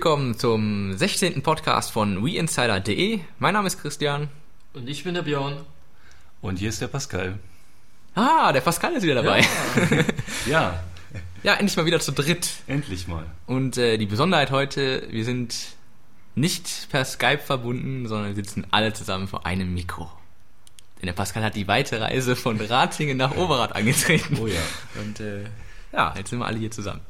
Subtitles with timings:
[0.00, 1.42] willkommen zum 16.
[1.42, 3.20] Podcast von WeInsider.de.
[3.38, 4.30] Mein Name ist Christian.
[4.72, 5.58] Und ich bin der Björn.
[6.40, 7.38] Und hier ist der Pascal.
[8.14, 9.44] Ah, der Pascal ist wieder dabei.
[10.46, 10.50] Ja.
[10.50, 10.84] ja.
[11.42, 12.48] ja, endlich mal wieder zu dritt.
[12.66, 13.26] Endlich mal.
[13.44, 15.54] Und äh, die Besonderheit heute, wir sind
[16.34, 20.10] nicht per Skype verbunden, sondern sitzen alle zusammen vor einem Mikro.
[21.02, 24.38] Denn der Pascal hat die weite Reise von Ratingen nach Overath angetreten.
[24.40, 24.62] Oh ja.
[24.98, 25.44] Und äh,
[25.92, 27.02] ja, jetzt sind wir alle hier zusammen.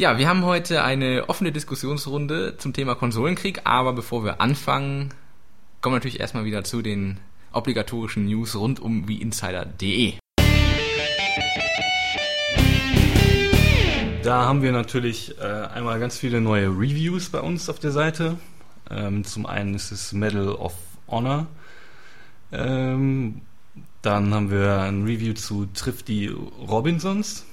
[0.00, 5.10] Ja, wir haben heute eine offene Diskussionsrunde zum Thema Konsolenkrieg, aber bevor wir anfangen,
[5.82, 7.20] kommen wir natürlich erstmal wieder zu den
[7.52, 10.14] obligatorischen News rund um wieinsider.de.
[14.22, 18.38] Da haben wir natürlich äh, einmal ganz viele neue Reviews bei uns auf der Seite.
[18.88, 20.72] Ähm, zum einen ist es Medal of
[21.08, 21.46] Honor.
[22.52, 23.42] Ähm,
[24.00, 27.44] dann haben wir ein Review zu Trifft die Robinsons.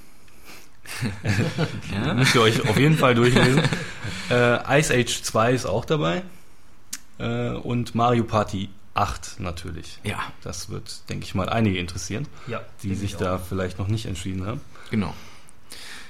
[1.92, 2.14] ja.
[2.14, 3.62] Müsst ihr euch auf jeden Fall durchlesen.
[4.30, 6.22] äh, Ice Age 2 ist auch dabei.
[7.18, 9.98] Äh, und Mario Party 8 natürlich.
[10.02, 10.18] Ja.
[10.42, 14.46] Das wird, denke ich mal, einige interessieren, ja, die sich da vielleicht noch nicht entschieden
[14.46, 14.60] haben.
[14.90, 15.14] Genau.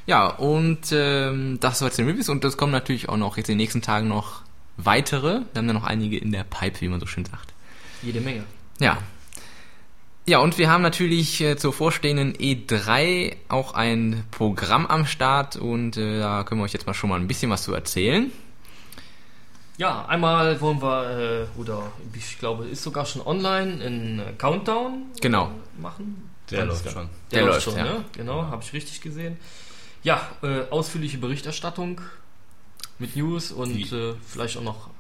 [0.06, 3.48] Ja, und ähm, das war jetzt den Reviews und das kommen natürlich auch noch jetzt
[3.48, 4.40] in den nächsten Tagen noch
[4.78, 5.42] weitere.
[5.52, 7.52] Wir haben ja noch einige in der Pipe, wie man so schön sagt.
[8.00, 8.44] Jede Menge.
[8.78, 8.98] Ja,
[10.28, 15.96] ja, und wir haben natürlich äh, zur vorstehenden E3 auch ein Programm am Start und
[15.96, 18.30] äh, da können wir euch jetzt mal schon mal ein bisschen was zu erzählen.
[19.78, 25.50] Ja, einmal wollen wir, äh, oder ich glaube, ist sogar schon online, einen Countdown genau.
[25.78, 26.30] machen.
[26.50, 27.08] Der läuft schon.
[27.30, 27.84] Der, Der läuft schon, ja.
[27.84, 28.04] ne?
[28.12, 29.38] Genau, habe ich richtig gesehen.
[30.02, 32.02] Ja, äh, ausführliche Berichterstattung
[32.98, 34.90] mit News und äh, vielleicht auch noch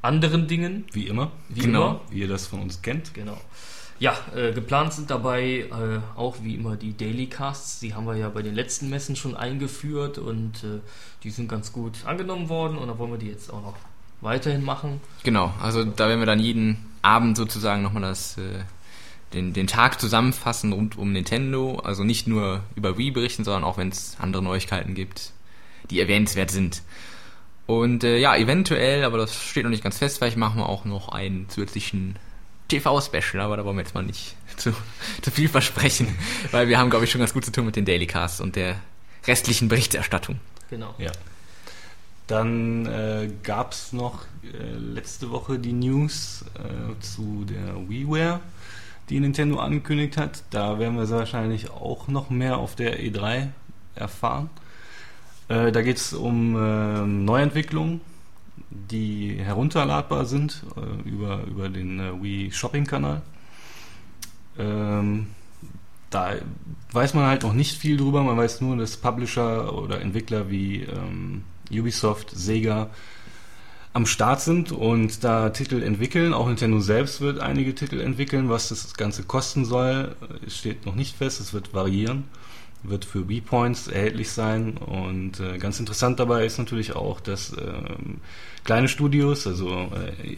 [0.00, 0.86] anderen Dingen.
[0.92, 1.32] Wie immer.
[1.50, 1.82] Wie genau.
[1.82, 2.00] immer.
[2.08, 3.12] Wie ihr das von uns kennt.
[3.12, 3.36] Genau.
[4.02, 7.78] Ja, äh, geplant sind dabei äh, auch wie immer die Daily Casts.
[7.78, 10.80] Die haben wir ja bei den letzten Messen schon eingeführt und äh,
[11.22, 13.76] die sind ganz gut angenommen worden und da wollen wir die jetzt auch noch
[14.20, 15.00] weiterhin machen.
[15.22, 18.64] Genau, also da werden wir dann jeden Abend sozusagen nochmal das, äh,
[19.34, 21.76] den, den Tag zusammenfassen rund um Nintendo.
[21.76, 25.30] Also nicht nur über Wii berichten, sondern auch wenn es andere Neuigkeiten gibt,
[25.90, 26.82] die erwähnenswert sind.
[27.66, 30.84] Und äh, ja, eventuell, aber das steht noch nicht ganz fest, vielleicht machen wir auch
[30.84, 32.16] noch einen zusätzlichen
[32.72, 34.72] TV-Special, aber da wollen wir jetzt mal nicht zu,
[35.20, 36.16] zu viel versprechen,
[36.50, 38.56] weil wir haben, glaube ich, schon ganz gut zu tun mit den Daily Casts und
[38.56, 38.76] der
[39.26, 40.40] restlichen Berichterstattung.
[40.70, 40.94] Genau.
[40.98, 41.12] Ja.
[42.26, 48.40] Dann äh, gab es noch äh, letzte Woche die News äh, zu der WiiWare,
[49.10, 50.42] die Nintendo angekündigt hat.
[50.50, 53.48] Da werden wir wahrscheinlich auch noch mehr auf der E3
[53.96, 54.48] erfahren.
[55.48, 58.00] Äh, da geht es um äh, Neuentwicklungen
[58.90, 63.22] die herunterladbar sind äh, über, über den äh, Wii Shopping Kanal.
[64.58, 65.28] Ähm,
[66.10, 66.34] da
[66.92, 68.22] weiß man halt noch nicht viel drüber.
[68.22, 72.90] Man weiß nur, dass Publisher oder Entwickler wie ähm, Ubisoft, Sega
[73.94, 76.32] am Start sind und da Titel entwickeln.
[76.32, 78.48] Auch Nintendo selbst wird einige Titel entwickeln.
[78.48, 81.40] Was das Ganze kosten soll, äh, steht noch nicht fest.
[81.40, 82.24] Es wird variieren
[82.82, 84.76] wird für B-Points erhältlich sein.
[84.76, 88.20] Und äh, ganz interessant dabei ist natürlich auch, dass ähm,
[88.64, 90.36] kleine Studios, also äh,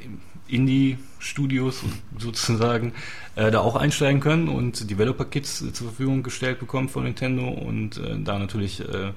[0.49, 1.82] Indie-Studios
[2.19, 2.93] sozusagen,
[3.37, 8.19] äh, da auch einsteigen können und Developer-Kits zur Verfügung gestellt bekommen von Nintendo und äh,
[8.22, 9.12] da natürlich äh,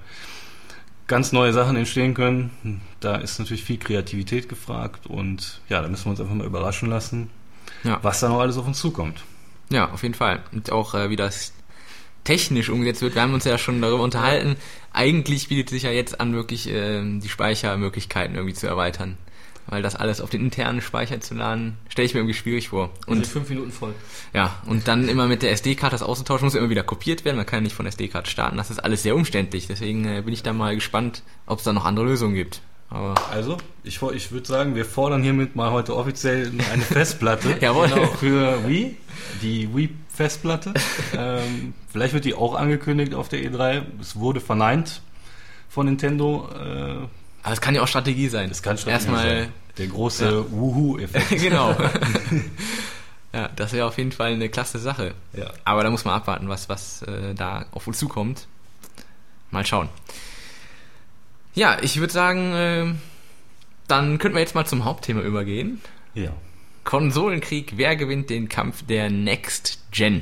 [1.08, 2.82] ganz neue Sachen entstehen können.
[3.00, 6.90] Da ist natürlich viel Kreativität gefragt und ja, da müssen wir uns einfach mal überraschen
[6.90, 7.30] lassen,
[7.84, 8.00] ja.
[8.02, 9.24] was da noch alles auf uns zukommt.
[9.70, 10.44] Ja, auf jeden Fall.
[10.54, 11.54] Und auch äh, wie das
[12.28, 13.16] technisch umgesetzt wird.
[13.16, 14.58] Wir haben uns ja schon darüber unterhalten.
[14.92, 19.18] Eigentlich bietet sich ja jetzt an, wirklich äh, die Speichermöglichkeiten irgendwie zu erweitern.
[19.66, 22.90] Weil das alles auf den internen Speicher zu laden, stelle ich mir irgendwie schwierig vor.
[23.06, 23.94] Und also fünf Minuten voll.
[24.34, 27.38] Ja, und dann immer mit der SD-Karte das auszutauschen, muss immer wieder kopiert werden.
[27.38, 28.58] Man kann ja nicht von der SD-Karte starten.
[28.58, 29.68] Das ist alles sehr umständlich.
[29.68, 32.62] Deswegen äh, bin ich da mal gespannt, ob es da noch andere Lösungen gibt.
[32.90, 37.90] Aber also, ich, ich würde sagen, wir fordern hiermit mal heute offiziell eine Festplatte Jawohl.
[37.90, 38.08] Genau.
[38.08, 38.96] für Wii,
[39.42, 40.74] die Wii-Festplatte.
[41.14, 43.84] ähm, vielleicht wird die auch angekündigt auf der E3.
[44.00, 45.02] Es wurde verneint
[45.70, 46.50] von Nintendo.
[46.56, 47.08] Äh,
[47.44, 48.50] aber es kann ja auch Strategie sein.
[48.50, 49.54] Es kann Strategie Erstmal sein.
[49.78, 50.52] Der große ja.
[50.52, 51.30] Wuhu-Effekt.
[51.42, 51.76] genau.
[53.34, 55.14] ja, das wäre auf jeden Fall eine klasse Sache.
[55.34, 55.52] Ja.
[55.66, 58.48] Aber da muss man abwarten, was, was äh, da auf uns zukommt.
[59.52, 59.90] Mal schauen.
[61.58, 62.86] Ja, ich würde sagen, äh,
[63.88, 65.82] dann könnten wir jetzt mal zum Hauptthema übergehen.
[66.14, 66.30] Ja.
[66.84, 70.22] Konsolenkrieg, wer gewinnt den Kampf der Next Gen?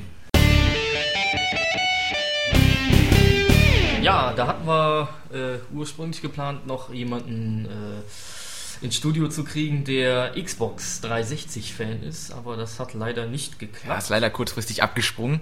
[4.01, 10.41] Ja, da hatten wir äh, ursprünglich geplant, noch jemanden äh, ins Studio zu kriegen, der
[10.41, 13.87] Xbox 360-Fan ist, aber das hat leider nicht geklappt.
[13.89, 15.41] Ja, ist leider kurzfristig abgesprungen.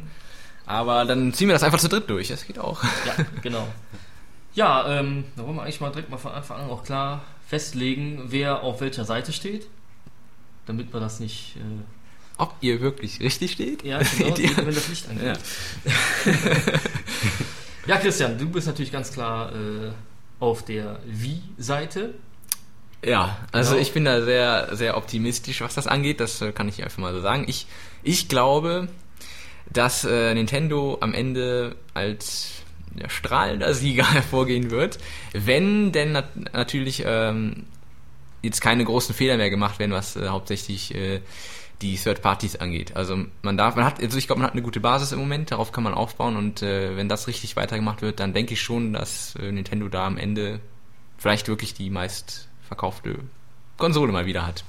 [0.65, 2.83] Aber dann ziehen wir das einfach zu dritt durch, das geht auch.
[2.83, 3.67] Ja, genau.
[4.55, 8.25] Ja, ähm, da wollen wir eigentlich mal direkt mal von Anfang an auch klar festlegen,
[8.27, 9.67] wer auf welcher Seite steht.
[10.65, 11.55] Damit man das nicht.
[11.57, 11.61] Äh,
[12.37, 13.83] Ob ihr wirklich richtig steht?
[13.83, 15.39] ja, genau, Die- wenn das Licht angeht.
[17.85, 17.97] Ja.
[17.97, 19.91] Christian, du bist natürlich ganz klar äh,
[20.39, 22.13] auf der Wie-Seite.
[23.03, 23.81] Ja, also Genau.
[23.81, 26.21] ich bin da sehr, sehr optimistisch, was das angeht.
[26.21, 27.43] Das äh, kann ich einfach mal so sagen.
[27.47, 27.67] Ich,
[28.01, 28.87] ich glaube,
[29.69, 32.62] dass äh, Nintendo am Ende als ja,
[33.07, 34.99] strahlender Sieger hervorgehen wird,
[35.33, 37.65] wenn denn nat natürlich ähm,
[38.41, 41.21] jetzt keine großen Fehler mehr gemacht werden, was äh, hauptsächlich äh,
[41.81, 42.95] die Third Parties angeht.
[42.95, 45.51] Also man darf, man hat, also ich glaube, man hat eine gute Basis im Moment,
[45.51, 48.93] darauf kann man aufbauen und äh, wenn das richtig weitergemacht wird, dann denke ich schon,
[48.93, 50.59] dass äh, Nintendo da am Ende
[51.17, 53.19] vielleicht wirklich die meist verkaufte
[53.77, 54.63] Konsole mal wieder hat.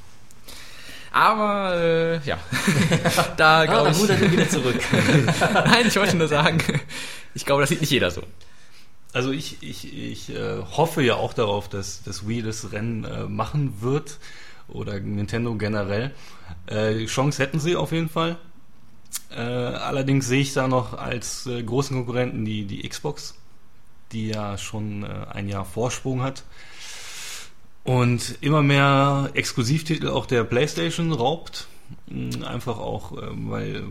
[1.14, 2.38] Aber äh, ja,
[3.36, 4.02] da Ah, glaube dann ich.
[4.02, 4.80] rudert er wieder zurück.
[5.54, 6.58] Nein, ich wollte nur sagen,
[7.34, 8.22] ich glaube, das sieht nicht jeder so.
[9.12, 13.24] Also ich, ich, ich äh, hoffe ja auch darauf, dass das Wii das Rennen äh,
[13.28, 14.18] machen wird
[14.66, 16.10] oder Nintendo generell.
[16.66, 18.36] Äh, Chance hätten sie auf jeden Fall.
[19.30, 23.34] Allerdings sehe ich da noch als großen Konkurrenten die, die Xbox,
[24.12, 26.44] die ja schon ein Jahr Vorsprung hat.
[27.84, 31.68] Und immer mehr Exklusivtitel auch der PlayStation raubt.
[32.08, 33.84] Mh, Einfach auch, äh, weil,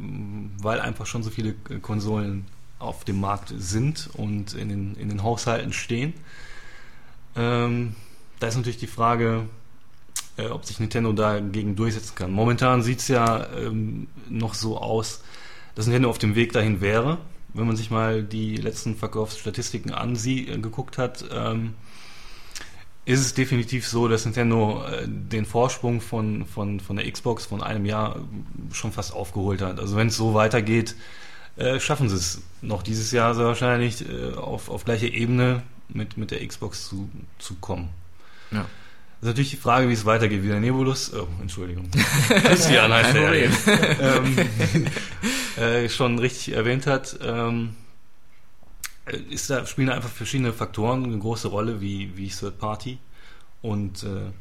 [0.61, 2.45] weil einfach schon so viele äh, Konsolen
[2.79, 6.13] auf dem Markt sind und in den, in den Haushalten stehen.
[7.35, 7.95] Ähm,
[8.39, 9.47] da ist natürlich die Frage,
[10.37, 12.31] äh, ob sich Nintendo dagegen durchsetzen kann.
[12.31, 15.23] Momentan sieht es ja ähm, noch so aus,
[15.75, 17.19] dass Nintendo auf dem Weg dahin wäre.
[17.53, 21.75] Wenn man sich mal die letzten Verkaufsstatistiken angeguckt hat, ähm,
[23.05, 27.61] ist es definitiv so, dass Nintendo äh, den Vorsprung von, von, von der Xbox von
[27.61, 28.19] einem Jahr
[28.71, 29.79] schon fast aufgeholt hat.
[29.79, 30.95] Also wenn es so weitergeht,
[31.57, 36.17] äh, schaffen sie es noch dieses Jahr sehr wahrscheinlich äh, auf, auf gleiche Ebene mit,
[36.17, 37.09] mit der Xbox zu,
[37.39, 37.89] zu kommen.
[38.51, 38.65] Ja.
[39.19, 40.43] Das ist natürlich die Frage, wie es weitergeht.
[40.43, 41.89] Wie der Nebulus, oh, Entschuldigung,
[42.27, 43.51] Christian heißt Problem.
[44.01, 44.37] ähm,
[45.63, 47.82] äh, schon richtig erwähnt hat, ähm, äh,
[49.29, 52.97] ist da, spielen da einfach verschiedene Faktoren eine große Rolle, wie, wie Third Party
[53.61, 54.31] und äh,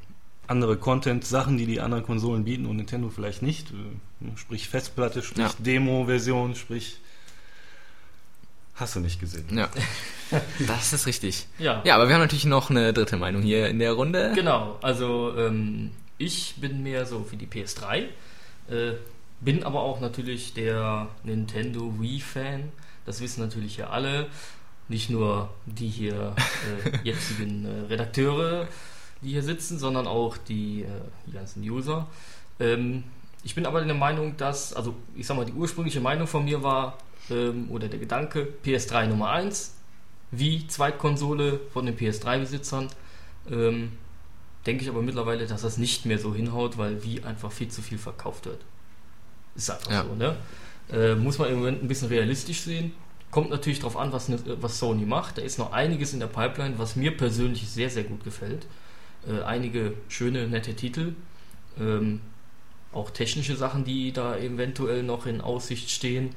[0.47, 3.71] andere Content-Sachen, die die anderen Konsolen bieten und Nintendo vielleicht nicht.
[3.71, 5.51] Äh, Sprich Festplatte, sprich Ja.
[5.59, 6.99] Demo-Version, sprich.
[8.75, 9.45] Hast du nicht gesehen.
[9.51, 9.69] Ja,
[10.67, 11.47] das ist richtig.
[11.59, 14.33] Ja, Ja, aber wir haben natürlich noch eine dritte Meinung hier in der Runde.
[14.35, 14.79] genau.
[14.81, 18.05] Also ähm, ich bin mehr so für die PS3,
[18.71, 18.93] äh,
[19.41, 22.71] bin aber auch natürlich der Nintendo Wii-Fan.
[23.07, 24.27] Das wissen natürlich ja alle.
[24.89, 26.35] Nicht nur die hier
[26.85, 28.69] äh, jetzigen äh, Redakteure,
[29.23, 30.87] die hier sitzen, sondern auch die, äh,
[31.27, 32.07] die ganzen User.
[32.61, 33.05] Ähm,
[33.45, 36.63] ich bin aber der Meinung, dass, also ich sag mal, die ursprüngliche Meinung von mir
[36.63, 36.99] war,
[37.31, 39.75] ähm, oder der Gedanke, PS3 Nummer 1,
[40.31, 42.89] wie Zweitkonsole von den PS3-Besitzern.
[43.51, 43.93] Ähm,
[44.67, 47.83] denke ich aber mittlerweile, dass das nicht mehr so hinhaut, weil wie einfach viel zu
[47.83, 48.61] viel verkauft wird.
[49.55, 50.05] Ist einfach Ja.
[50.05, 50.37] so, ne?
[50.91, 52.93] Äh, muss man im Moment ein bisschen realistisch sehen.
[53.31, 55.39] Kommt natürlich darauf an, was, ne, was Sony macht.
[55.39, 58.67] Da ist noch einiges in der Pipeline, was mir persönlich sehr, sehr gut gefällt.
[59.27, 61.15] Äh, einige schöne, nette Titel.
[61.81, 62.21] Ähm,
[62.93, 66.31] auch technische Sachen, die da eventuell noch in Aussicht stehen.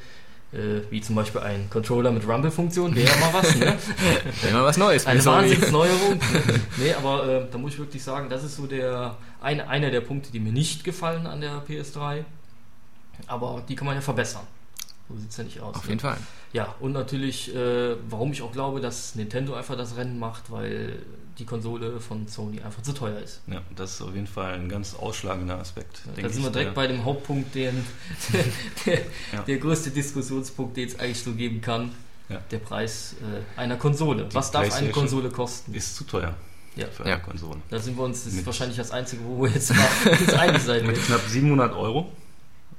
[0.54, 3.78] Äh, wie zum Beispiel ein Controller mit Rumble-Funktion, wäre mal was, ne?
[4.50, 5.06] Immer was Neues.
[5.06, 5.26] Eine.
[5.26, 6.20] Wahnsinnsneuerung.
[6.78, 10.02] nee, aber äh, da muss ich wirklich sagen, das ist so der ein, einer der
[10.02, 12.24] Punkte, die mir nicht gefallen an der PS3.
[13.28, 14.44] Aber die kann man ja verbessern.
[15.10, 15.76] So sieht es ja nicht aus.
[15.76, 15.90] Auf ne?
[15.90, 16.18] jeden Fall.
[16.54, 21.00] Ja, und natürlich, äh, warum ich auch glaube, dass Nintendo einfach das Rennen macht, weil
[21.38, 23.42] die Konsole von Sony einfach zu teuer ist.
[23.48, 26.00] Ja, das ist auf jeden Fall ein ganz ausschlagender Aspekt.
[26.06, 27.86] da denke sind wir direkt der- bei dem Hauptpunkt, den,
[28.86, 29.00] der,
[29.34, 29.42] Ja.
[29.46, 31.92] der größte Diskussionspunkt, den es eigentlich so geben kann.
[32.30, 32.40] Ja.
[32.52, 34.26] Der Preis äh, einer Konsole.
[34.26, 35.74] Die Was darf eine Konsole kosten?
[35.76, 36.34] Ist zu teuer
[36.76, 36.88] Ja.
[36.88, 37.16] für Ja.
[37.16, 37.60] eine Konsole.
[37.70, 39.86] Da sind wir uns, das ist Mit- wahrscheinlich das Einzige, wo wir jetzt mal
[40.40, 41.06] einig sein Mit werden.
[41.06, 42.12] knapp 700 Euro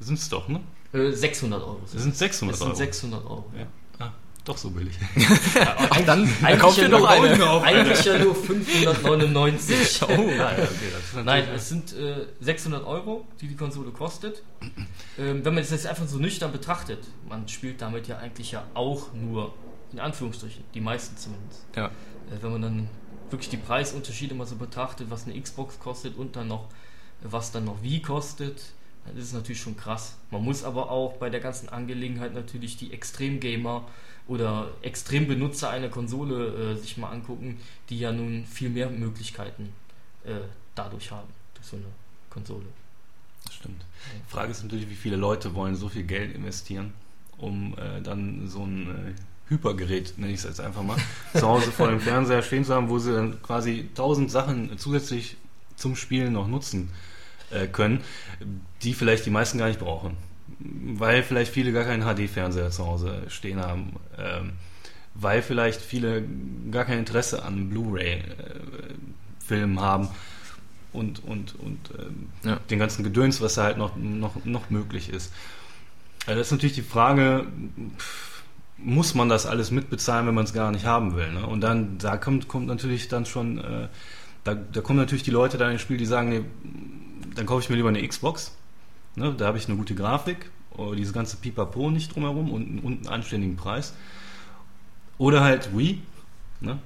[0.00, 0.60] sind es doch, ne?
[0.92, 1.80] Äh, 600 Euro.
[1.92, 2.76] Das sind 600 Das sind Euro.
[2.76, 3.44] 600 Euro.
[3.58, 3.66] Ja.
[4.06, 4.12] Ah,
[4.44, 4.94] doch so billig.
[5.90, 7.60] Ach, dann Eigentlich kauft ihr ja doch nur- eine.
[7.62, 10.02] Eigentlich ja nur 599.
[10.02, 14.42] oh, ja, ja, okay, Nein, es sind äh, 600 Euro, die die Konsole kostet.
[15.18, 18.64] Ähm, wenn man das jetzt einfach so nüchtern betrachtet, man spielt damit ja eigentlich ja
[18.74, 19.54] auch nur,
[19.92, 21.64] in Anführungsstrichen, die meisten zumindest.
[21.74, 21.86] Ja.
[21.86, 21.90] Äh,
[22.42, 22.88] wenn man dann
[23.30, 26.68] wirklich die Preisunterschiede mal so betrachtet, was eine Xbox kostet und dann noch,
[27.22, 28.62] was dann noch wie kostet,
[29.06, 30.16] dann ist natürlich schon krass.
[30.30, 33.86] Man muss aber auch bei der ganzen Angelegenheit natürlich die Extremgamer
[34.26, 39.72] oder Extrembenutzer einer Konsole äh, sich mal angucken, die ja nun viel mehr Möglichkeiten
[40.24, 40.32] äh,
[40.74, 41.86] dadurch haben, durch so eine
[42.30, 42.66] Konsole.
[43.44, 43.84] Das stimmt.
[44.14, 46.92] Die Frage ist natürlich, wie viele Leute wollen so viel Geld investieren,
[47.38, 49.14] um äh, dann so ein
[49.48, 50.96] Hypergerät, nenne ich es jetzt einfach mal,
[51.32, 55.36] zu Hause vor dem Fernseher stehen zu haben, wo sie dann quasi tausend Sachen zusätzlich
[55.76, 56.90] zum Spielen noch nutzen
[57.50, 58.00] äh, können,
[58.82, 60.16] die vielleicht die meisten gar nicht brauchen.
[60.58, 63.92] Weil vielleicht viele gar keinen HD-Fernseher zu Hause stehen haben.
[64.18, 64.52] Ähm,
[65.14, 66.24] weil vielleicht viele
[66.70, 70.08] gar kein Interesse an Blu-ray-Filmen haben
[70.92, 72.60] und, und, und ähm, ja.
[72.70, 75.32] den ganzen Gedöns, was da halt noch, noch, noch möglich ist.
[76.26, 77.46] Also das ist natürlich die Frage,
[78.78, 81.32] muss man das alles mitbezahlen, wenn man es gar nicht haben will?
[81.32, 81.46] Ne?
[81.46, 83.88] Und dann, da kommt, kommt natürlich dann schon, äh,
[84.44, 86.42] da, da kommen natürlich die Leute dann ins Spiel, die sagen, nee,
[87.36, 88.52] dann kaufe ich mir lieber eine Xbox.
[89.14, 89.34] Ne?
[89.34, 93.08] Da habe ich eine gute Grafik, oh, dieses ganze Pipapo nicht drumherum und, und einen
[93.08, 93.94] anständigen Preis.
[95.18, 96.02] Oder halt Wii.
[96.60, 96.78] Ne?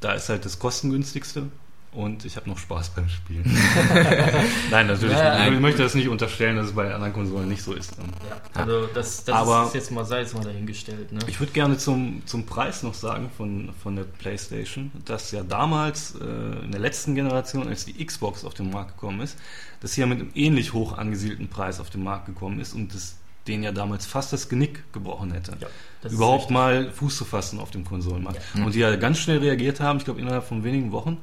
[0.00, 1.48] Da ist halt das kostengünstigste
[1.92, 3.44] und ich habe noch Spaß beim Spielen.
[4.70, 5.16] nein, natürlich.
[5.16, 7.92] Ja, ja, ich möchte das nicht unterstellen, dass es bei anderen Konsolen nicht so ist.
[7.96, 11.12] Ja, also das, das Aber ist jetzt mal, sei jetzt mal dahingestellt.
[11.12, 11.20] Ne?
[11.26, 16.14] Ich würde gerne zum, zum Preis noch sagen von, von der PlayStation, dass ja damals
[16.14, 19.38] äh, in der letzten Generation, als die Xbox auf den Markt gekommen ist,
[19.80, 22.94] dass sie ja mit einem ähnlich hoch angesiedelten Preis auf den Markt gekommen ist und
[22.94, 23.16] das
[23.48, 25.56] den ja damals fast das Genick gebrochen hätte.
[25.58, 25.68] Ja,
[26.10, 28.40] überhaupt mal Fuß zu fassen auf dem Konsolenmarkt.
[28.54, 28.64] Ja.
[28.64, 31.16] Und die ja ganz schnell reagiert haben, ich glaube innerhalb von wenigen Wochen,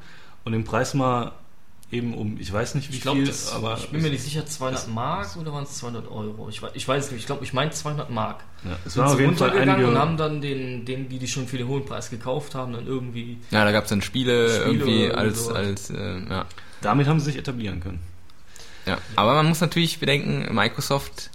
[0.45, 1.33] und den Preis mal
[1.91, 3.77] eben um, ich weiß nicht wie ich glaub, viel, das, aber...
[3.77, 6.49] Ich bin mir nicht sicher, 200 Mark oder waren es 200 Euro?
[6.49, 8.43] Ich, ich weiß nicht, ich glaube, ich meine 200 Mark.
[8.63, 9.87] Ja, es waren auf jeden Fall einige...
[9.87, 12.87] und haben dann den, den, die die schon für den hohen Preis gekauft haben, dann
[12.87, 13.37] irgendwie...
[13.51, 16.45] Ja, da gab es dann Spiele, Spiele irgendwie als, als äh, ja.
[16.81, 17.99] Damit haben sie sich etablieren können.
[18.85, 21.31] Ja, aber man muss natürlich bedenken, Microsoft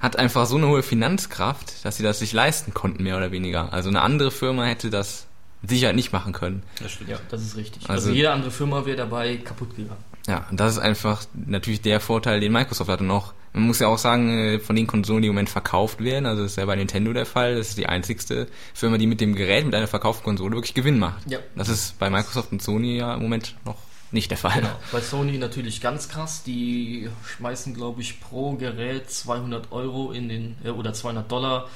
[0.00, 3.72] hat einfach so eine hohe Finanzkraft, dass sie das sich leisten konnten, mehr oder weniger.
[3.72, 5.27] Also eine andere Firma hätte das
[5.62, 6.62] Sicherheit nicht machen können.
[6.80, 7.10] Das stimmt.
[7.10, 7.82] Ja, das ist richtig.
[7.88, 10.04] Also, also jede andere Firma wäre dabei kaputt gegangen.
[10.28, 13.00] Ja, und das ist einfach natürlich der Vorteil, den Microsoft hat.
[13.00, 16.04] Und auch, man muss ja auch sagen, äh, von den Konsolen, die im Moment verkauft
[16.04, 19.06] werden, also das ist ja bei Nintendo der Fall, das ist die einzigste Firma, die
[19.06, 21.28] mit dem Gerät, mit einer verkauften Konsole wirklich Gewinn macht.
[21.30, 21.38] Ja.
[21.56, 23.78] Das ist bei Microsoft und Sony ja im Moment noch
[24.10, 24.60] nicht der Fall.
[24.60, 24.76] Genau.
[24.92, 26.42] Bei Sony natürlich ganz krass.
[26.42, 31.68] Die schmeißen, glaube ich, pro Gerät 200 Euro in den, äh, oder 200 Dollar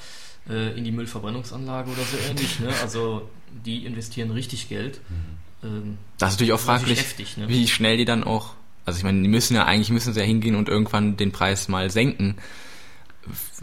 [0.48, 2.60] äh, in die Müllverbrennungsanlage oder so ähnlich.
[2.60, 2.68] Ne?
[2.82, 3.28] Also
[3.64, 5.00] die investieren richtig Geld.
[5.08, 5.68] Mhm.
[5.68, 7.48] Ähm, das ist natürlich auch fraglich, heftig, ne?
[7.48, 8.54] wie schnell die dann auch,
[8.84, 11.68] also ich meine, die müssen ja eigentlich müssen sie ja hingehen und irgendwann den Preis
[11.68, 12.36] mal senken.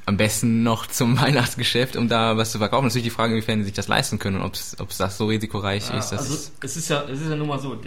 [0.06, 2.86] Am besten noch zum Weihnachtsgeschäft, um da was zu verkaufen.
[2.86, 4.46] Das ist natürlich die Frage, inwiefern sie sich das leisten können und
[4.80, 6.14] ob es das so risikoreich ja, ist.
[6.14, 7.78] also es ist ja, es ist ja nun mal so,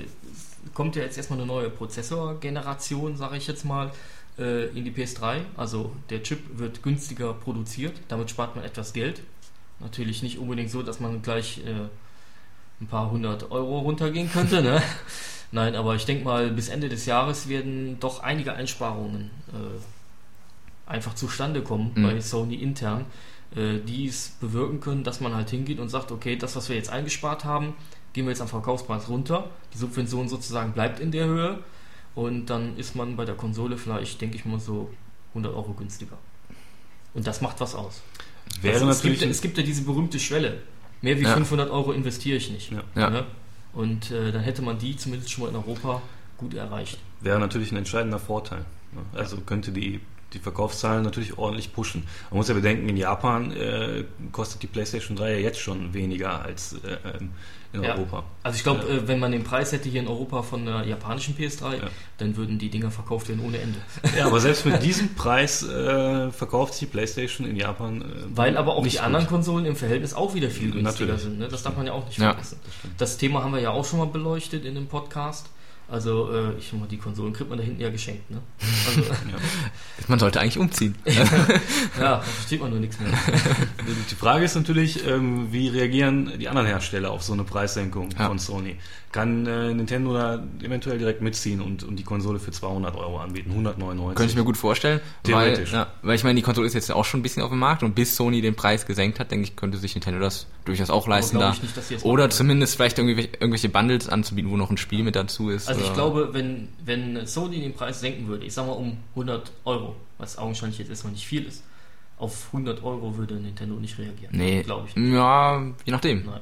[0.74, 3.90] kommt ja jetzt erstmal eine neue Prozessorgeneration, sage ich jetzt mal,
[4.38, 5.42] äh, in die PS3.
[5.56, 9.22] Also der Chip wird günstiger produziert, damit spart man etwas Geld.
[9.82, 11.88] Natürlich nicht unbedingt so, dass man gleich äh,
[12.80, 14.62] ein paar hundert Euro runtergehen könnte.
[14.62, 14.82] Ne?
[15.52, 21.14] Nein, aber ich denke mal, bis Ende des Jahres werden doch einige Einsparungen äh, einfach
[21.14, 22.02] zustande kommen mhm.
[22.02, 23.04] bei Sony intern,
[23.54, 26.76] äh, die es bewirken können, dass man halt hingeht und sagt, okay, das, was wir
[26.76, 27.74] jetzt eingespart haben,
[28.12, 29.50] gehen wir jetzt am Verkaufspreis runter.
[29.74, 31.58] Die Subvention sozusagen bleibt in der Höhe
[32.14, 34.90] und dann ist man bei der Konsole vielleicht, denke ich mal, so
[35.30, 36.18] 100 Euro günstiger.
[37.14, 38.02] Und das macht was aus.
[38.60, 40.62] Wäre also es, gibt, es gibt ja diese berühmte Schwelle.
[41.00, 41.34] Mehr wie ja.
[41.34, 42.70] 500 Euro investiere ich nicht.
[42.70, 42.82] Ja.
[42.96, 43.26] Ja.
[43.72, 46.02] Und äh, dann hätte man die zumindest schon mal in Europa
[46.38, 46.98] gut erreicht.
[47.20, 48.64] Wäre natürlich ein entscheidender Vorteil.
[49.14, 50.00] Also könnte die
[50.32, 52.04] die Verkaufszahlen natürlich ordentlich pushen.
[52.30, 56.42] Man muss ja bedenken, in Japan äh, kostet die PlayStation 3 ja jetzt schon weniger
[56.42, 57.30] als äh, ähm,
[57.72, 57.94] in ja.
[57.94, 58.24] Europa.
[58.42, 58.96] Also ich glaube, ja.
[58.96, 61.80] äh, wenn man den Preis hätte hier in Europa von der japanischen PS3, ja.
[62.18, 63.78] dann würden die Dinger verkauft werden ohne Ende.
[64.16, 68.02] Ja, aber selbst mit diesem Preis äh, verkauft sich die PlayStation in Japan.
[68.02, 69.00] Äh, Weil aber auch die gut.
[69.00, 71.22] anderen Konsolen im Verhältnis auch wieder viel günstiger Natürlich.
[71.22, 71.38] sind.
[71.38, 71.48] Ne?
[71.48, 72.60] Das darf man ja auch nicht vergessen.
[72.62, 75.48] Das, das Thema haben wir ja auch schon mal beleuchtet in dem Podcast.
[75.92, 78.40] Also, äh, ich mal, die Konsolen kriegt man da hinten ja geschenkt, ne?
[78.86, 79.36] Also, ja.
[80.08, 80.94] Man sollte eigentlich umziehen.
[81.04, 81.22] ja,
[81.98, 83.10] da versteht man nur nichts mehr.
[84.10, 88.26] Die Frage ist natürlich, ähm, wie reagieren die anderen Hersteller auf so eine Preissenkung ja.
[88.26, 88.76] von Sony?
[89.12, 93.50] Kann äh, Nintendo da eventuell direkt mitziehen und, und die Konsole für 200 Euro anbieten,
[93.50, 94.16] 199.
[94.16, 95.00] Könnte ich mir gut vorstellen.
[95.22, 95.72] Theoretisch.
[95.72, 97.58] Weil, ja, weil ich meine, die Konsole ist jetzt auch schon ein bisschen auf dem
[97.58, 100.88] Markt und bis Sony den Preis gesenkt hat, denke ich, könnte sich Nintendo das durchaus
[100.88, 101.50] auch leisten da.
[101.50, 105.68] Nicht, oder zumindest vielleicht irgendwie, irgendwelche Bundles anzubieten, wo noch ein Spiel mit dazu ist.
[105.68, 109.52] Also ich glaube, wenn, wenn Sony den Preis senken würde, ich sag mal um 100
[109.66, 111.62] Euro, was augenscheinlich jetzt erstmal nicht viel ist,
[112.16, 114.34] auf 100 Euro würde Nintendo nicht reagieren.
[114.34, 115.12] Nee, glaube ich nicht.
[115.12, 116.24] Ja, je nachdem.
[116.24, 116.40] Nein.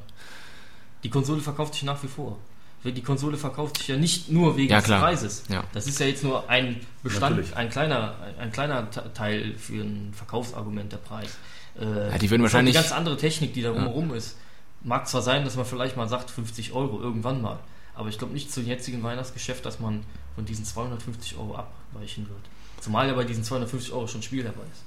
[1.02, 2.36] Die Konsole verkauft sich nach wie vor
[2.84, 5.42] die Konsole verkauft sich ja nicht nur wegen ja, des Preises.
[5.48, 5.64] Ja.
[5.72, 10.90] Das ist ja jetzt nur ein Bestand, ein kleiner, ein kleiner Teil für ein Verkaufsargument
[10.92, 11.36] der Preis.
[11.78, 12.74] Äh, ja, die würden wahrscheinlich.
[12.74, 14.36] Die ganz andere Technik, die da rumherum ist.
[14.82, 17.58] Mag zwar sein, dass man vielleicht mal sagt 50 Euro irgendwann mal,
[17.94, 22.40] aber ich glaube nicht zum jetzigen Weihnachtsgeschäft, dass man von diesen 250 Euro abweichen wird.
[22.80, 24.84] Zumal ja bei diesen 250 Euro schon Spiel dabei ist.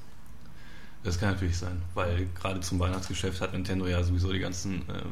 [1.03, 5.03] Das kann natürlich sein, weil gerade zum Weihnachtsgeschäft hat Nintendo ja sowieso die ganzen äh,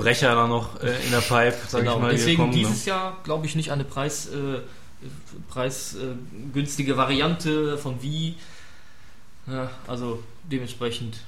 [0.00, 2.10] Brecher da noch äh, in der Pipe, sag genau, ich mal.
[2.12, 2.58] deswegen kommen, ne?
[2.58, 4.60] dieses Jahr glaube ich nicht eine Preis, äh,
[5.48, 8.34] preisgünstige Variante von Wii.
[9.46, 11.18] Ja, also dementsprechend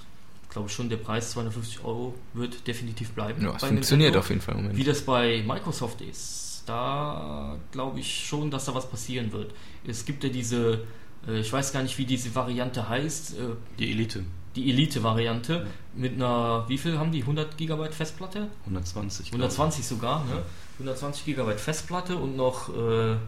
[0.50, 3.42] glaube ich schon, der Preis 250 Euro wird definitiv bleiben.
[3.42, 4.18] Ja, es funktioniert Nintendo.
[4.18, 4.78] auf jeden Fall im Moment.
[4.78, 9.52] Wie das bei Microsoft ist, da glaube ich schon, dass da was passieren wird.
[9.86, 10.84] Es gibt ja diese,
[11.26, 13.42] äh, ich weiß gar nicht, wie diese Variante heißt, äh,
[13.78, 14.24] Die Elite,
[14.56, 17.20] die Elite-Variante mit einer, wie viel haben die?
[17.20, 18.48] 100 GB Festplatte?
[18.66, 19.30] 120.
[19.30, 19.58] glaub ich.
[19.58, 20.42] 120 sogar, ne?
[20.78, 23.20] 120 GB Festplatte und noch äh, ein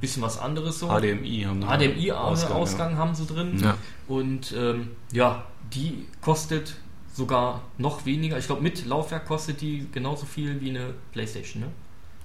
[0.00, 0.88] bisschen was anderes so.
[0.88, 3.58] HDMI haben die HDMI-Ausgang Ausgang, haben sie drin.
[3.58, 3.76] Ja.
[4.08, 6.76] Und ähm, ja, die kostet
[7.14, 8.38] sogar noch weniger.
[8.38, 11.62] Ich glaube, mit Laufwerk kostet die genauso viel wie eine Playstation.
[11.62, 11.68] Ne?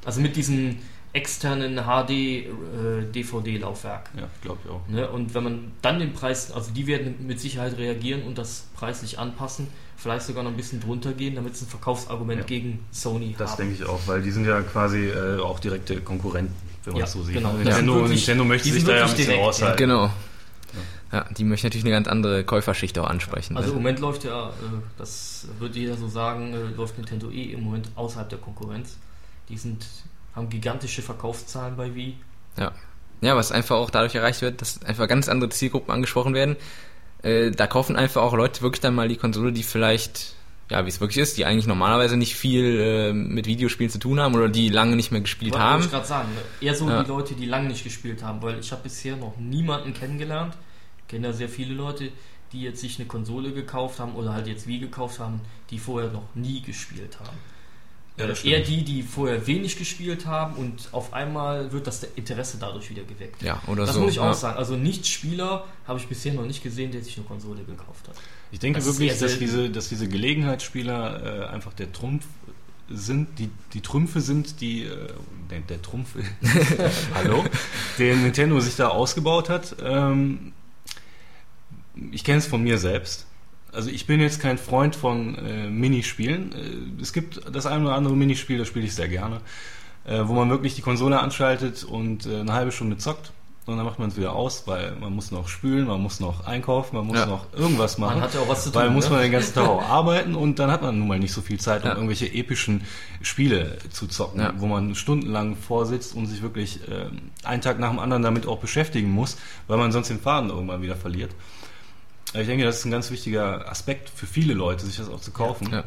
[0.04, 0.80] Also mit diesem
[1.14, 4.10] externen HD-DVD-Laufwerk.
[4.16, 4.82] Ja, ja glaube ich auch.
[4.88, 5.10] Ne?
[5.10, 9.20] Und wenn man dann den Preis, also die werden mit Sicherheit reagieren und das preislich
[9.20, 12.46] anpassen, vielleicht sogar noch ein bisschen drunter gehen, damit es ein Verkaufsargument Ja.
[12.46, 13.58] gegen Sony Das haben.
[13.70, 17.06] denke ich auch, weil die sind ja quasi äh, auch direkte Konkurrenten, wenn man Ja,
[17.06, 17.36] das so sieht.
[17.36, 17.50] genau.
[17.50, 19.78] Also Das sind Nintendo, wirklich- Nintendo möchte sich da ja ein bisschen direkt, raushalten.
[19.78, 20.10] Genau.
[21.12, 23.58] Ja, die möchten natürlich eine ganz andere Käuferschicht auch ansprechen.
[23.58, 24.54] Also im Moment läuft ja, äh,
[24.98, 28.96] das wird jeder so sagen, äh, läuft Nintendo eh im Moment außerhalb der Konkurrenz.
[29.50, 29.86] Die sind,
[30.36, 32.16] haben gigantische Verkaufszahlen bei Wii.
[33.24, 36.56] Ja, was einfach auch dadurch erreicht wird, dass einfach ganz andere Zielgruppen angesprochen werden.
[37.22, 40.34] Äh, da kaufen einfach auch Leute wirklich dann mal die Konsole, die vielleicht,
[40.72, 44.20] ja, wie es wirklich ist, die eigentlich normalerweise nicht viel äh, mit Videospielen zu tun
[44.20, 45.84] haben oder die lange nicht mehr gespielt Wollte haben.
[45.84, 46.30] ich gerade sagen,
[46.62, 47.04] eher so Ja.
[47.04, 50.56] die Leute, die lange nicht gespielt haben, weil ich habe bisher noch niemanden kennengelernt.
[51.02, 52.10] Ich kenne ja sehr viele Leute,
[52.54, 56.10] die jetzt sich eine Konsole gekauft haben oder halt jetzt Wii gekauft haben, die vorher
[56.10, 57.38] noch nie gespielt haben.
[58.18, 62.04] Ja, das Äh, eher die, die vorher wenig gespielt haben und auf einmal wird das
[62.16, 63.42] Interesse dadurch wieder geweckt.
[63.42, 64.02] Ja, oder Das so.
[64.02, 64.34] muss ich auch ja.
[64.34, 64.58] sagen.
[64.58, 68.16] Also Nicht-Spieler habe ich bisher noch nicht gesehen, der sich eine Konsole gekauft hat.
[68.52, 72.26] Ich denke Das wirklich, dass diese, dass diese Gelegenheitsspieler äh, einfach der Trumpf
[72.90, 75.08] sind, die, die Trümpfe sind, die äh,
[75.50, 76.10] der, der Trumpf,
[77.14, 77.46] hallo,
[77.98, 79.78] den Nintendo sich da ausgebaut hat.
[79.82, 80.52] Ähm,
[82.12, 83.28] ich kenne es von mir selbst.
[83.74, 86.52] Also ich bin jetzt kein Freund von äh, Minispielen.
[86.54, 89.40] Äh, es gibt das ein oder andere Minispiel, das spiele ich sehr gerne,
[90.06, 93.32] äh, wo man wirklich die Konsole anschaltet und äh, eine halbe Stunde zockt.
[93.68, 96.48] Und dann macht man es wieder aus, weil man muss noch spülen, man muss noch
[96.48, 97.28] einkaufen, man muss Ja.
[97.28, 98.16] noch irgendwas machen.
[98.16, 98.82] Man hat ja auch was zu tun.
[98.82, 99.12] Weil muss ne?
[99.12, 101.60] man den ganzen Tag auch arbeiten und dann hat man nun mal nicht so viel
[101.60, 101.94] Zeit, um Ja.
[101.94, 102.82] irgendwelche epischen
[103.22, 104.54] Spiele zu zocken, Ja.
[104.58, 108.58] wo man stundenlang vorsitzt und sich wirklich ähm, einen Tag nach dem anderen damit auch
[108.58, 111.32] beschäftigen muss, weil man sonst den Faden irgendwann wieder verliert.
[112.34, 115.32] Ich denke, das ist ein ganz wichtiger Aspekt für viele Leute, sich das auch zu
[115.32, 115.84] kaufen, Ja.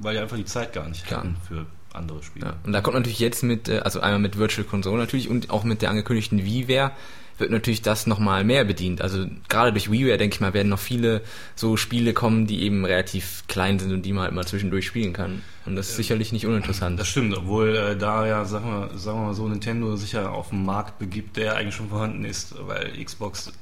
[0.00, 1.20] weil die einfach die Zeit gar nicht Klar.
[1.20, 2.46] hatten für andere Spiele.
[2.46, 2.56] Ja.
[2.64, 5.64] Und da kommt natürlich jetzt mit, äh, also einmal mit Virtual Console natürlich und auch
[5.64, 6.90] mit der angekündigten WiiWare
[7.36, 9.02] wird natürlich das nochmal mehr bedient.
[9.02, 11.20] Also gerade durch WiiWare, denke ich mal, werden noch viele
[11.56, 15.12] so Spiele kommen, die eben relativ klein sind und die man halt mal zwischendurch spielen
[15.12, 15.42] kann.
[15.66, 16.98] Und das ist sicherlich nicht uninteressant.
[16.98, 20.28] Das stimmt, obwohl äh, da ja, sagen wir, sagen wir mal so, Nintendo sich ja
[20.30, 23.52] auf den Markt begibt, der eigentlich schon vorhanden ist, weil Xbox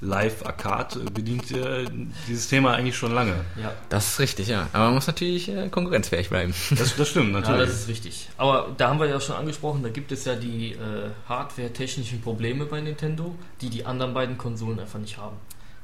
[0.00, 1.84] Live Arcade bedient äh,
[2.28, 3.34] dieses Thema eigentlich schon lange.
[3.60, 4.68] Ja, Das ist richtig, ja.
[4.72, 6.52] Aber man muss natürlich äh, konkurrenzfähig bleiben.
[6.70, 7.68] Das, das stimmt, ja, natürlich.
[7.68, 8.28] das ist richtig.
[8.36, 12.66] Aber da haben wir ja schon angesprochen, da gibt es ja die äh, hardware-technischen Probleme
[12.66, 15.36] bei Nintendo, die die anderen beiden Konsolen einfach nicht haben.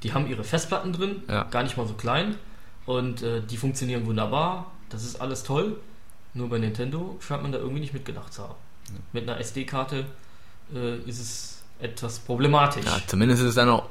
[0.02, 1.44] Die haben ihre Festplatten drin, Ja.
[1.44, 2.36] gar nicht mal so klein,
[2.86, 4.70] und äh, die funktionieren wunderbar.
[4.88, 5.76] Das ist alles toll.
[6.34, 8.54] Nur bei Nintendo scheint man da irgendwie nicht mitgedacht zu haben.
[9.12, 10.04] Mit einer SD-Karte
[10.74, 12.84] äh, ist es etwas problematisch.
[12.84, 13.88] Ja, zumindest ist es dann auch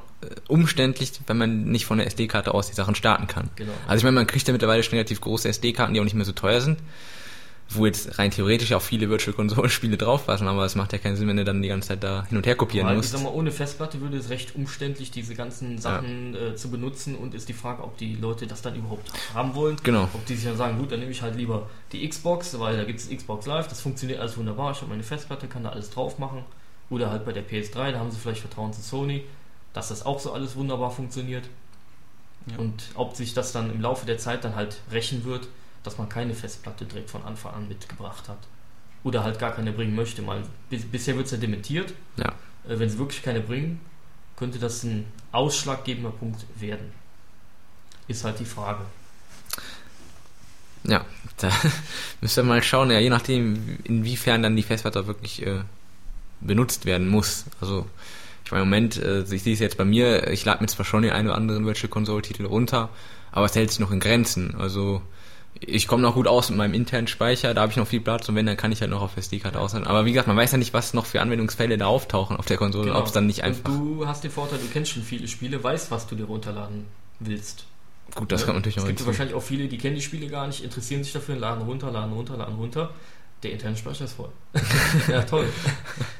[0.48, 3.48] umständlich, wenn man nicht von der SD-Karte aus die Sachen starten kann.
[3.56, 3.72] Genau.
[3.86, 6.24] Also ich meine, man kriegt ja mittlerweile schon relativ große SD-Karten, die auch nicht mehr
[6.24, 6.78] so teuer sind.
[7.72, 11.28] Wo jetzt rein theoretisch auch viele Virtual Console-Spiele draufpassen, aber es macht ja keinen Sinn,
[11.28, 13.12] wenn du dann die ganze Zeit da hin und her kopieren Weil, ich musst.
[13.12, 17.32] sag mal, ohne Festplatte würde es recht umständlich, diese ganzen Sachen äh, zu benutzen und
[17.32, 19.76] ist die Frage, ob die Leute das dann überhaupt haben wollen.
[19.84, 20.08] Genau.
[20.12, 22.82] Ob die sich dann sagen, gut, dann nehme ich halt lieber die Xbox, weil da
[22.82, 25.90] gibt es Xbox Live, das funktioniert alles wunderbar, ich habe meine Festplatte, kann da alles
[25.90, 26.44] drauf machen.
[26.90, 29.22] Oder halt bei der PS3, da haben sie vielleicht Vertrauen zu Sony,
[29.72, 31.44] dass das auch so alles wunderbar funktioniert.
[32.46, 32.58] Ja.
[32.58, 35.48] Und ob sich das dann im Laufe der Zeit dann halt rächen wird,
[35.82, 38.38] dass man keine Festplatte direkt von Anfang an mitgebracht hat.
[39.02, 40.22] Oder halt gar keine bringen möchte.
[40.22, 41.94] Mal, bis, bisher wird es ja dementiert.
[42.16, 42.34] Ja.
[42.68, 43.80] Äh, wenn sie wirklich keine bringen,
[44.36, 46.92] könnte das ein ausschlaggebender Punkt werden.
[48.08, 48.84] Ist halt die Frage.
[50.84, 51.04] Ja,
[51.36, 51.50] da
[52.20, 55.60] müsst ihr mal schauen, ja, je nachdem, inwiefern dann die Festplatte wirklich äh,
[56.40, 57.44] benutzt werden muss.
[57.60, 57.86] Also,
[58.50, 60.84] ich meine, im Moment, äh, ich sehe es jetzt bei mir, ich lade mir zwar
[60.84, 62.88] schon den einen oder anderen Virtual Console Titel runter,
[63.30, 64.56] aber es hält sich noch in Grenzen.
[64.58, 65.02] Also,
[65.60, 68.28] ich komme noch gut aus mit meinem internen Speicher, da habe ich noch viel Platz
[68.28, 69.64] und wenn, dann kann ich halt noch auf SD-Karte ja.
[69.64, 69.86] aushalten.
[69.86, 72.56] Aber wie gesagt, man weiß ja nicht, was noch für Anwendungsfälle da auftauchen auf der
[72.56, 72.98] Konsole, genau.
[72.98, 73.70] ob es dann nicht einfach...
[73.70, 76.86] Und du hast den Vorteil, du kennst schon viele Spiele, weißt, was du dir runterladen
[77.20, 77.66] willst.
[78.16, 78.46] Gut, das ja.
[78.46, 81.04] kann natürlich noch Es gibt wahrscheinlich auch viele, die kennen die Spiele gar nicht, interessieren
[81.04, 82.90] sich dafür, laden runter, laden runter, laden runter.
[83.42, 84.30] Der interne Speicher ist voll.
[85.08, 85.46] ja, toll.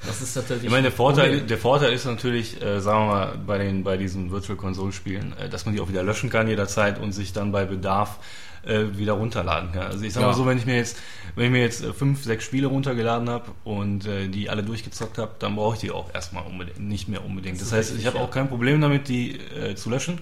[0.06, 0.64] Das ist natürlich.
[0.64, 3.98] Ich meine, der Vorteil, der Vorteil ist natürlich, äh, sagen wir mal, bei, den, bei
[3.98, 7.34] diesen Virtual Console Spielen, äh, dass man die auch wieder löschen kann jederzeit und sich
[7.34, 8.18] dann bei Bedarf
[8.64, 9.88] äh, wieder runterladen kann.
[9.88, 10.28] Also ich sag ja.
[10.28, 10.98] mal so, wenn ich mir jetzt,
[11.34, 15.18] wenn ich mir jetzt äh, fünf, sechs Spiele runtergeladen habe und äh, die alle durchgezockt
[15.18, 17.60] habe, dann brauche ich die auch erstmal unbedingt, nicht mehr unbedingt.
[17.60, 18.24] Das, das heißt, richtig, ich habe ja.
[18.24, 20.20] auch kein Problem damit, die äh, zu löschen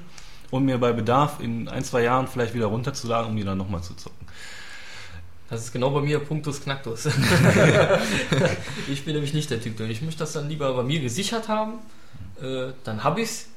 [0.51, 3.83] und mir bei Bedarf in ein, zwei Jahren vielleicht wieder runterzuladen, um die dann nochmal
[3.83, 4.27] zu zocken.
[5.51, 7.07] Das ist genau bei mir Punktus Knacktus.
[8.89, 11.75] ich bin nämlich nicht der Typ, ich möchte das dann lieber bei mir gesichert haben,
[12.43, 13.49] äh, dann habe ich es,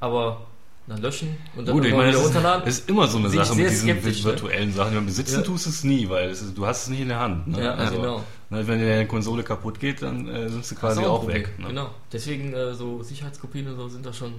[0.00, 0.46] aber
[0.86, 2.64] dann löschen und dann Gut, ich meine, wieder runterladen.
[2.66, 4.74] Das ist immer so eine Sache mit diesen virtuellen ne?
[4.74, 5.06] Sachen.
[5.06, 5.42] Besitzen ja.
[5.42, 7.48] tust du es nie, weil ist, du hast es nicht in der Hand.
[7.48, 7.64] Ne?
[7.64, 8.24] Ja, also, genau.
[8.50, 11.58] Ne, wenn dir deine Konsole kaputt geht, dann äh, sind sie quasi auch, auch weg.
[11.58, 11.68] Ne?
[11.68, 11.90] Genau.
[12.12, 14.34] Deswegen äh, so Sicherheitskopien und so sind da schon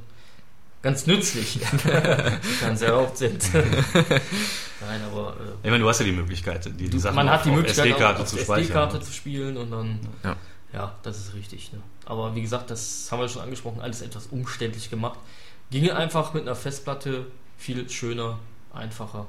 [0.85, 1.59] ganz nützlich,
[2.61, 3.43] ganz erlaubt sind.
[3.53, 5.35] Nein, aber.
[5.39, 7.87] Äh, ich meine, du hast ja die Möglichkeit, die, die Sachen Man hat die Möglichkeit,
[7.87, 8.61] SD-Karte zu speichern.
[8.61, 9.99] SD-Karte zu spielen und dann.
[10.23, 10.35] Ja.
[10.73, 11.73] ja, das ist richtig.
[11.73, 11.79] Ne?
[12.05, 15.17] Aber wie gesagt, das haben wir schon angesprochen, alles etwas umständlich gemacht.
[15.71, 17.25] Ginge einfach mit einer Festplatte
[17.57, 18.37] viel schöner,
[18.71, 19.25] einfacher.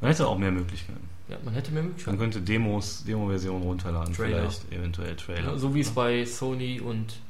[0.00, 1.08] Man hätte auch mehr Möglichkeiten.
[1.28, 2.16] Ja, man hätte mehr Möglichkeiten.
[2.16, 4.38] Man könnte Demos, Demo-Versionen runterladen, Trailer.
[4.38, 5.52] vielleicht eventuell Trailer.
[5.52, 7.20] Ja, so wie es bei Sony und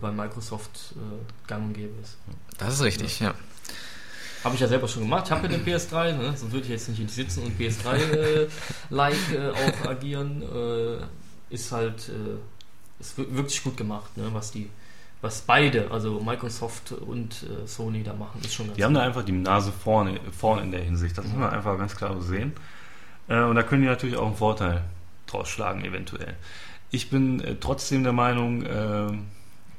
[0.00, 2.18] bei Microsoft äh, gang und gäbe ist.
[2.58, 3.34] Das ist richtig, ja.
[4.44, 5.24] Habe ich ja selber schon gemacht.
[5.26, 6.36] Ich habe ja den PS3, ne?
[6.36, 10.42] sonst würde ich jetzt nicht sitzen und PS3-like äh, äh, auch agieren.
[10.42, 11.04] Äh,
[11.52, 12.10] ist halt
[13.00, 14.28] ist wirklich gut gemacht, ne?
[14.32, 14.68] was die
[15.20, 19.00] was beide, also Microsoft und äh, Sony da machen, ist schon ganz Die haben da
[19.00, 21.18] einfach die Nase vorne, vorne in der Hinsicht.
[21.18, 22.52] Das muss man einfach ganz klar sehen.
[23.26, 24.84] Äh, und da können die natürlich auch einen Vorteil
[25.26, 26.36] draus schlagen, eventuell.
[26.90, 29.12] Ich bin äh, trotzdem der Meinung, äh,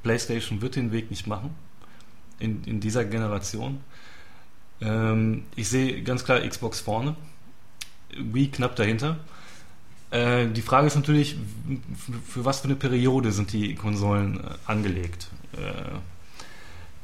[0.04, 1.52] PlayStation wird den Weg nicht machen.
[2.40, 3.82] In, in dieser Generation.
[4.82, 7.16] Ähm, ich sehe ganz klar Xbox vorne.
[8.18, 9.18] Wii knapp dahinter.
[10.12, 11.38] Äh, die Frage ist natürlich,
[12.28, 15.28] für was für eine Periode sind die Konsolen äh, angelegt?
[15.54, 15.98] Äh,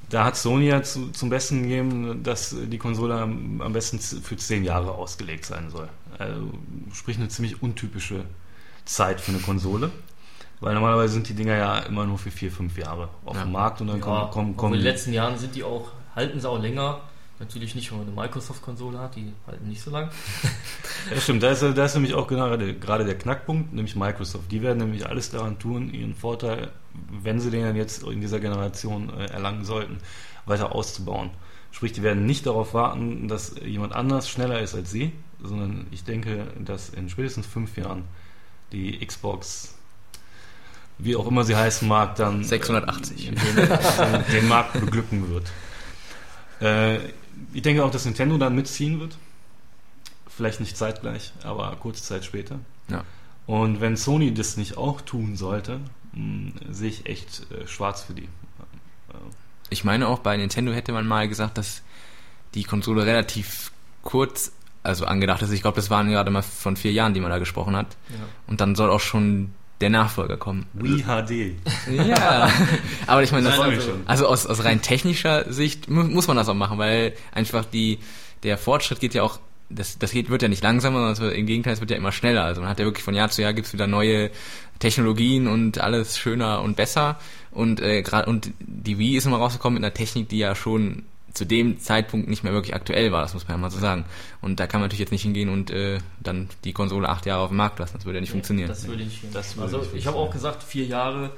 [0.09, 4.37] da hat Sony ja zu, zum Besten gegeben, dass die Konsole am, am, besten für
[4.37, 5.89] zehn Jahre ausgelegt sein soll.
[6.17, 6.51] Also,
[6.93, 8.23] sprich eine ziemlich untypische
[8.85, 9.91] Zeit für eine Konsole.
[10.59, 13.43] Weil normalerweise sind die Dinger ja immer nur für vier, fünf Jahre auf ja.
[13.43, 14.73] dem Markt und dann ja, kommen, kommen, kommen.
[14.73, 17.01] In den letzten Jahren sind die auch, halten sie auch länger.
[17.37, 20.09] Natürlich nicht, wenn man eine Microsoft-Konsole hat, die halten nicht so lang.
[21.13, 24.49] ja, stimmt, da ist, da ist nämlich auch gerade, gerade der Knackpunkt, nämlich Microsoft.
[24.51, 28.39] Die werden nämlich alles daran tun, ihren Vorteil, wenn sie den dann jetzt in dieser
[28.39, 29.97] Generation äh, erlangen sollten,
[30.45, 31.31] weiter auszubauen.
[31.71, 35.11] Sprich, die werden nicht darauf warten, dass jemand anders schneller ist als sie,
[35.43, 38.05] sondern ich denke, dass in spätestens fünf Jahren
[38.71, 39.74] die Xbox,
[40.97, 45.51] wie auch immer sie heißen mag, dann 680 äh, den, den, Markt beglücken wird.
[46.61, 46.97] Äh,
[47.53, 49.17] ich denke auch, dass Nintendo dann mitziehen wird.
[50.27, 52.59] Vielleicht nicht zeitgleich, aber kurze Zeit später.
[52.89, 53.03] Ja.
[53.45, 55.79] Und wenn Sony das nicht auch tun sollte,
[56.13, 58.27] mh, hm, sehe ich echt äh, schwarz für die.
[59.69, 61.81] Ich meine auch, bei Nintendo hätte man mal gesagt, dass
[62.53, 63.71] die Konsole relativ
[64.03, 64.51] kurz
[64.83, 65.51] also angedacht ist.
[65.51, 67.97] Ich glaube, das waren gerade mal von vier Jahren, die man da gesprochen hat.
[68.09, 68.15] Ja.
[68.47, 70.65] Und dann soll auch schon der Nachfolger kommen.
[70.73, 71.55] Wii HD.
[72.07, 72.49] Ja,
[73.07, 76.53] aber ich meine, das, also, also aus, aus rein technischer Sicht muss man das auch
[76.53, 77.99] machen, weil einfach die,
[78.43, 81.73] der Fortschritt geht ja auch, das, das geht, wird ja nicht langsamer, sondern im Gegenteil,
[81.73, 82.43] es wird ja immer schneller.
[82.43, 84.31] Also man hat ja wirklich von Jahr zu Jahr gibt's wieder neue
[84.79, 87.19] Technologien und alles schöner und besser.
[87.51, 91.03] Und äh, gerade und die Wii ist immer rausgekommen mit einer Technik, die ja schon
[91.35, 94.05] zu dem Zeitpunkt nicht mehr wirklich aktuell war, das muss man ja mal so sagen.
[94.41, 97.41] Und da kann man natürlich jetzt nicht hingehen und äh, dann die Konsole acht Jahre
[97.41, 97.93] auf dem Markt lassen.
[97.97, 98.69] Das würde ja nicht nee, funktionieren.
[98.69, 101.31] Das würde nicht das Also nicht ich habe auch gesagt, vier Jahre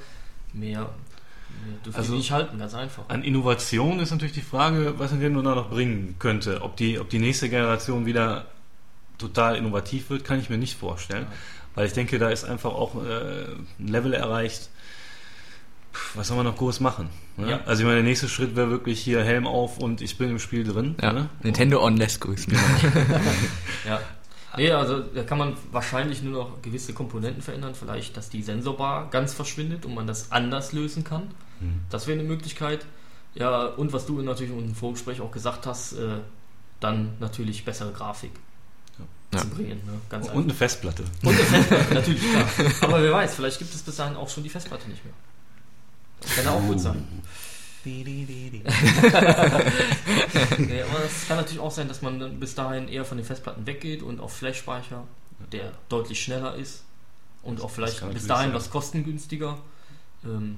[0.52, 0.88] mehr
[1.84, 3.08] dürfen also, die nicht halten, ganz einfach.
[3.08, 6.62] An Innovation ist natürlich die Frage, was Nintendo da noch bringen könnte.
[6.62, 8.46] Ob die, ob die nächste Generation wieder
[9.18, 11.26] total innovativ wird, kann ich mir nicht vorstellen.
[11.28, 11.36] Ja.
[11.74, 13.46] Weil ich denke, da ist einfach auch äh,
[13.78, 14.70] ein Level erreicht,
[16.14, 17.08] was soll man noch groß machen?
[17.36, 17.50] Ne?
[17.50, 17.60] Ja.
[17.66, 20.38] Also ich meine, der nächste Schritt wäre wirklich hier Helm auf und ich bin im
[20.38, 20.96] Spiel drin.
[21.00, 21.12] Ja.
[21.12, 21.28] Ne?
[21.42, 22.52] Nintendo on less grüßen.
[23.86, 24.00] ja.
[24.56, 29.08] Nee, also da kann man wahrscheinlich nur noch gewisse Komponenten verändern, vielleicht, dass die Sensorbar
[29.10, 31.28] ganz verschwindet und man das anders lösen kann.
[31.60, 31.82] Mhm.
[31.90, 32.86] Das wäre eine Möglichkeit.
[33.34, 36.18] Ja, und was du natürlich im Vorgespräch auch gesagt hast, äh,
[36.80, 38.32] dann natürlich bessere Grafik
[39.32, 39.38] ja.
[39.38, 39.80] zu bringen.
[39.84, 40.00] Ne?
[40.08, 40.44] Ganz und einfach.
[40.44, 41.04] eine Festplatte.
[41.22, 42.48] Und eine Festplatte, natürlich, klar.
[42.82, 45.14] Aber wer weiß, vielleicht gibt es bis dahin auch schon die Festplatte nicht mehr.
[46.20, 47.06] Das kann auch gut sein.
[50.58, 53.66] nee, aber es kann natürlich auch sein, dass man bis dahin eher von den Festplatten
[53.66, 55.04] weggeht und auf Flash-Speicher,
[55.52, 56.84] der deutlich schneller ist
[57.42, 58.54] und auch vielleicht bis dahin sein.
[58.54, 59.58] was kostengünstiger.
[60.24, 60.56] Ähm,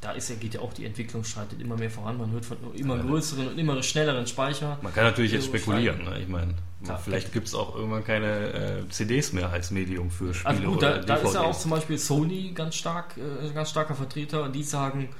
[0.00, 2.18] da ist ja, geht ja auch die Entwicklung schreitet immer mehr voran.
[2.18, 4.78] Man hört von immer größeren und immer schnelleren Speicher.
[4.82, 6.04] Man kann natürlich jetzt So spekulieren.
[6.04, 6.18] Ne?
[6.20, 6.98] Ich meine, Klar.
[6.98, 10.76] vielleicht gibt es auch irgendwann keine äh, CDs mehr als Medium für Spiele Also gut,
[10.78, 13.94] oder da, da ist ja auch zum Beispiel Sony ganz stark, äh, ein ganz starker
[13.94, 14.48] Vertreter.
[14.48, 15.10] Die sagen,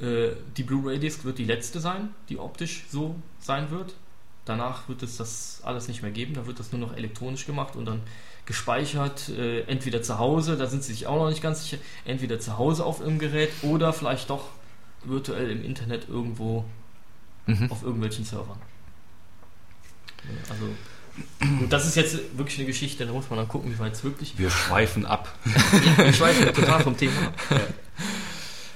[0.00, 3.94] äh, die Blu-ray-Disc wird die letzte sein, die optisch so sein wird.
[4.44, 6.34] Danach wird es das alles nicht mehr geben.
[6.34, 8.02] Da wird das nur noch elektronisch gemacht und dann
[8.44, 12.38] gespeichert, äh, entweder zu Hause, da sind sie sich auch noch nicht ganz sicher, entweder
[12.38, 14.50] zu Hause auf ihrem Gerät oder vielleicht doch
[15.04, 16.64] virtuell im Internet irgendwo
[17.46, 17.70] Mhm.
[17.70, 18.58] auf irgendwelchen Servern.
[20.50, 20.66] Also,
[21.58, 24.04] gut, das ist jetzt wirklich eine Geschichte, da muss man dann gucken, wie weit es
[24.04, 25.34] wirklich Wir schweifen ab.
[25.98, 27.12] ja, ich weiß total vom Thema.
[27.28, 27.60] ab.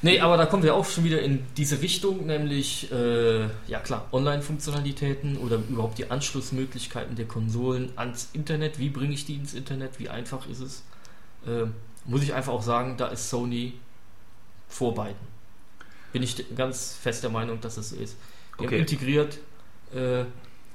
[0.02, 4.08] Nee, aber da kommen wir auch schon wieder in diese Richtung, nämlich, äh, ja klar,
[4.12, 8.78] Online-Funktionalitäten oder überhaupt die Anschlussmöglichkeiten der Konsolen ans Internet.
[8.78, 9.98] Wie bringe ich die ins Internet?
[9.98, 10.82] Wie einfach ist es?
[11.46, 11.66] Äh,
[12.06, 13.74] muss ich einfach auch sagen, da ist Sony
[14.68, 15.18] vor beiden.
[16.14, 18.16] Bin ich ganz fest der Meinung, dass das so ist.
[18.58, 18.76] Die Okay.
[18.76, 19.38] haben integriert,
[19.94, 20.24] äh,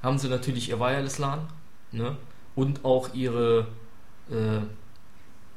[0.06, 1.48] haben sie natürlich ihr Wireless LAN
[1.90, 2.16] ne?
[2.54, 3.66] und auch ihre
[4.30, 4.60] äh,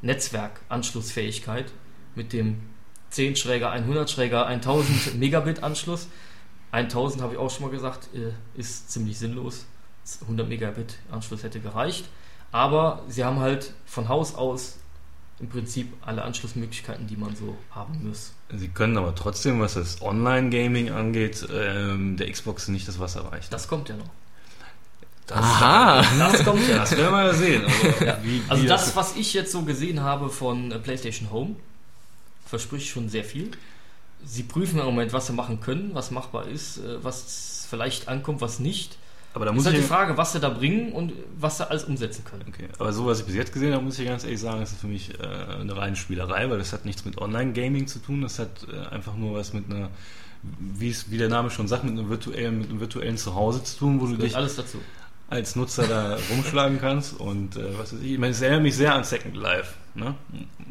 [0.01, 1.71] Netzwerkanschlussfähigkeit
[2.15, 2.57] mit dem
[3.11, 6.07] 10 Schräger, 100 Schräger, 1000 Megabit Anschluss.
[6.71, 9.65] 1000 habe ich auch schon mal gesagt, äh, ist ziemlich sinnlos.
[10.21, 12.05] 100 Megabit Anschluss hätte gereicht.
[12.51, 14.79] Aber sie haben halt von Haus aus
[15.39, 18.33] im Prinzip alle Anschlussmöglichkeiten, die man so haben muss.
[18.51, 23.47] Sie können aber trotzdem, was das Online-Gaming angeht, ähm, der Xbox nicht das Wasser reichen.
[23.51, 24.09] Das kommt ja noch.
[25.29, 26.03] Das, Aha!
[26.17, 26.77] Das kommt ja.
[26.79, 27.63] Das werden wir ja sehen.
[27.65, 28.17] Also, Ja.
[28.23, 31.55] wie, Also wie das, was ich jetzt so gesehen habe von PlayStation Home,
[32.45, 33.51] verspricht schon sehr viel.
[34.25, 38.41] Sie prüfen im Moment, was sie machen können, was machbar ist, äh, was vielleicht ankommt,
[38.41, 38.97] was nicht.
[39.35, 41.57] aber da Es muss ist halt ich die Frage, was sie da bringen und was
[41.57, 42.45] sie alles umsetzen können.
[42.49, 44.75] Okay, aber so was ich bis jetzt gesehen habe, muss ich ganz ehrlich sagen, ist
[44.77, 45.23] für mich äh,
[45.61, 49.15] eine reine Spielerei, weil das hat nichts mit Online-Gaming zu tun, das hat äh, einfach
[49.15, 49.89] nur was mit einer,
[50.59, 53.77] wie es wie der Name schon sagt, mit einem virtuellen, mit einem virtuellen Zuhause zu
[53.77, 54.79] tun, wo du Gehört dich alles dazu.
[55.29, 58.75] Als Nutzer da rumschlagen kannst und äh, was weiß ich, ich meine, es erinnert mich
[58.75, 60.15] sehr an Second Life, ne?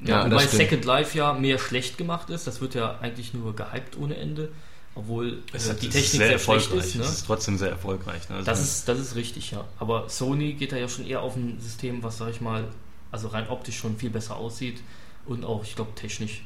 [0.05, 0.63] Ja, Wobei das stimmt.
[0.63, 2.47] Second Life ja mehr schlecht gemacht ist.
[2.47, 4.51] Das wird ja eigentlich nur gehypt ohne Ende.
[4.95, 6.95] Obwohl Es äh, hat- die es Technik ist sehr, schlecht erfolgreich, ist.
[6.97, 7.03] Ne?
[7.03, 8.29] es ist trotzdem sehr erfolgreich.
[8.29, 8.37] Ne?
[8.37, 9.65] Also Das ist, das ist richtig, ja.
[9.79, 12.65] Aber Sony geht da ja schon eher auf ein System, was, sag ich mal,
[13.13, 14.81] also rein optisch schon viel besser aussieht
[15.27, 16.43] und auch, ich glaube, technisch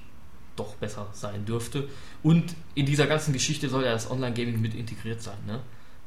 [0.57, 1.89] doch besser sein dürfte.
[2.23, 5.39] Und in dieser ganzen Geschichte soll ja das Online-Gaming mit integriert sein.
[5.47, 5.61] Ne?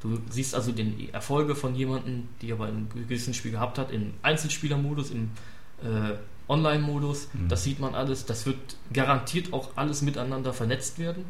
[0.06, 3.92] Du siehst also den Erfolge von jemandem, die er bei einem gewissen Spiel gehabt hat,
[3.92, 5.32] im Einzelspielermodus, im
[5.84, 6.16] äh,
[6.48, 7.30] Online-Modus.
[7.34, 7.50] Mhm.
[7.50, 8.26] Das sieht man alles.
[8.26, 8.58] Das wird
[8.94, 11.26] garantiert auch alles miteinander vernetzt werden.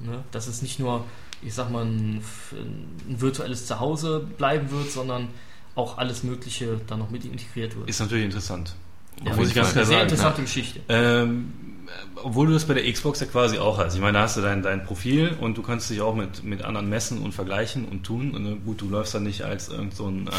[0.00, 0.22] Ne?
[0.30, 1.04] Dass es nicht nur,
[1.42, 5.28] ich sag mal, ein, ein virtuelles Zuhause bleiben wird, sondern
[5.74, 7.88] auch alles Mögliche da noch mit integriert wird.
[7.88, 8.74] ist natürlich interessant.
[9.24, 10.02] Ja, muss ich ganz klar sehr sagen.
[10.02, 10.80] interessante Geschichte.
[10.88, 11.52] Ähm,
[12.22, 13.94] obwohl du das bei der Xbox ja quasi auch hast.
[13.94, 16.62] Ich meine, da hast du dein, dein Profil und du kannst dich auch mit, mit
[16.62, 18.32] anderen messen und vergleichen und tun.
[18.32, 20.30] Und äh, gut, du läufst dann nicht als irgend so ein äh,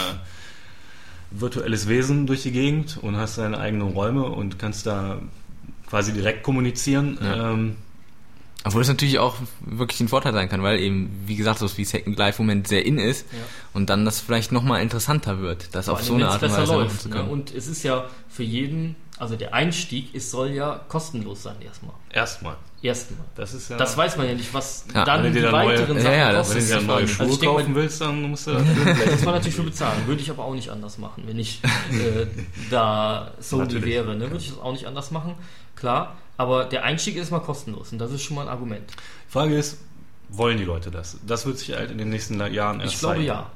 [1.31, 5.19] virtuelles Wesen durch die Gegend und hast deine eigenen Räume und kannst da
[5.88, 7.17] quasi direkt kommunizieren.
[7.21, 7.51] Ja.
[7.53, 7.75] Ähm,
[8.63, 11.85] Obwohl es natürlich auch wirklich ein Vorteil sein kann, weil eben, wie gesagt, so wie
[11.85, 13.39] Second Life im Moment sehr in ist Ja.
[13.73, 16.73] und dann das vielleicht nochmal interessanter wird, das Vor auf so eine Art und Weise
[16.73, 17.01] läuft.
[17.01, 17.23] zu Ne?
[17.23, 21.93] Und es ist ja für jeden, also der Einstieg, es soll ja kostenlos sein erstmal.
[22.12, 22.55] erstmal.
[22.82, 23.19] Erstmal.
[23.36, 23.75] Das ist ja.
[23.77, 26.13] Das weiß man ja nicht, was Ja, dann wenn die dann neue- weiteren Ja, Sachen
[26.17, 26.53] ja, wenn kosten.
[26.60, 29.25] du dir dann neue Also Schuhe mal, kaufen willst, dann musst du das Das muss
[29.25, 30.08] man natürlich schon bezahlen.
[30.08, 32.25] Würde ich aber auch nicht anders machen, wenn ich äh,
[32.71, 34.15] da Sony wäre.
[34.15, 34.21] Ne?
[34.32, 35.36] Würde ich das auch nicht anders machen,
[35.75, 36.15] klar.
[36.38, 38.89] Aber der Einstieg ist mal kostenlos und das ist schon mal ein Argument.
[39.27, 39.77] Frage ist,
[40.29, 41.17] wollen die Leute das?
[41.27, 43.27] Das wird sich halt in den nächsten Jahren erst Ich glaube zeigen.
[43.27, 43.51] ja.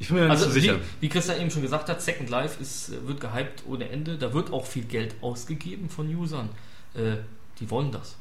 [0.00, 0.78] Ich bin mir nicht Also so wie, sicher.
[1.00, 4.18] wie Christian eben schon gesagt hat, Second Life ist, äh, wird gehypt ohne Ende.
[4.18, 6.48] Da wird auch viel Geld ausgegeben von Usern.
[6.94, 7.16] Äh,
[7.60, 8.16] die wollen das.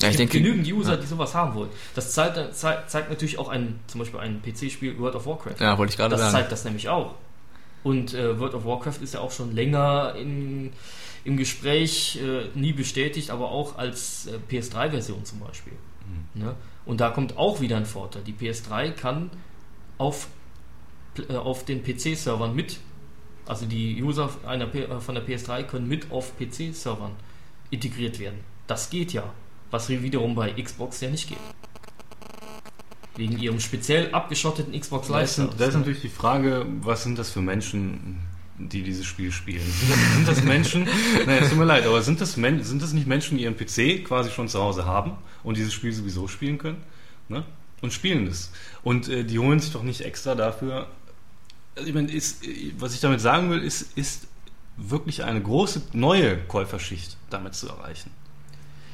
[0.00, 0.96] Ja, ich es gibt denke, genügend User, ja.
[1.00, 1.70] die sowas haben wollen.
[1.94, 5.54] Das zeigt, zeigt, zeigt natürlich auch ein, zum Beispiel ein PC-Spiel World of Warcraft.
[5.58, 6.32] ja, wollte ich gerade Das sagen.
[6.32, 7.14] zeigt das nämlich auch.
[7.82, 10.72] Und äh, World of Warcraft ist ja auch schon länger in,
[11.24, 15.72] im Gespräch, äh, nie bestätigt, aber auch als äh, PS3-Version zum Beispiel.
[16.34, 16.54] Ne?
[16.84, 18.22] Und da kommt auch wieder ein Vorteil.
[18.22, 19.30] Die PS3 kann
[19.98, 20.28] auf, äh,
[21.30, 22.78] auf den PC-Servern mit,
[23.46, 27.12] also die User einer, äh, von der PS3 können mit auf PC-Servern
[27.70, 28.40] integriert werden.
[28.66, 29.32] Das geht ja,
[29.70, 31.38] was wiederum bei Xbox ja nicht geht.
[33.16, 35.56] Wegen ihrem speziell abgeschotteten Xbox Da Live ist, Service.
[35.56, 35.78] da ist ne?
[35.78, 38.20] natürlich die Frage, was sind das für Menschen,
[38.58, 39.62] die dieses Spiel spielen?
[40.14, 40.88] Sind das, Menschen,
[41.26, 43.56] nein, es tut mir leid, aber sind das, Men sind das nicht Menschen, die ihren
[43.56, 45.12] PC quasi schon zu Hause haben
[45.44, 46.78] und dieses Spiel sowieso spielen können?
[47.28, 47.44] Ne?
[47.82, 48.50] Und spielen es.
[48.82, 50.88] Und äh, die holen sich doch nicht extra dafür.
[51.76, 52.42] Also ich meine, ist,
[52.78, 54.26] was ich damit sagen will, ist, ist
[54.76, 58.10] wirklich eine große neue Käuferschicht damit zu erreichen.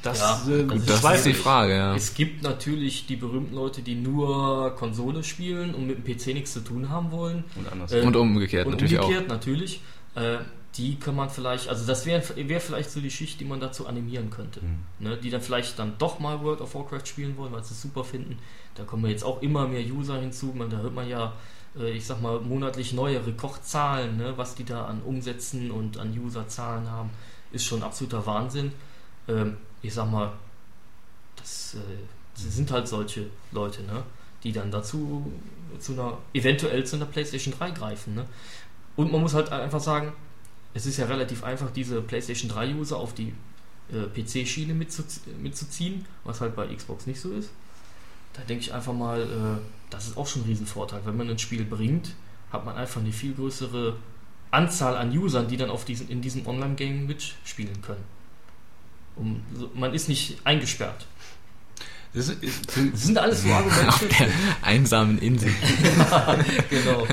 [0.01, 1.95] Das, ja, äh, das ist die Frage, ja.
[1.95, 6.51] Es gibt natürlich die berühmten Leute, die nur Konsole spielen und mit dem PC nichts
[6.51, 7.45] zu tun haben wollen.
[7.55, 7.93] Und, anders.
[7.93, 9.29] Äh, und umgekehrt und natürlich umgekehrt, auch.
[9.29, 9.81] natürlich.
[10.15, 10.39] Äh,
[10.75, 13.87] die kann man vielleicht, also das wäre wär vielleicht so die Schicht, die man dazu
[13.87, 14.59] animieren könnte.
[14.61, 15.07] Mhm.
[15.07, 17.81] Ne, die dann vielleicht dann doch mal World of Warcraft spielen wollen, weil sie es
[17.81, 18.39] super finden.
[18.75, 20.51] Da kommen jetzt auch immer mehr User hinzu.
[20.55, 21.33] Man, da hört man ja,
[21.81, 26.89] ich sag mal, monatlich neue Rekordzahlen, ne, was die da an Umsätzen und an Userzahlen
[26.89, 27.09] haben,
[27.51, 28.71] ist schon absoluter Wahnsinn.
[29.27, 30.33] Ähm, ich sag mal,
[31.35, 31.79] das, äh,
[32.35, 34.03] sind halt solche Leute, ne?
[34.43, 35.31] die dann dazu
[35.79, 38.15] zu einer, eventuell zu einer PlayStation 3 greifen.
[38.15, 38.25] Ne?
[38.95, 40.13] Und man muss halt einfach sagen,
[40.73, 43.33] es ist ja relativ einfach, diese PlayStation 3 User auf die
[43.91, 45.03] äh, PC-Schiene mitzu
[45.41, 47.49] mitzuziehen, was halt bei Xbox nicht so ist.
[48.33, 51.01] Da denke ich einfach mal, äh, das ist auch schon ein Riesenvorteil.
[51.05, 52.15] Wenn man ein Spiel bringt,
[52.51, 53.95] hat man einfach eine viel größere
[54.51, 58.03] Anzahl an Usern, die dann auf diesen, in diesem Online-Game mitspielen können.
[59.15, 59.43] Um,
[59.75, 61.05] man ist nicht eingesperrt.
[62.13, 63.87] Das, ist, das sind alles so Argumente.
[63.87, 64.27] Auf der
[64.61, 65.51] einsamen Insel.
[66.69, 67.07] genau.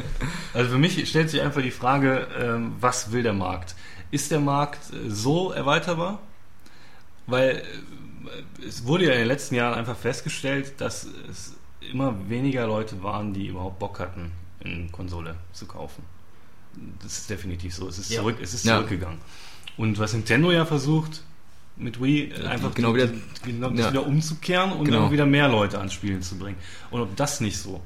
[0.52, 3.74] Also für mich stellt sich einfach die Frage, ähm, was will der Markt?
[4.10, 6.20] Ist der Markt äh, so erweiterbar?
[7.26, 7.62] Weil
[8.60, 11.54] äh, es wurde ja in den letzten Jahren einfach festgestellt, dass es
[11.90, 14.32] immer weniger Leute waren, die überhaupt Bock hatten,
[14.64, 16.02] eine Konsole zu kaufen.
[17.02, 17.88] Das ist definitiv so.
[17.88, 18.20] Es ist, ja.
[18.20, 19.18] zurück, es ist zurückgegangen.
[19.76, 21.22] Und was Nintendo ja versucht,
[21.76, 23.08] mit Wii einfach genau wieder,
[23.44, 23.90] genau ja.
[23.90, 25.02] wieder umzukehren und genau.
[25.02, 26.58] dann wieder mehr Leute ans Spielen zu bringen.
[26.90, 27.80] Und ob das nicht so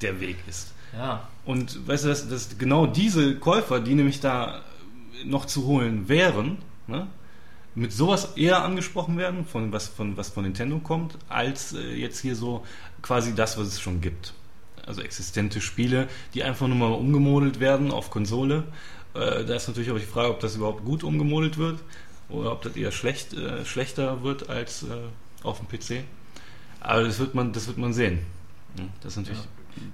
[0.00, 0.72] der Weg ist.
[0.96, 1.28] Ja.
[1.44, 4.62] Und weißt du, dass, dass genau diese Käufer, die nämlich da
[5.24, 7.08] noch zu holen wären, ne,
[7.78, 12.20] mit sowas eher angesprochen werden, von was von, was von Nintendo kommt, als äh, jetzt
[12.20, 12.64] hier so
[13.02, 14.34] quasi das, was es schon gibt.
[14.84, 18.64] Also existente Spiele, die einfach nur mal umgemodelt werden auf Konsole.
[19.14, 21.78] Äh, da ist natürlich auch die Frage, ob das überhaupt gut umgemodelt wird
[22.28, 24.86] oder ob das eher schlecht, äh, schlechter wird als äh,
[25.44, 26.04] auf dem PC.
[26.80, 28.20] Aber das wird man, das wird man sehen.
[29.02, 29.40] Das natürlich.
[29.40, 29.46] Ja.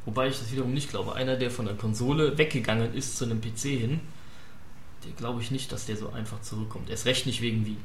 [0.06, 1.14] Wobei ich das wiederum nicht glaube.
[1.14, 4.00] Einer, der von der Konsole weggegangen ist zu einem PC hin,
[5.16, 6.90] glaube ich nicht, dass der so einfach zurückkommt.
[6.90, 7.76] Erst recht nicht wegen wie.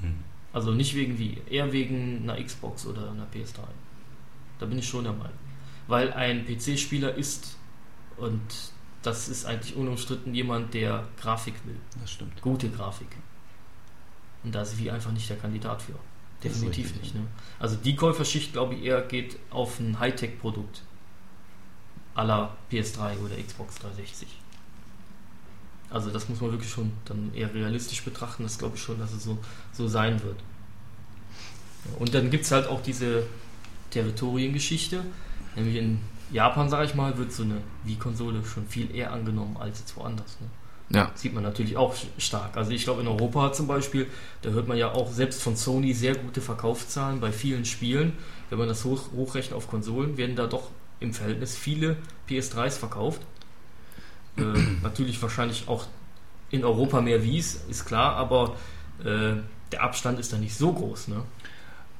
[0.00, 0.16] Hm.
[0.52, 3.60] Also nicht wegen wie, eher wegen einer Xbox oder einer PS3.
[4.58, 5.36] Da bin ich schon der Meinung.
[5.86, 7.56] Weil ein PC-Spieler ist
[8.16, 8.40] und
[9.02, 11.76] das ist eigentlich unumstritten jemand, der Grafik will.
[12.00, 12.40] Das stimmt.
[12.42, 13.08] Gute Grafik.
[14.42, 15.94] Und da ist wie einfach nicht der Kandidat für.
[16.42, 17.14] Definitiv richtig, nicht.
[17.14, 17.26] Ne?
[17.58, 20.82] Also die Käuferschicht, glaube ich, eher geht auf ein Hightech-Produkt
[22.14, 24.28] aller PS3 oder Xbox 360.
[25.90, 28.42] Also das muss man wirklich schon dann eher realistisch betrachten.
[28.42, 29.38] Das glaube ich schon, dass es so,
[29.72, 30.36] so sein wird.
[31.98, 33.24] Und dann gibt es halt auch diese
[33.90, 35.04] Territoriengeschichte.
[35.54, 36.00] Nämlich in
[36.32, 40.38] Japan, sage ich mal, wird so eine Wii-Konsole schon viel eher angenommen als jetzt woanders.
[40.40, 40.48] Ne?
[40.88, 41.10] Ja.
[41.14, 42.56] Sieht man natürlich auch stark.
[42.56, 44.06] Also ich glaube in Europa zum Beispiel,
[44.42, 48.12] da hört man ja auch selbst von Sony sehr gute Verkaufszahlen bei vielen Spielen.
[48.50, 50.70] Wenn man das hoch, hochrechnet auf Konsolen, werden da doch
[51.00, 51.96] im Verhältnis viele
[52.28, 53.20] PS3s verkauft.
[54.36, 54.42] Äh,
[54.82, 55.86] natürlich wahrscheinlich auch
[56.50, 58.56] in Europa mehr Wies, ist klar, aber
[59.00, 59.34] äh,
[59.72, 61.08] der Abstand ist da nicht so groß.
[61.08, 61.22] Ne?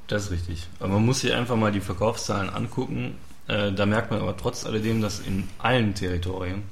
[0.06, 0.68] Das ist richtig.
[0.78, 3.16] Aber man muss sich einfach mal die Verkaufszahlen angucken.
[3.48, 6.62] Äh, da merkt man aber trotz alledem, dass in allen Territorien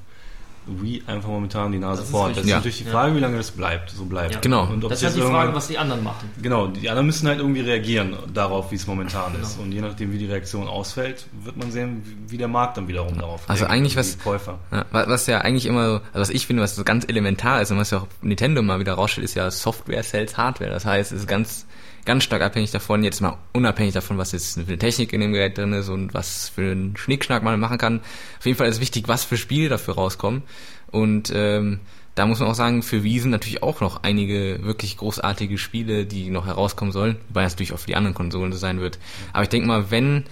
[0.67, 2.33] Wii einfach momentan die Nase vorn.
[2.33, 2.57] Das ist ja.
[2.57, 3.17] natürlich die Frage, ja.
[3.17, 4.35] wie lange das bleibt, so bleibt.
[4.35, 4.39] Ja.
[4.41, 4.67] Genau.
[4.67, 6.29] Und ob das ist halt die Frage, was die anderen machen.
[6.41, 9.43] Genau, die anderen müssen halt irgendwie reagieren darauf, wie es momentan genau.
[9.43, 9.59] ist.
[9.59, 13.17] Und je nachdem, wie die Reaktion ausfällt, wird man sehen, wie der Markt dann wiederum
[13.17, 13.49] darauf reagiert.
[13.49, 14.59] Also eigentlich was, Käufer.
[14.91, 17.91] was ja eigentlich immer, also was ich finde, was so ganz elementar ist und was
[17.91, 20.71] ja auch Nintendo mal wieder rausstellt, ist ja Software sells Hardware.
[20.71, 21.65] Das heißt, es ist ganz
[22.05, 25.33] ganz stark abhängig davon, jetzt mal unabhängig davon, was jetzt für eine Technik in dem
[25.33, 27.99] Gerät drin ist und was für einen Schnickschnack man machen kann.
[28.39, 30.43] Auf jeden Fall ist wichtig, was für Spiele dafür rauskommen.
[30.91, 31.79] Und ähm,
[32.13, 36.29] da muss man auch sagen, für Wiesen natürlich auch noch einige wirklich großartige Spiele, die
[36.29, 38.99] noch herauskommen sollen, wobei das natürlich auch für die anderen Konsolen so sein wird.
[39.33, 40.23] Aber ich denke mal, wenn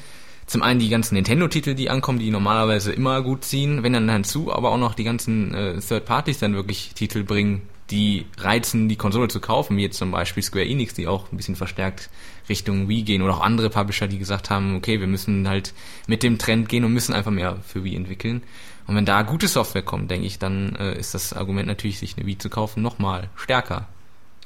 [0.45, 4.53] zum einen die ganzen Nintendo-Titel, die ankommen, die normalerweise immer gut ziehen, wenn dann hinzu
[4.53, 8.95] aber auch noch die ganzen äh, Third Parties dann wirklich Titel bringen, die reizen, die
[8.95, 12.09] Konsole zu kaufen, wie jetzt zum Beispiel Square Enix, die auch ein bisschen verstärkt
[12.49, 15.73] Richtung Wii gehen oder auch andere Publisher, die gesagt haben, okay, wir müssen halt
[16.07, 18.43] mit dem Trend gehen und müssen einfach mehr für Wii entwickeln.
[18.87, 22.17] Und wenn da gute Software kommt, denke ich, dann äh, ist das Argument natürlich, sich
[22.17, 23.87] eine Wii zu kaufen, nochmal stärker.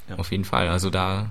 [0.08, 0.16] Ja.
[0.16, 0.68] Auf jeden Fall.
[0.68, 1.30] Also da.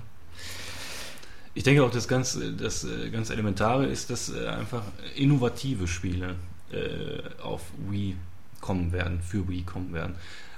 [1.54, 4.82] Ich denke auch, das ganz, das äh, ganz Elementare ist, dass äh, einfach
[5.16, 6.36] innovative Spiele
[6.70, 8.16] äh, auf Wii
[8.60, 10.14] kommen werden, für Wii kommen werden.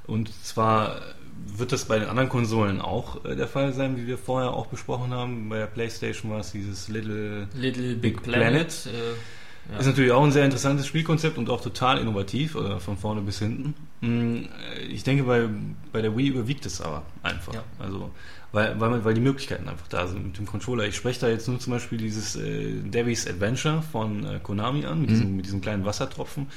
[0.07, 1.01] Und zwar
[1.47, 4.67] wird das bei den anderen Konsolen auch äh, der Fall sein, wie wir vorher auch
[4.67, 5.49] besprochen haben.
[5.49, 8.51] Bei der PlayStation war es dieses Little, Little Big, Big Planet.
[8.51, 8.87] Planet.
[8.87, 9.79] Äh, ja.
[9.79, 13.21] Ist natürlich auch ein sehr interessantes Spielkonzept und auch total innovativ, oder äh, von vorne
[13.21, 13.75] bis hinten.
[14.01, 14.49] Mm,
[14.89, 15.49] ich denke, bei,
[15.93, 17.55] bei der Wii überwiegt es aber einfach.
[17.55, 17.65] Ja.
[17.79, 18.11] Also,
[18.53, 20.85] weil, weil, weil die Möglichkeiten einfach da sind mit dem Controller.
[20.85, 25.03] Ich spreche da jetzt nur zum Beispiel dieses äh, Debbie's Adventure von äh, Konami an,
[25.03, 25.15] mit, mhm.
[25.15, 26.49] diesem, mit diesem kleinen Wassertropfen.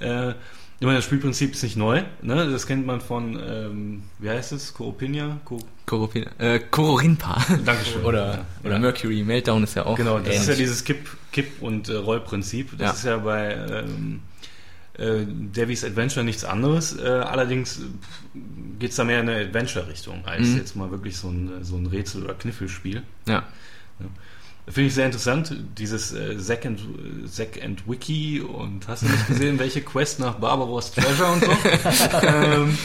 [0.00, 0.34] Äh,
[0.84, 2.02] ich meine, das Spielprinzip ist nicht neu.
[2.20, 2.50] Ne?
[2.50, 4.74] Das kennt man von, ähm, wie heißt es?
[4.74, 5.40] Coropinia?
[5.46, 6.30] Co Coropina.
[6.36, 7.42] Äh, Cororinpa.
[7.64, 8.04] Dankeschön.
[8.04, 8.46] oder, ja.
[8.64, 9.96] oder Mercury Meltdown ist ja auch.
[9.96, 10.40] Genau, das ähnlich.
[10.42, 12.72] ist ja dieses Kipp-, Kipp und äh, Rollprinzip.
[12.72, 12.90] Das ja.
[12.90, 14.20] ist ja bei ähm,
[14.98, 16.98] äh, Devi's Adventure nichts anderes.
[16.98, 17.80] Äh, allerdings
[18.78, 20.58] geht es da mehr in eine Adventure-Richtung, als mhm.
[20.58, 23.02] jetzt mal wirklich so ein, so ein Rätsel- oder Kniffelspiel.
[23.26, 23.44] Ja.
[24.00, 24.06] ja.
[24.66, 26.80] Finde ich sehr interessant, dieses äh, Zack, and,
[27.30, 31.50] Zack and Wiki und hast du nicht gesehen, welche Quest nach Barbaros Treasure und so?
[32.22, 32.78] ähm,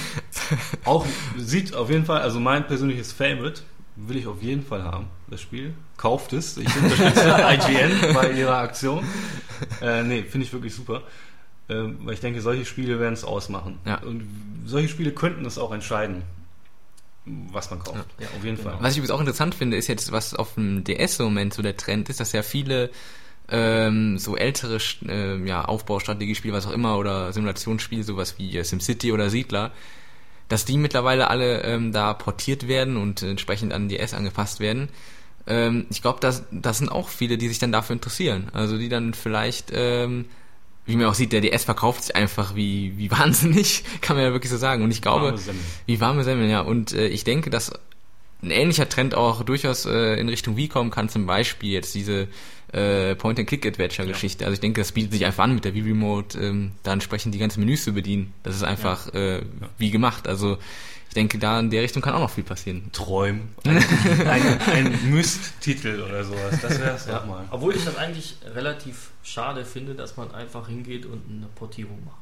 [0.84, 1.06] auch
[1.38, 3.62] sieht auf jeden Fall, also mein persönliches Favorite
[3.96, 5.74] will ich auf jeden Fall haben, das Spiel.
[5.96, 9.06] Kauft es, ich unterstütze IGN bei ihrer Aktion.
[9.82, 11.04] Äh, nee, finde ich wirklich super.
[11.70, 13.80] Ähm, weil ich denke, solche Spiele werden es ausmachen.
[13.86, 14.00] Ja.
[14.00, 14.28] Und
[14.66, 16.24] solche Spiele könnten es auch entscheiden
[17.52, 18.06] was man kauft.
[18.20, 18.72] Ja, auf jeden genau.
[18.72, 18.78] Fall.
[18.82, 21.62] Was ich übrigens auch interessant finde, ist jetzt, was auf dem DS im Moment so
[21.62, 22.90] der Trend ist, dass ja viele
[23.50, 29.12] ähm, so ältere äh, ja, Aufbaustrategiespiele, was auch immer, oder Simulationsspiele, sowas wie äh, SimCity
[29.12, 29.72] oder Siedler,
[30.48, 34.90] dass die mittlerweile alle ähm, da portiert werden und entsprechend an DS angepasst werden.
[35.48, 38.50] Ähm, ich glaube, das, das sind auch viele, die sich dann dafür interessieren.
[38.54, 40.26] Also die dann vielleicht ähm,
[40.90, 44.32] wie man auch sieht, der DS verkauft sich einfach wie, wie wahnsinnig, kann man ja
[44.32, 44.84] wirklich so sagen.
[44.84, 45.40] Und ich glaube, warme
[45.86, 46.62] wie warme Semmeln, ja.
[46.62, 47.72] Und äh, ich denke, dass
[48.42, 52.28] ein ähnlicher Trend auch durchaus äh, in Richtung Wii kommen kann, zum Beispiel jetzt diese
[52.72, 54.44] äh, Point-and-Click-Adventure-Geschichte.
[54.44, 54.48] Ja.
[54.48, 57.40] Also ich denke, das bietet sich einfach an, mit der Wii-Remote ähm, da entsprechend die
[57.40, 58.34] ganzen Menüs zu bedienen.
[58.44, 59.38] Das ist einfach ja.
[59.38, 59.42] äh,
[59.78, 60.28] wie gemacht.
[60.28, 60.58] Also
[61.10, 62.92] ich denke, da in der Richtung kann auch noch viel passieren.
[62.92, 63.50] Träumen.
[63.66, 63.78] Ein,
[64.28, 66.62] ein, ein Myst-Titel oder sowas.
[66.62, 67.26] Das wäre es ja.
[67.26, 67.46] mal.
[67.50, 72.22] Obwohl ich das eigentlich relativ schade finde, dass man einfach hingeht und eine Portierung macht.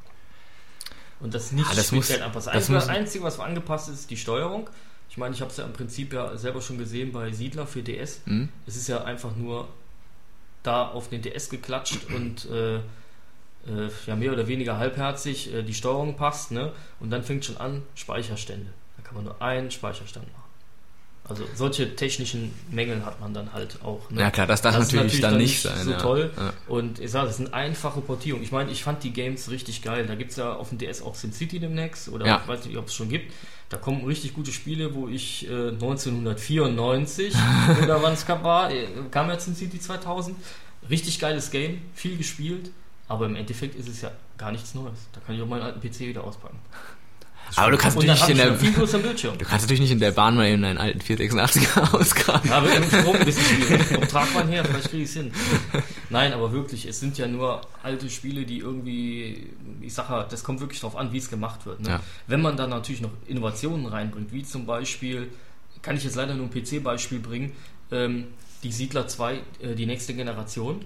[1.20, 2.48] Und das nicht ah, das anpasst.
[2.48, 4.70] Das Einzige, das Einzige, was angepasst ist, ist die Steuerung.
[5.10, 7.84] Ich meine, ich habe es ja im Prinzip ja selber schon gesehen bei Siedler für
[7.84, 8.22] DS.
[8.24, 8.48] Mhm.
[8.68, 9.68] Es ist ja einfach nur
[10.64, 12.80] da auf den DS geklatscht und äh,
[13.68, 16.72] äh, ja mehr oder weniger halbherzig äh, die Steuerung passt, ne?
[17.00, 18.72] Und dann fängt schon an Speicherstände.
[18.98, 20.48] Da kann man nur einen Speicherstand machen.
[21.30, 24.10] Also solche technischen Mängel hat man dann halt auch.
[24.10, 24.22] Ne?
[24.22, 25.84] Ja klar, das darf das natürlich, natürlich, dann, nicht sein.
[25.84, 25.98] So ja.
[25.98, 26.32] toll.
[26.38, 26.54] Ja.
[26.68, 28.44] Und ich sage, das sind einfache Portierungen.
[28.46, 30.06] Ich meine, ich fand die Games richtig geil.
[30.08, 32.40] Da gibt es ja auf dem DS auch SimCity demnächst oder ja.
[32.42, 33.34] ich weiß nicht, ob es schon gibt.
[33.68, 37.36] Da kommen richtig gute Spiele, wo ich äh, 1994
[37.84, 40.38] oder wann es war, äh, kam ja SimCity 2000.
[40.90, 42.72] Richtig geiles Game, viel gespielt.
[43.08, 45.08] Aber im Endeffekt ist es ja gar nichts Neues.
[45.14, 46.60] Da kann ich auch meinen alten PC wieder auspacken.
[47.56, 48.52] Aber du kannst natürlich nicht in der.
[48.52, 52.50] Du kannst natürlich nicht in der Bahn mal in einen alten 486er ausgraben.
[52.50, 53.98] Ja, wird mit Strom ein bisschen schwierig.
[53.98, 55.32] Ob trag mal her, vielleicht kriege ich es hin.
[56.10, 59.50] Nein, aber wirklich, es sind ja nur alte Spiele, die irgendwie,
[59.82, 61.82] ich sage ja, das kommt wirklich darauf an, wie es gemacht wird.
[61.82, 61.90] Ne?
[61.90, 62.00] Ja.
[62.28, 65.30] Wenn man dann natürlich noch Innovationen reinbringt, wie zum Beispiel,
[65.82, 67.54] kann ich jetzt leider nur ein PC-Beispiel bringen,
[67.92, 68.26] ähm,
[68.64, 70.84] die Siedler 2, äh, die nächste Generation.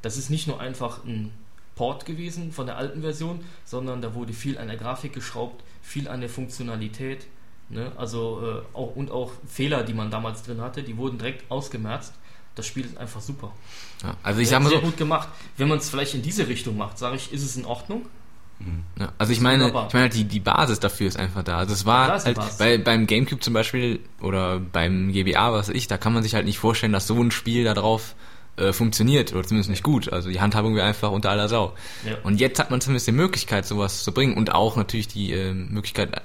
[0.00, 1.32] Das ist nicht nur einfach ein
[1.78, 6.08] Port gewesen von der alten Version, sondern da wurde viel an der Grafik geschraubt, viel
[6.08, 7.28] an der Funktionalität.
[7.68, 7.92] Ne?
[7.96, 12.14] Also äh, auch, und auch Fehler, die man damals drin hatte, die wurden direkt ausgemerzt.
[12.56, 13.52] Das Spiel ist einfach super.
[14.02, 15.28] Ja, also ich sage mal so gut gemacht.
[15.56, 18.06] Wenn man es vielleicht in diese Richtung macht, sage ich, ist es in Ordnung.
[18.98, 21.58] Ja, also ich meine, ich meine halt die, die Basis dafür ist einfach da.
[21.58, 25.76] Also es war ja, halt bei, beim Gamecube zum Beispiel oder beim GBA, was weiß
[25.76, 28.16] ich, da kann man sich halt nicht vorstellen, dass so ein Spiel da drauf
[28.58, 30.12] äh, funktioniert oder zumindest nicht gut.
[30.12, 31.74] Also die Handhabung wäre einfach unter aller Sau.
[32.04, 32.16] Ja.
[32.24, 35.52] Und jetzt hat man zumindest die Möglichkeit, sowas zu bringen und auch natürlich die äh,
[35.52, 36.22] Möglichkeit,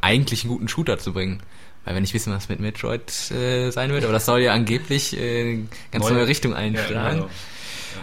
[0.00, 1.40] eigentlich einen guten Shooter zu bringen.
[1.84, 5.18] Weil wir nicht wissen, was mit Metroid äh, sein wird, aber das soll ja angeblich
[5.18, 5.58] äh,
[5.92, 7.18] ganz neue, neue Richtung einschlagen.
[7.18, 7.28] Ja, genau.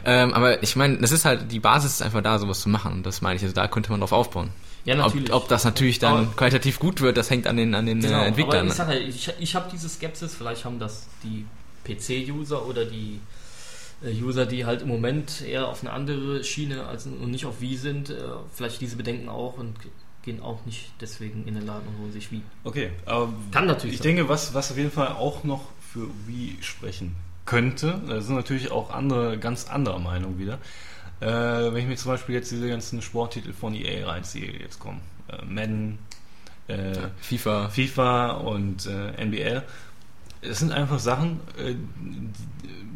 [0.05, 2.93] Ähm, aber ich meine, das ist halt, die Basis ist einfach da, sowas zu machen.
[2.93, 4.51] Und das meine ich, also da könnte man drauf aufbauen.
[4.85, 5.31] Ja, natürlich.
[5.31, 7.99] Ob, ob das natürlich dann aber, qualitativ gut wird, das hängt an den, an den
[7.99, 8.69] genau, äh, Entwicklern.
[8.69, 11.45] Aber ich sage, ich, ich habe diese Skepsis, vielleicht haben das die
[11.85, 13.19] PC-User oder die
[14.09, 17.77] User, die halt im Moment eher auf eine andere Schiene als, und nicht auf Wie
[17.77, 18.15] sind, äh,
[18.53, 19.75] vielleicht diese Bedenken auch und
[20.23, 22.41] gehen auch nicht deswegen in den Laden und holen sich Wie.
[22.63, 23.95] Okay, aber kann natürlich.
[23.95, 24.15] Ich sein.
[24.15, 28.71] denke, was, was auf jeden Fall auch noch für Wie sprechen könnte, da sind natürlich
[28.71, 30.59] auch andere, ganz anderer Meinung wieder.
[31.19, 35.01] Äh, wenn ich mir zum Beispiel jetzt diese ganzen Sporttitel von EA reinziehe, jetzt kommen
[35.27, 35.99] äh, Madden,
[36.67, 37.69] äh, FIFA.
[37.69, 39.63] FIFA und äh, NBL
[40.41, 41.75] es sind einfach Sachen, äh,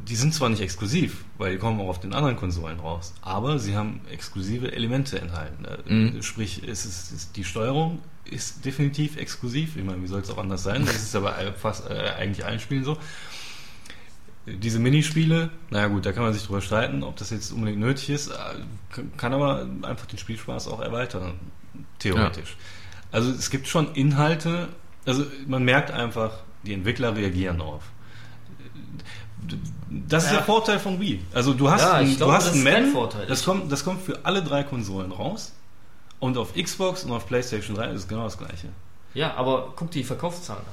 [0.08, 3.58] die sind zwar nicht exklusiv, weil die kommen auch auf den anderen Konsolen raus, aber
[3.60, 5.66] sie haben exklusive Elemente enthalten.
[5.66, 6.22] Äh, Mhm.
[6.22, 9.76] Sprich, es ist, es- die Steuerung ist definitiv exklusiv.
[9.78, 10.86] Ich meine, wie soll es auch anders sein?
[10.86, 12.98] Das ist aber fast äh, eigentlich allen Spielen so.
[14.48, 18.12] Diese Minispiele, naja gut, da kann man sich drüber streiten, ob das jetzt unbedingt nötig
[18.12, 18.34] ist, äh,
[19.18, 21.34] kann aber einfach den Spielspaß auch erweitern,
[21.98, 22.56] theoretisch.
[23.12, 24.68] Also es gibt schon Inhalte,
[25.08, 27.84] also man merkt einfach, die Entwickler reagieren darauf.
[30.08, 30.38] Das ist Ja.
[30.38, 31.24] der Vorteil von Wii.
[31.34, 33.28] Also du hast, Ja, ein, ich glaube, du hast das ein ist kein Madden, Vorteil.
[33.28, 35.54] das kommt, das kommt für alle drei Konsolen raus
[36.20, 38.70] und auf Xbox und auf PlayStation 3 ist es genau das gleiche.
[39.14, 40.72] Ja, aber guck dir die Verkaufszahlen an.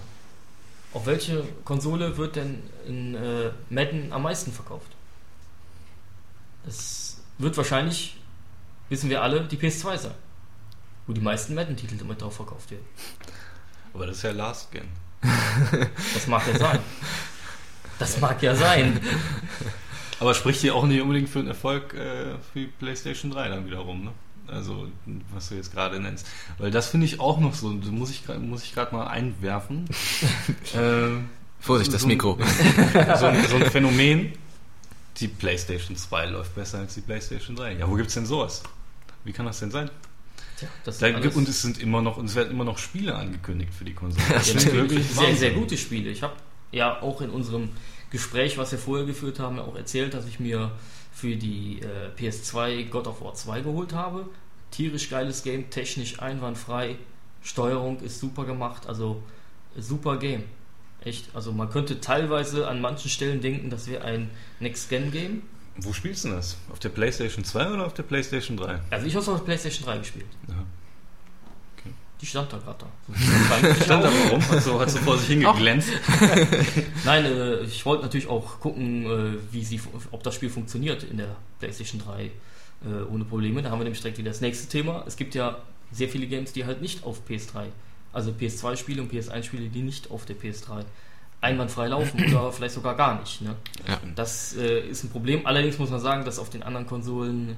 [0.94, 4.88] Auf welche Konsole wird denn in äh, Madden am meisten verkauft?
[6.66, 8.16] Es wird wahrscheinlich,
[8.88, 10.14] wissen wir alle, die PS2 sein.
[11.06, 12.84] Wo die meisten Madden-Titel damit drauf verkauft werden.
[13.94, 14.86] Aber das ist ja Last Gen.
[16.14, 16.78] Das mag ja sein.
[18.02, 19.00] Das mag ja sein.
[20.18, 23.66] Aber spricht hier auch nicht unbedingt für einen Erfolg äh, für die PlayStation 3 dann
[23.66, 24.10] wiederum, ne?
[24.48, 24.88] Also,
[25.32, 26.26] was du jetzt gerade nennst.
[26.58, 29.06] Weil das finde ich auch noch so, das muss ich gerade muss ich gerade mal
[29.06, 29.88] einwerfen.
[30.74, 31.28] ähm,
[31.60, 32.38] Vorsicht, das so- Mikro.
[33.18, 34.32] so, ein, so ein Phänomen.
[35.18, 37.74] Die PlayStation 2 läuft besser als die PlayStation 3.
[37.74, 38.62] Ja, wo gibt's denn sowas?
[39.24, 39.90] Wie kann das denn sein?
[40.56, 42.78] Tja, das Da ist gibt, und es sind immer noch, und es werden immer noch
[42.78, 44.24] Spiele angekündigt für die Konsole.
[44.32, 46.10] Das ja, natürlich sehr, sehr gute Spiele.
[46.10, 46.34] Ich habe
[46.72, 47.68] ja auch in unserem
[48.12, 50.70] Gespräch, was wir vorher geführt haben, auch erzählt, dass ich mir
[51.12, 54.26] für die äh, PS2 God of War 2 geholt habe.
[54.70, 56.96] Tierisch geiles Game, technisch einwandfrei,
[57.42, 59.22] Steuerung ist super gemacht, also
[59.76, 60.44] super Game.
[61.04, 65.42] Echt, also man könnte teilweise an manchen Stellen denken, das wäre ein Next-Gen-Game.
[65.76, 66.58] Wo spielst du das?
[66.70, 68.80] Auf der PlayStation 2 oder auf der PlayStation 3?
[68.90, 70.26] Also ich habe es auf der PlayStation 3 gespielt.
[70.48, 70.64] Ja.
[72.22, 73.74] Die stand da gerade da.
[73.84, 74.48] Stand da warum?
[74.48, 75.90] Hat so, hat so vor sich hingeglänzt.
[77.04, 79.80] Nein, äh, ich wollte natürlich auch gucken, äh, wie sie,
[80.12, 82.30] ob das Spiel funktioniert in der PlayStation 3 äh,
[83.10, 83.60] ohne Probleme.
[83.60, 85.02] Da haben wir nämlich direkt wieder das nächste Thema.
[85.04, 85.58] Es gibt ja
[85.90, 87.66] sehr viele Games, die halt nicht auf PS3,
[88.12, 90.84] also PS2-Spiele und PS1-Spiele, die nicht auf der PS3
[91.40, 93.42] einwandfrei laufen oder vielleicht sogar gar nicht.
[93.42, 93.56] Ne?
[93.88, 94.00] Ja.
[94.14, 95.44] Das äh, ist ein Problem.
[95.44, 97.56] Allerdings muss man sagen, dass auf den anderen Konsolen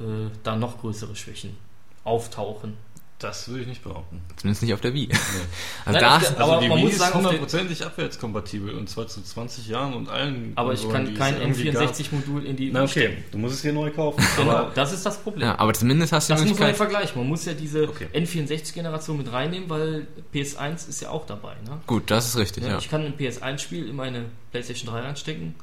[0.00, 1.56] äh, da noch größere Schwächen
[2.04, 2.74] auftauchen.
[3.18, 4.20] Das würde ich nicht behaupten.
[4.36, 5.06] Zumindest nicht auf der Wii.
[5.06, 5.14] Nee.
[5.86, 8.90] Also Nein, da, der- Also Aber die man Wii muss ist sagen, hundertprozentig abwärtskompatibel und
[8.90, 11.82] zwar zu 20 Jahren und allen Aber ich kann kein es irgendwie gab.
[11.90, 14.22] N64-Modul in die Na okay, du musst es dir neu kaufen.
[14.36, 15.48] Genau, das ist das Problem.
[15.48, 17.18] ja, aber zumindest hast du Das muss man ja vergleichen.
[17.18, 18.08] Man muss ja diese Okay.
[18.12, 21.54] N64-Generation mit reinnehmen, weil PS1 ist ja auch dabei.
[21.64, 21.80] Ne?
[21.86, 22.78] Gut, das ist richtig, Ja, ja.
[22.78, 25.54] Ich kann ein PS1-Spiel in meine PlayStation 3 einstecken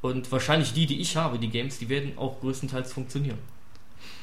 [0.00, 3.38] und wahrscheinlich die, die ich habe, die Games, die werden auch größtenteils funktionieren.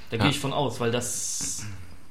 [0.09, 0.23] Da Ja.
[0.23, 1.63] gehe ich von aus, weil das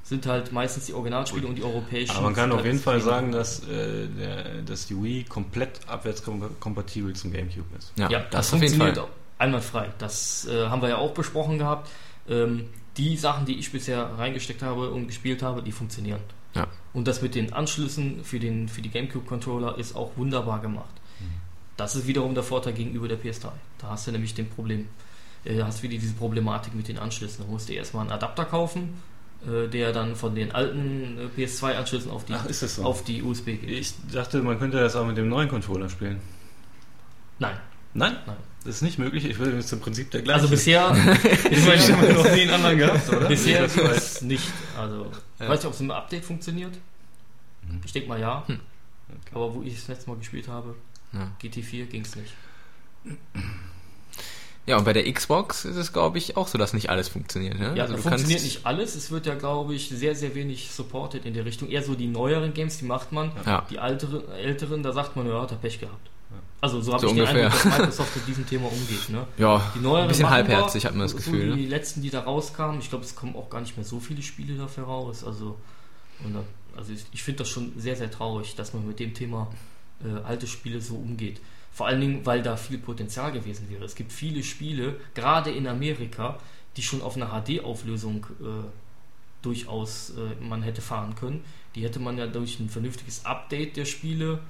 [0.08, 2.12] sind halt meistens die Originalspiele und die europäischen.
[2.16, 3.10] Aber man kann auf halt jeden Fall weniger.
[3.10, 7.92] sagen, dass, äh, der, dass die Wii komplett abwärtskompatibel zum Gamecube ist.
[7.96, 9.08] Ja, Ja, das, das, auf jeden funktioniert Fall.
[9.38, 9.90] einwandfrei.
[9.98, 11.90] Das äh, haben wir ja auch besprochen gehabt.
[12.28, 16.20] Ähm, die Sachen, die ich bisher reingesteckt habe und gespielt habe, die funktionieren.
[16.54, 16.66] Ja.
[16.92, 20.94] Und das mit den Anschlüssen für, den, für die GameCube-Controller ist auch wunderbar gemacht.
[21.20, 21.26] Mhm.
[21.76, 23.50] Das ist wiederum der Vorteil gegenüber der PS3.
[23.78, 24.88] Da hast du nämlich den Problem,
[25.44, 27.44] äh, hast wieder diese Problematik mit den Anschlüssen.
[27.44, 28.94] Da musst du erstmal einen Adapter kaufen,
[29.46, 32.82] der dann von den alten äh, PS2-Anschlüssen auf die, Ach, so?
[32.84, 33.68] auf die USB geht.
[33.70, 36.20] Ich dachte, man könnte das auch mit dem neuen Controller spielen.
[37.38, 37.56] Nein.
[37.94, 38.16] Nein?
[38.26, 38.36] Nein.
[38.64, 39.24] Das ist nicht möglich.
[39.24, 40.40] Ich will das ist im Prinzip der gleiche.
[40.40, 40.90] Also bisher,
[41.50, 43.28] ich meine, ich habe noch nie einen anderen gehabt, oder?
[43.28, 44.44] Bisher Das ist weiß- es nicht.
[44.76, 45.48] Also, ich Ja.
[45.48, 46.74] weiß nicht, ob es im Update funktioniert.
[47.62, 47.80] Mhm.
[47.84, 48.42] Ich denke mal ja.
[48.46, 48.58] Hm.
[49.32, 50.74] Aber wo ich das letzte Mal gespielt habe,
[51.12, 51.30] Ja.
[51.40, 52.34] GT4 ging es nicht.
[54.68, 57.58] Ja, und bei der Xbox ist es, glaube ich, auch so, dass nicht alles funktioniert.
[57.58, 57.72] Ne?
[57.74, 58.94] Ja, also funktioniert kannst, nicht alles.
[58.94, 61.68] Es wird ja, glaube ich, sehr, sehr wenig supported in der Richtung.
[61.68, 63.32] Eher so die neueren Games, die macht man.
[63.46, 66.10] Ja, Die älteren, älteren da sagt man, ja, hat er Pech gehabt.
[66.60, 67.46] Also so habe So ich den ungefähr.
[67.46, 69.08] Eindruck, dass Microsoft mit diesem Thema umgeht.
[69.10, 69.26] Ne?
[69.38, 71.54] ja Die neueren ein bisschen halbherzig hat man das so Gefühl.
[71.54, 71.68] Die Ne?
[71.68, 74.56] letzten, die da rauskamen, ich glaube, es kommen auch gar nicht mehr so viele Spiele
[74.56, 75.22] dafür raus.
[75.24, 75.56] Also,
[76.24, 76.44] und dann,
[76.76, 79.48] also ich, ich finde das schon sehr, sehr traurig, dass man mit dem Thema
[80.04, 81.40] äh, alte Spiele so umgeht.
[81.72, 83.84] Vor allen Dingen, weil da viel Potenzial gewesen wäre.
[83.84, 86.38] Es gibt viele Spiele, gerade in Amerika,
[86.76, 88.66] die schon auf einer HD-Auflösung äh,
[89.42, 91.44] durchaus äh, man hätte fahren können.
[91.74, 94.40] Die hätte man ja durch ein vernünftiges Update der Spiele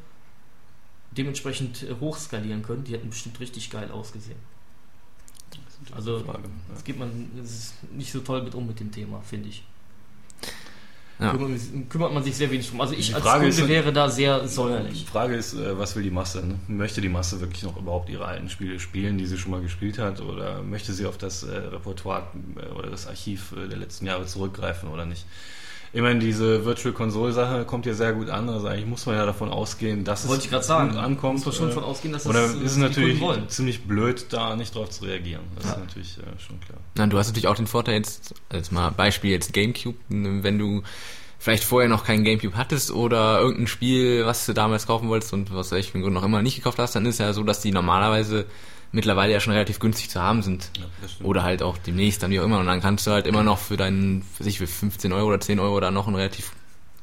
[1.11, 2.85] dementsprechend äh, hochskalieren können.
[2.85, 4.39] Die hätten bestimmt richtig geil ausgesehen.
[5.93, 6.49] Also Frage.
[6.73, 9.63] das geht man es ist nicht so toll mit um mit dem Thema, finde ich.
[11.21, 11.33] Ja.
[11.33, 12.81] Kümmert, man- kümmert man sich sehr wenig drum.
[12.81, 15.05] Also ich Die als Frage Kunde ist- wäre da sehr Die säuerlich.
[15.05, 16.47] Frage ist, äh, was will die Masse?
[16.47, 16.55] Ne?
[16.69, 19.99] Möchte die Masse wirklich noch überhaupt ihre alten Spiele spielen, die sie schon mal gespielt
[19.99, 20.21] hat?
[20.21, 24.27] Oder möchte sie auf das äh, Repertoire äh, oder das Archiv äh, der letzten Jahre
[24.27, 25.25] zurückgreifen oder nicht?
[25.93, 28.49] Ich meine, diese Virtual Console Sache kommt ja sehr gut an.
[28.49, 30.91] Also eigentlich muss man ja davon ausgehen, dass Wollte es ich gerade sagen.
[30.91, 31.37] gut ankommt.
[31.37, 33.35] Muss man schon Äh, von ausgehen, dass Oder das, äh, ist es die natürlich Kunden
[33.41, 33.49] wollen.
[33.49, 35.43] ziemlich blöd, da nicht drauf zu reagieren.
[35.57, 35.71] Das Ja.
[35.73, 36.79] ist natürlich äh, schon klar.
[36.97, 40.83] Na, du hast natürlich auch den Vorteil jetzt, als mal Beispiel jetzt Gamecube, wenn du
[41.39, 45.55] vielleicht vorher noch keinen Gamecube hattest oder irgendein Spiel, was du damals kaufen wolltest und
[45.55, 48.45] was welchen Grund noch immer nicht gekauft hast, dann ist ja so, dass die normalerweise
[48.93, 50.71] mittlerweile ja schon relativ günstig zu haben sind.
[50.79, 51.17] Ja, das.
[51.23, 52.59] Oder halt auch demnächst dann wie auch immer.
[52.59, 55.41] Und dann kannst du halt immer noch für deinen, für sich für 15 Euro oder
[55.41, 56.53] 10 Euro da noch ein relativ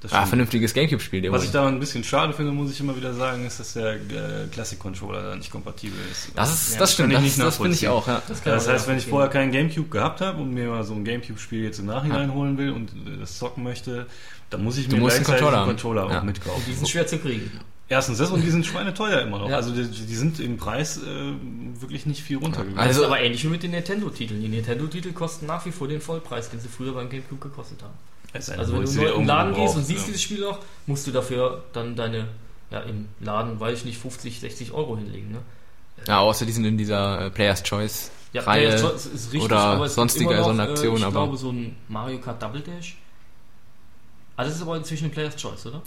[0.01, 3.13] Das ah, vernünftiges Gamecube-Spiel Was ich da ein bisschen schade finde, muss ich immer wieder
[3.13, 6.31] sagen, ist, dass der äh, Classic Controller da nicht kompatibel ist.
[6.35, 8.21] Das ist, Ja, das kann stimmt, ich das, nicht das finde ich auch, ja.
[8.27, 11.05] Das, Das heißt, wenn ich vorher keinen Gamecube gehabt habe und mir mal so ein
[11.05, 14.05] Gamecube-Spiel jetzt im Nachhinein holen will und äh, das zocken möchte,
[14.49, 15.67] dann muss ich Du mir musst einen gleichzeitig Controller einen.
[15.77, 16.21] Controller auch Ja.
[16.23, 16.63] mitkaufen.
[16.67, 17.51] Die sind schwer zu kriegen.
[17.87, 19.49] Erstens das und die sind schweineteuer immer noch.
[19.49, 19.57] Ja.
[19.57, 21.33] Also die, die sind im Preis äh,
[21.79, 22.79] wirklich nicht viel runtergegangen.
[22.79, 24.41] Also, Also- das ist aber ähnlich wie mit den Nintendo-Titeln.
[24.41, 27.93] Die Nintendo-Titel kosten nach wie vor den Vollpreis, den sie früher beim Gamecube gekostet haben.
[28.33, 30.05] Denn, Also wenn du dir im Laden gehst und siehst ja.
[30.07, 32.27] dieses Spiel noch, musst du dafür dann deine,
[32.71, 35.31] ja im Laden, weiß ich nicht, 50, 60 Euro hinlegen.
[35.31, 35.37] Ne?
[36.07, 39.43] Ja, außer die sind in dieser äh, Player's Choice Ja, Reihe Player's Choice ist richtig,
[39.43, 42.97] oder aber sonstige noch, Sonderaktionen, äh, ich aber- glaube so ein Mario Kart Double Dash.
[44.35, 45.81] Ah, das ist aber inzwischen Player's Choice, oder?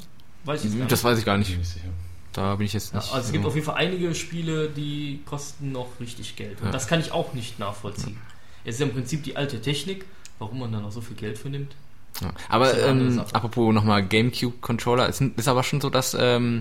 [0.49, 0.93] Weiß ich jetzt gar nicht.
[0.93, 1.51] Das weiß ich gar Bin nicht.
[1.53, 1.89] ich nicht sicher.
[2.33, 3.13] Da bin ich jetzt Ja, nicht.
[3.13, 6.61] also es gibt so- auf jeden Fall einige Spiele, die kosten noch richtig Geld.
[6.61, 6.73] Und Ja.
[6.73, 8.17] das kann ich auch nicht nachvollziehen.
[8.65, 10.05] Es ist ja im Prinzip die alte Technik,
[10.39, 11.75] warum man da noch so viel Geld für nimmt.
[12.21, 12.33] Ja.
[12.49, 16.61] Aber ja ähm, apropos nochmal GameCube-Controller, es ist aber schon so, dass ähm,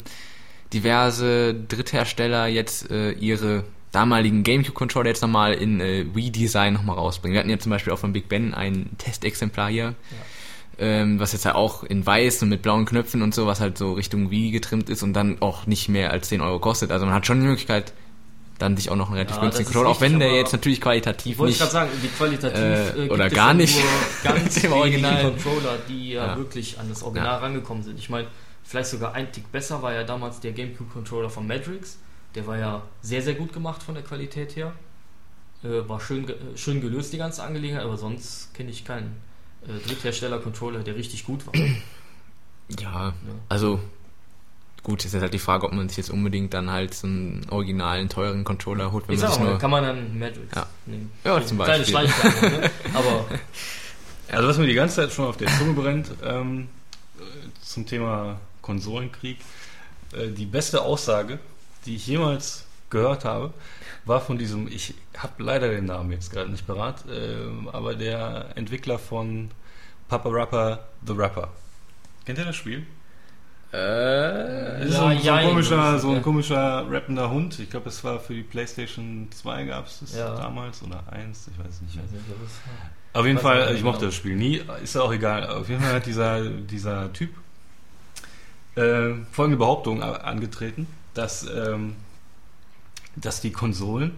[0.74, 7.34] diverse Dritthersteller jetzt äh, ihre damaligen GameCube-Controller jetzt nochmal in äh, Wii-Design nochmal rausbringen.
[7.34, 9.96] Wir hatten ja zum Beispiel auch von Big Ben ein Testexemplar hier,
[10.80, 13.78] ähm, was jetzt halt auch in weiß und mit blauen Knöpfen und so, was halt
[13.78, 16.92] so Richtung Wii getrimmt ist und dann auch nicht mehr als 10 Euro kostet.
[16.92, 17.94] Also man hat schon die Möglichkeit,
[18.60, 21.38] dann sich auch noch einen relativ Ja, günstigen Controller, auch wenn der jetzt natürlich qualitativ
[21.38, 21.72] Wollte ich nicht...
[21.72, 23.86] gerade sagen, die qualitativ äh, äh, gibt oder gar nicht nur
[24.34, 25.24] ganz dem wenige Original.
[25.32, 26.38] Controller, die ja, Ja.
[26.38, 27.38] wirklich an das Original Ja.
[27.38, 28.00] rangekommen sind.
[28.00, 28.28] Ich meine,
[28.64, 32.00] vielleicht sogar ein Tick besser war ja damals der GameCube-Controller von Matrix.
[32.36, 34.74] Der war ja sehr, sehr gut gemacht von der Qualität her.
[35.64, 36.26] Äh, war schön,
[36.56, 39.16] schön gelöst, die ganze Angelegenheit, aber sonst kenne ich keinen
[39.66, 41.54] äh, Dritthersteller-Controller, der richtig gut war.
[42.82, 43.14] Ja,
[43.48, 43.80] also
[44.84, 47.48] gut, ist jetzt halt die Frage, ob man sich jetzt unbedingt dann halt so einen
[47.50, 49.58] originalen, teuren Controller holt, wenn Ich man sag mal, nur...
[49.58, 50.68] kann man dann Matrix Ja.
[50.86, 51.10] nehmen.
[51.24, 52.10] Ja, So zum Kleine Beispiel.
[52.10, 52.72] Schleichwerbung, ne?
[52.94, 53.26] Aber
[54.30, 56.68] Also was mir die ganze Zeit schon auf der Zunge brennt ähm,
[57.20, 57.22] äh,
[57.62, 59.38] zum Thema Konsolenkrieg,
[60.12, 61.40] äh, die beste Aussage,
[61.86, 63.54] die ich jemals gehört habe,
[64.08, 68.50] war von diesem, ich habe leider den Namen jetzt gerade nicht parat, äh, aber der
[68.56, 69.52] Entwickler von
[70.08, 71.50] Papa Rapper The Rapper.
[72.26, 72.86] Kennt ihr das Spiel?
[73.74, 76.22] Äh, ist so, ein, so, ein komischer, so ein ja.
[76.22, 77.60] komischer rappender Hund.
[77.60, 80.36] Ich glaube, es war für die PlayStation 2 gab es das Ja.
[80.36, 82.22] damals oder 1, ich weiß nicht ich mehr.
[83.14, 84.10] Auf jeden Fall, ich ich mochte genau.
[84.10, 85.50] das Spiel nie, ist ja auch egal.
[85.50, 87.32] Auf jeden Fall hat dieser, dieser Typ
[88.76, 91.96] äh, folgende Behauptung angetreten, dass, ähm,
[93.18, 94.12] dass die Konsolen,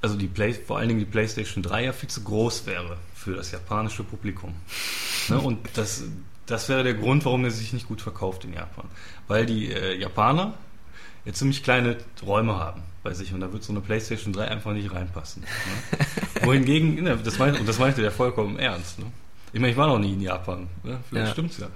[0.00, 3.36] also die Play, vor allen Dingen die PlayStation 3 ja viel zu groß wäre für
[3.36, 4.54] das japanische Publikum.
[5.28, 5.38] ne?
[5.38, 6.04] Und das,
[6.46, 8.86] das wäre der Grund, warum er sich nicht gut verkauft in Japan.
[9.28, 10.54] Weil die äh, Japaner
[11.24, 14.72] ja ziemlich kleine Räume haben bei sich und da wird so eine PlayStation 3 einfach
[14.72, 15.42] nicht reinpassen.
[15.42, 15.98] Ne?
[16.46, 18.98] Wohingegen, ne, das meinte, und das meinte der vollkommen ernst.
[18.98, 19.06] Ne?
[19.52, 20.98] Ich meine, ich war noch nie in Japan, ne?
[21.08, 21.32] vielleicht Ja.
[21.32, 21.68] stimmt's ja.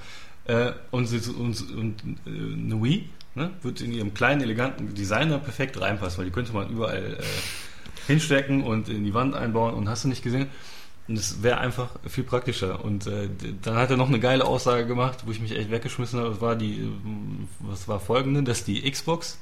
[0.47, 5.80] Äh, und, und, und äh, eine Wii ne, wird in ihrem kleinen, eleganten Designer perfekt
[5.80, 7.22] reinpassen, weil die könnte man überall äh,
[8.07, 10.49] hinstecken und in die Wand einbauen und hast du nicht gesehen.
[11.09, 12.84] Und es wäre einfach viel praktischer.
[12.84, 13.28] Und äh,
[13.62, 16.30] dann hat er noch eine geile Aussage gemacht, wo ich mich echt weggeschmissen habe.
[16.30, 16.91] Das war die, äh,
[17.61, 19.39] was war folgende, dass die Xbox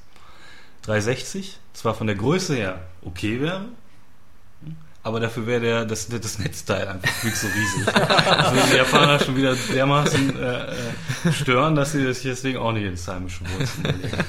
[0.82, 3.66] 360 zwar von der Größe her okay wäre,
[5.04, 7.84] aber dafür wäre der, das, das Netzteil einfach viel zu riesig.
[7.86, 10.62] Das würden die Japaner schon wieder dermaßen äh,
[11.28, 14.16] äh, stören, dass sie sich deswegen auch nicht ins heimische Wurzeln legen.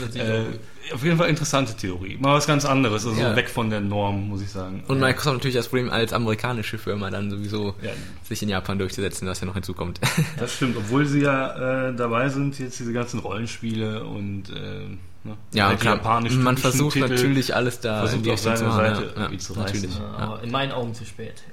[0.00, 0.44] Das Äh,
[0.92, 2.18] auf jeden Fall interessante Theorie.
[2.20, 3.34] Mal was ganz anderes, also Ja.
[3.36, 4.82] weg von der Norm, muss ich sagen.
[4.88, 7.92] Und Microsoft hat natürlich das Problem, als amerikanische Firma dann sowieso Ja,
[8.24, 10.00] sich in Japan durchzusetzen, was ja noch hinzukommt.
[10.38, 14.88] das stimmt, obwohl sie ja äh, dabei sind, jetzt diese ganzen Rollenspiele und äh,
[15.24, 16.20] ne, Ja, halt klar.
[16.30, 18.76] Man versucht Titel natürlich alles da versucht auf seine zu machen.
[18.76, 19.84] Seite ja, irgendwie ja, zu natürlich.
[19.90, 20.02] reißen.
[20.02, 20.16] Ja, Ja.
[20.18, 21.42] aber in meinen Augen zu spät.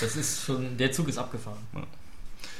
[0.00, 1.58] Das ist schon, der Zug ist abgefahren.
[1.72, 1.82] Ja.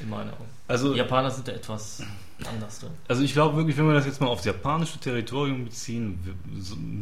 [0.01, 0.45] In meinen Augen.
[0.69, 2.01] Also, Die Japaner sind da etwas
[2.45, 2.91] anders drin.
[3.09, 6.19] also ich glaube wirklich, wenn wir das jetzt mal aufs japanische Territorium beziehen,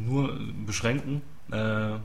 [0.07, 1.20] nur beschränken,
[1.51, 2.01] äh, würde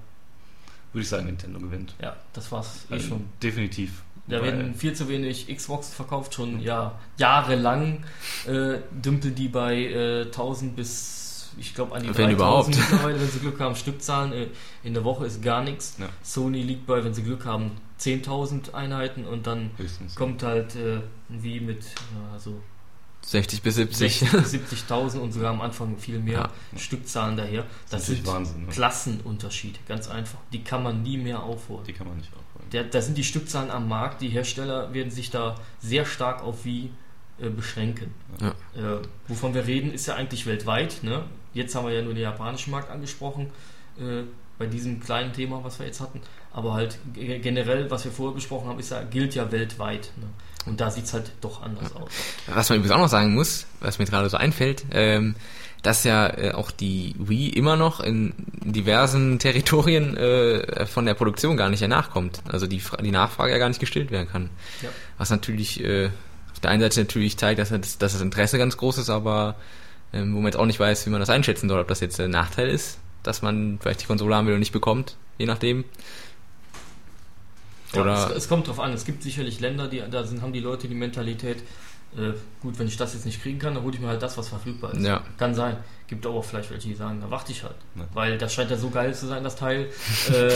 [0.95, 1.93] ich sagen, Nintendo gewinnt.
[2.01, 3.29] Ja, das war's eh Also, schon.
[3.41, 4.01] Definitiv.
[4.27, 8.03] Da Weil- werden viel zu wenig Xbox verkauft, schon ja, jahrelang
[8.45, 12.67] äh, dümpeln die bei äh, 1000 bis, ich glaube, an die Wenn 3000 überhaupt.
[12.69, 13.75] mittlerweile, wenn sie Glück haben.
[13.75, 14.47] Stückzahlen äh,
[14.83, 15.95] in der Woche ist gar nichts.
[15.97, 16.07] Ja.
[16.23, 17.71] Sony liegt bei, wenn sie Glück haben,
[18.01, 20.15] 10.000 Einheiten und dann Höchstens.
[20.15, 20.99] kommt halt äh,
[21.29, 22.61] wie mit ja, also
[23.21, 24.23] 60 bis 70.
[24.23, 24.53] 60.000 bis
[24.89, 26.77] 70.000 und sogar am Anfang viel mehr Ja.
[26.79, 27.65] Stückzahlen daher.
[27.89, 28.61] Das natürlich sind Wahnsinn.
[28.65, 28.71] Ne?
[28.71, 30.39] Klassenunterschiede, ganz einfach.
[30.53, 31.83] Die kann man nie mehr aufholen.
[31.85, 32.46] Die kann man nicht aufholen.
[32.73, 34.21] Der, da sind die Stückzahlen am Markt.
[34.21, 36.89] Die Hersteller werden sich da sehr stark auf wie
[37.39, 38.13] äh, beschränken.
[38.41, 38.49] Ja.
[38.75, 41.03] Äh, wovon wir reden, ist ja eigentlich weltweit.
[41.03, 41.23] Ne?
[41.53, 43.47] Jetzt haben wir ja nur den japanischen Markt angesprochen,
[43.99, 44.23] äh,
[44.59, 46.19] bei diesem kleinen Thema, was wir jetzt hatten.
[46.51, 50.11] Aber halt ge- generell, was wir vorher besprochen haben, ist ja, gilt ja weltweit.
[50.17, 50.25] Ne?
[50.65, 52.09] Und da sieht es halt doch anders aus.
[52.47, 55.35] Was man übrigens auch noch sagen muss, was mir gerade so einfällt, ähm,
[55.83, 61.57] dass ja äh, auch die Wii immer noch in diversen Territorien äh, von der Produktion
[61.57, 62.41] gar nicht nachkommt.
[62.47, 64.49] Also die, die Nachfrage ja gar nicht gestillt werden kann.
[64.81, 64.89] Ja.
[65.17, 66.09] Was natürlich äh,
[66.51, 69.55] auf der einen Seite natürlich zeigt, dass das, dass das Interesse ganz groß ist, aber
[70.13, 72.19] ähm, wo man jetzt auch nicht weiß, wie man das einschätzen soll, ob das jetzt
[72.19, 75.85] ein Nachteil ist, dass man vielleicht die Konsole haben will und nicht bekommt, je nachdem.
[77.93, 78.93] Ja, Oder- es, es kommt drauf an.
[78.93, 81.57] Es gibt sicherlich Länder, die da sind, haben die Leute die Mentalität,
[82.15, 84.37] äh, gut, wenn ich das jetzt nicht kriegen kann, dann hole ich mir halt das,
[84.37, 85.05] was verfügbar ist.
[85.05, 85.23] Ja.
[85.37, 85.77] Kann sein.
[86.07, 87.75] Gibt aber auch vielleicht welche, die sagen, da warte ich halt.
[87.95, 88.07] Ja.
[88.13, 89.89] Weil das scheint ja so geil zu sein, das Teil,
[90.29, 90.51] äh,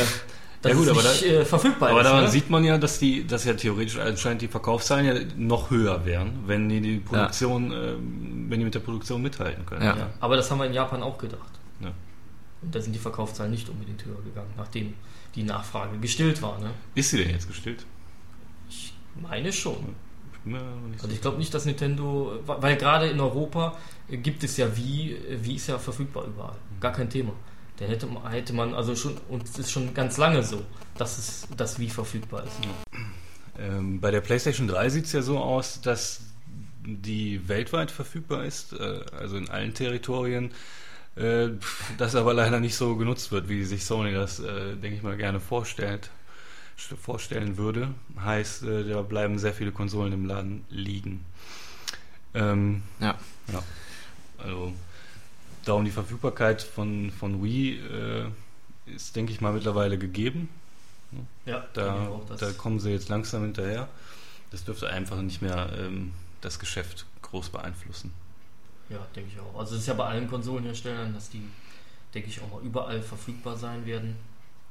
[0.61, 2.05] dass Ja gut, es aber nicht äh, verfügbar Aber ist.
[2.05, 2.29] daran ne?
[2.29, 6.43] sieht man ja, dass die, dass ja theoretisch anscheinend die Verkaufszahlen ja noch höher wären,
[6.45, 9.83] wenn die die Produktion, ähm, wenn die mit der Produktion mithalten können.
[9.83, 9.97] Ja.
[9.97, 11.51] ja, aber das haben wir in Japan auch gedacht.
[11.79, 11.91] Ja.
[12.61, 14.93] Und da sind die Verkaufszahlen nicht unbedingt höher gegangen, nachdem
[15.35, 16.59] die Nachfrage gestillt war.
[16.59, 16.69] Ne?
[16.93, 17.85] Ist sie denn jetzt gestillt?
[18.69, 19.95] Ich meine schon.
[20.43, 23.77] Ich bin mir nicht Also ich glaube nicht, dass Nintendo, weil gerade in Europa
[24.09, 27.33] gibt es ja Wii, Wii ist ja verfügbar überall, gar kein Thema.
[27.77, 30.63] Da hätte man, hätte man also schon, und es ist schon ganz lange so,
[30.97, 32.53] dass es das Wii verfügbar ist.
[33.59, 36.21] Ähm, bei der PlayStation 3 sieht es ja so aus, dass
[36.83, 40.51] die weltweit verfügbar ist, äh, also in allen Territorien,
[41.15, 41.49] äh,
[41.97, 45.17] das aber leider nicht so genutzt wird, wie sich Sony das, äh, denke ich mal,
[45.17, 46.20] gerne vorstellt, st-
[46.75, 47.93] vorstellen würde.
[48.19, 51.25] Heißt, äh, da bleiben sehr viele Konsolen im Laden liegen.
[52.33, 53.15] Ähm, Ja.
[53.51, 53.63] ja.
[54.37, 54.73] Also,
[55.65, 58.25] darum die Verfügbarkeit von, von Wii äh,
[58.87, 60.49] ist, denke ich mal, mittlerweile gegeben.
[61.45, 62.07] Ja, Da,
[62.37, 63.89] da kommen sie jetzt langsam hinterher.
[64.49, 68.13] Das dürfte einfach nicht mehr ähm, das Geschäft groß beeinflussen.
[68.89, 69.57] Ja, denke ich auch.
[69.59, 71.43] Also es ist ja bei allen Konsolenherstellern, dass die,
[72.13, 74.15] denke ich, auch mal überall verfügbar sein werden.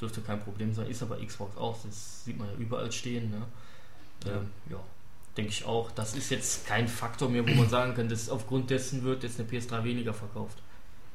[0.01, 0.87] Dürfte kein Problem sein.
[0.89, 1.77] Ist aber Xbox auch.
[1.85, 3.31] Das sieht man ja überall stehen.
[3.31, 3.43] Ne?
[4.25, 4.33] Ja.
[4.33, 4.79] Ähm, ja,
[5.37, 5.91] denke ich auch.
[5.93, 9.39] Das ist jetzt kein Faktor mehr, wo man sagen kann, dass aufgrund dessen wird jetzt
[9.41, 10.59] eine PS3 weniger verkauft.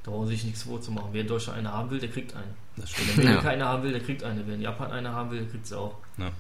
[0.04, 1.10] Da brauchen sich nichts vorzumachen.
[1.14, 2.54] Wer in Deutschland eine haben will, der kriegt eine.
[2.78, 3.20] Das Wenn stimmt.
[3.28, 3.50] Amerika Ja.
[3.52, 4.46] eine haben will, der kriegt eine.
[4.46, 5.96] Wer in Japan eine haben will, der kriegt sie auch.
[6.18, 6.26] Ja.
[6.26, 6.32] Ja.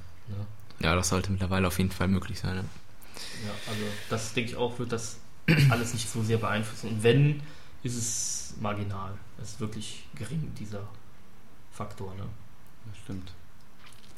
[0.81, 2.57] Ja, das sollte mittlerweile auf jeden Fall möglich sein.
[2.57, 2.63] Ja.
[3.45, 5.17] Ja, also das denke ich auch, wird das
[5.69, 6.89] alles nicht so sehr beeinflussen.
[6.89, 7.41] Und wenn,
[7.81, 9.13] ist es marginal.
[9.41, 10.81] Es ist wirklich gering, dieser
[11.75, 12.13] Faktor.
[12.15, 12.23] Ne?
[12.87, 13.31] Das stimmt.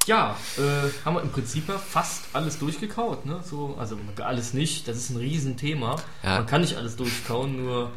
[0.06, 3.26] Ja, äh, haben wir im Prinzip ja fast alles durchgekaut.
[3.26, 3.42] Ne?
[3.44, 5.98] So, also alles nicht, das ist ein Riesenthema.
[6.24, 6.38] Ja.
[6.38, 7.92] Man kann nicht alles durchkauen, nur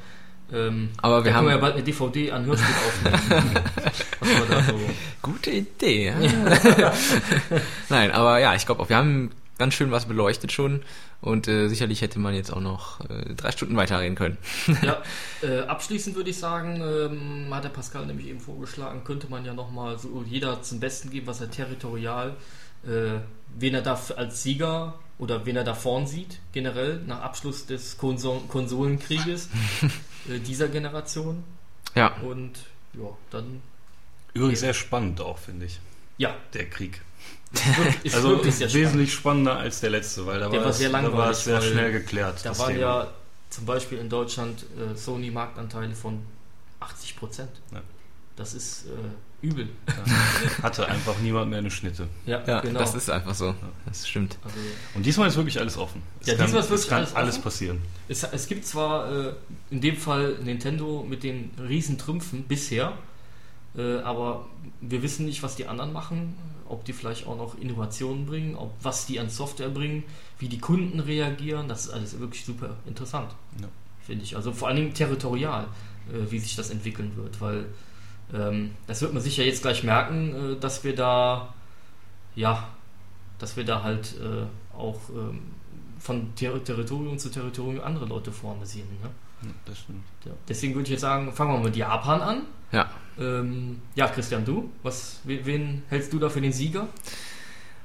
[0.53, 3.61] ähm, Aber wir haben wir ja bald eine DVD an Hörspiel aufnehmen.
[4.67, 4.79] So
[5.23, 6.09] gute Idee.
[6.09, 6.15] Ja?
[7.89, 9.31] Nein, aber ja, ich glaube, wir haben
[9.61, 10.81] ganz schön was beleuchtet schon
[11.21, 14.39] und äh, sicherlich hätte man jetzt auch noch äh, drei Stunden weiterreden können.
[14.83, 15.03] ja,
[15.43, 19.53] äh, abschließend würde ich sagen, ähm, hat der Pascal nämlich eben vorgeschlagen, könnte man ja
[19.53, 22.37] nochmal so jeder zum Besten geben, was er territorial,
[22.85, 23.21] äh,
[23.59, 27.99] wen er da als Sieger oder wen er da vorn sieht, generell nach Abschluss des
[27.99, 29.51] Konso Konsolenkrieges
[30.31, 31.45] äh, dieser Generation.
[31.95, 32.61] Ja, Und
[32.95, 33.61] ja, dann,
[34.33, 35.81] Übrigens sehr spannend auch, finde ich,
[36.17, 37.03] ja, der Krieg.
[37.53, 38.87] Ist, wirklich, ist Also wirklich sehr spannend.
[38.87, 41.45] wesentlich spannender als der letzte, weil da Der war, war es, sehr da war es
[41.45, 42.45] sehr schnell geklärt.
[42.45, 42.81] Da waren Thema.
[42.81, 43.07] ja
[43.51, 46.21] zum Beispiel in Deutschland äh, Sony Marktanteile von
[46.81, 47.51] 80 Prozent.
[47.73, 47.81] Ja.
[48.37, 49.69] Das ist äh, übel.
[49.87, 52.07] Da hatte einfach niemand mehr eine Schnitte.
[52.25, 52.79] Ja, ja genau.
[52.79, 53.55] das ist einfach so.
[53.87, 54.39] Das stimmt.
[54.45, 54.57] also,
[54.95, 56.03] Und diesmal ist wirklich alles offen.
[56.21, 57.83] Es Ja, kann, diesmal ist wirklich es kann alles alles passieren.
[58.09, 59.33] es, es gibt zwar äh,
[59.71, 62.93] in dem Fall Nintendo mit den riesen Trümpfen bisher,
[63.77, 64.47] äh, aber
[64.81, 66.35] wir wissen nicht, was die anderen machen,
[66.71, 70.05] ob die vielleicht auch noch Innovationen bringen, ob was die an Software bringen,
[70.39, 71.69] wie die Kunden reagieren.
[71.69, 73.69] Das ist alles wirklich super interessant, Ja.
[74.01, 74.37] finde ich.
[74.37, 75.65] Also vor allen Dingen territorial,
[76.13, 77.67] äh, wie sich das entwickeln wird, weil
[78.33, 81.53] ähm, das wird man sicher jetzt gleich merken, äh, dass wir da
[82.37, 82.69] ja,
[83.39, 85.41] dass wir da halt äh, auch ähm,
[85.99, 88.87] von Ter Territorium zu Territorium andere Leute vorne sehen.
[89.03, 89.11] Ne?
[89.65, 90.05] Das stimmt.
[90.25, 90.33] Ja.
[90.49, 92.43] Deswegen würde ich jetzt sagen, fangen wir mit Japan an.
[92.73, 92.91] Ja.
[93.19, 94.71] Ähm, ja, Christian, du?
[94.83, 96.89] Was, wen, wen hältst du da für den Sieger?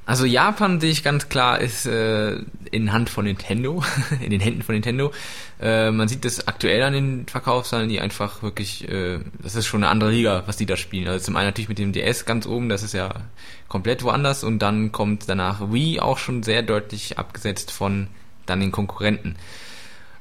[0.08, 2.38] Also Japan sehe ich ganz klar ist äh,
[2.70, 3.84] in Hand von Nintendo,
[4.22, 5.12] in den Händen von Nintendo.
[5.60, 9.84] Äh, man sieht das aktuell an den Verkaufszahlen, die einfach wirklich, äh, das ist schon
[9.84, 11.08] eine andere Liga, was die da spielen.
[11.08, 13.16] Also zum einen natürlich mit dem DS ganz oben, das ist ja
[13.68, 18.08] komplett woanders und dann kommt danach Wii auch schon sehr deutlich abgesetzt von
[18.46, 19.38] dann den Konkurrenten.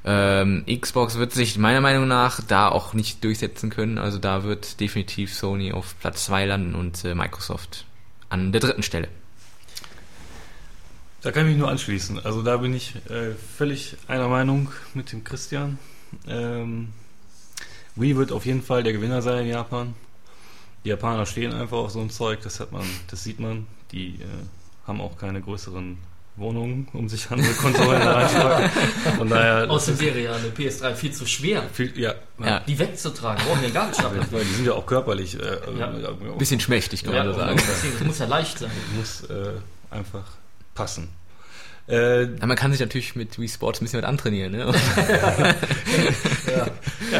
[0.07, 3.97] Ähm, Xbox wird sich meiner Meinung nach da auch nicht durchsetzen können.
[3.97, 7.85] Also da wird definitiv Sony auf Platz 2 landen und äh, Microsoft
[8.29, 9.07] an der dritten Stelle.
[11.21, 12.23] Da kann ich mich nur anschließen.
[12.23, 15.79] Also da bin ich äh, völlig einer Meinung mit dem Christian.
[16.27, 16.89] Ähm,
[17.95, 19.95] Wii wird auf jeden Fall der Gewinner sein in Japan.
[20.83, 23.65] Die Japaner stehen einfach auf so ein Zeug, das hat man, das sieht man.
[23.91, 24.25] Die äh,
[24.85, 25.97] haben auch keine größeren
[26.37, 28.69] Wohnungen, um sich andere Konsolen reinzupacken.
[29.17, 29.69] Von daher.
[29.71, 32.13] Außerdem wäre ja eine PS3 viel zu schwer, viel, ja,
[32.43, 32.59] Ja.
[32.59, 33.43] die wegzutragen.
[33.45, 35.39] Brauchen wir gar nicht Weil die sind ja auch körperlich.
[35.39, 35.91] Äh, Ja.
[35.97, 37.55] äh, Bisschen schmächtig, kann Ja, man so sagen.
[37.55, 38.71] das muss ja leicht sein.
[38.97, 39.51] muss äh,
[39.91, 40.25] einfach
[40.73, 41.07] passen.
[41.87, 44.65] Äh, Ja, man kann sich natürlich mit Wii Sports ein bisschen was antrainieren, ne?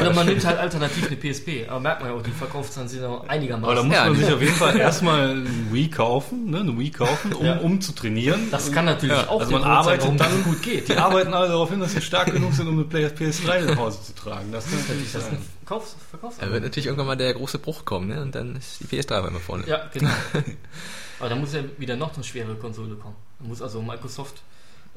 [0.01, 1.67] Oder man nimmt halt alternativ eine PSP.
[1.67, 3.85] Aber merkt man ja auch, die Verkaufszahlen sind ja aber da einigermaßen.
[3.87, 4.25] muss Ja, man genau.
[4.25, 7.57] sich auf jeden Fall erstmal ein Wii kaufen, ne, eine Wii kaufen, um, Ja.
[7.59, 8.47] um zu trainieren.
[8.51, 10.89] Das kann natürlich Ja, auch also man Grund sein, arbeitet das dann- gut geht.
[10.89, 13.77] Die arbeiten alle darauf hin, dass sie stark genug sind, um eine Play- PS3 nach
[13.77, 14.51] Hause zu tragen.
[14.51, 15.37] Das kann natürlich Das ist sein.
[15.37, 15.95] ein Verkaufs
[16.39, 18.21] Da wird natürlich irgendwann mal der große Bruch kommen, ne?
[18.21, 19.63] Und dann ist die PS3 auf einmal vorne.
[19.67, 20.09] Ja, genau.
[21.19, 23.15] Aber da muss ja wieder noch eine schwere Konsole kommen.
[23.39, 24.41] Da muss also Microsoft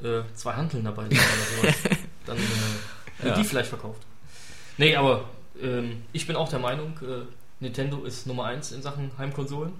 [0.03, 1.75] äh, zwei Handeln dabei oder sowas.
[2.25, 2.39] Dann äh,
[3.23, 3.35] wird Ja.
[3.35, 4.01] die vielleicht verkauft.
[4.77, 5.25] Nee, aber
[5.61, 7.25] ähm, ich bin auch der Meinung, äh,
[7.59, 9.73] Nintendo ist Nummer 1 in Sachen Heimkonsolen.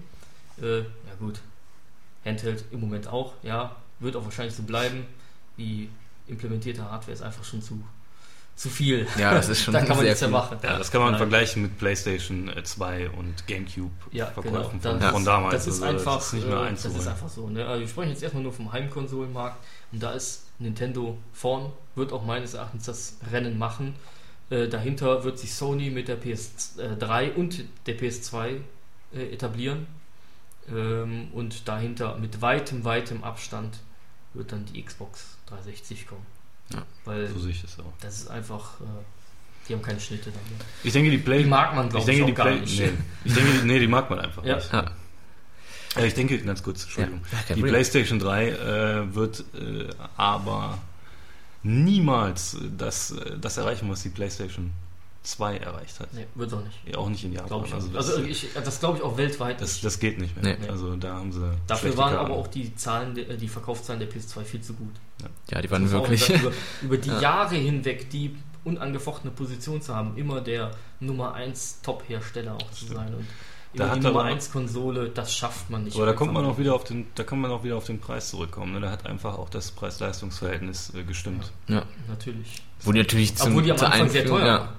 [0.60, 0.84] Äh, ja
[1.18, 1.40] gut,
[2.24, 5.06] Handheld im Moment auch, ja, wird auch wahrscheinlich so bleiben.
[5.56, 5.88] Die
[6.26, 7.82] implementierte Hardware ist einfach schon zu,
[8.60, 9.06] zu viel.
[9.18, 10.58] Ja, das ist schon da kann man sehr erwarten.
[10.62, 11.18] Ja, das kann man Nein.
[11.18, 14.92] vergleichen mit PlayStation 2 und GameCube Ja, Verkäufen genau.
[14.92, 15.54] von, Das, von damals.
[15.54, 17.08] Das ist Also einfach, das ist nicht mehr äh, das ist einzuholen.
[17.08, 17.48] einfach so.
[17.48, 17.66] Ne?
[17.66, 19.56] Also wir sprechen jetzt erstmal nur vom Heimkonsolenmarkt
[19.92, 23.94] und da ist Nintendo vorn, wird auch meines Erachtens das Rennen machen.
[24.50, 28.56] Äh, dahinter wird sich Sony mit der PS3 und der PS2
[29.14, 29.86] äh, etablieren.
[30.68, 33.78] Ähm, und dahinter mit weitem, weitem Abstand
[34.34, 36.26] wird dann die Xbox 360 kommen.
[36.72, 37.92] Ja, Weil So sehe ich das auch.
[38.00, 38.84] das ist einfach, äh,
[39.68, 40.64] die haben keine Schnitte damit.
[40.84, 42.60] Ich denke, die Play Die mag man, ich glaube denke, ich, die auch gar Play
[42.60, 42.78] nicht.
[42.80, 42.90] nee,
[43.24, 44.56] ich denke, die- nee, die mag man einfach Ja.
[44.56, 44.72] nicht.
[44.72, 44.90] Ja.
[45.96, 47.20] Äh, Ich denke, ganz kurz, Entschuldigung.
[47.32, 47.72] Ja, Die Problem.
[47.72, 50.78] PlayStation 3 äh, wird äh, aber
[51.62, 54.70] niemals das, äh, das erreichen, was die PlayStation
[55.22, 56.12] 2 erreicht hat.
[56.14, 56.78] Nee, wird auch nicht.
[56.86, 57.48] Ja, Auch nicht in Japan.
[57.48, 59.84] Glaube ich also das, Also ich, das glaube ich auch weltweit das, nicht.
[59.84, 60.56] das geht nicht mehr.
[60.58, 60.68] Nee.
[60.68, 62.30] Also da haben sie Dafür waren Karten.
[62.32, 64.94] aber auch die Zahlen, die Verkaufszahlen der PS2 viel zu gut.
[65.50, 66.28] Ja, die Das waren wirklich.
[66.30, 66.52] Über,
[66.82, 67.20] über die Ja.
[67.20, 73.14] Jahre hinweg die unangefochtene Position zu haben, immer der Nummer 1 Top-Hersteller auch zu sein.
[73.14, 73.26] Und
[73.74, 75.96] Da hat die Nummer aber- 1 Konsole, das schafft man nicht.
[75.96, 78.00] Aber da kommt man auch wieder auf den, da kann man auch wieder auf den
[78.00, 78.72] Preis zurückkommen.
[78.72, 78.80] Ne?
[78.80, 81.52] Da hat einfach auch das Preis-Leistungs-Verhältnis äh, gestimmt.
[81.68, 81.84] Ja.
[82.08, 82.62] Natürlich.
[82.82, 84.72] Wo die natürlich zum, Obwohl die am Anfang sehr teuer ja.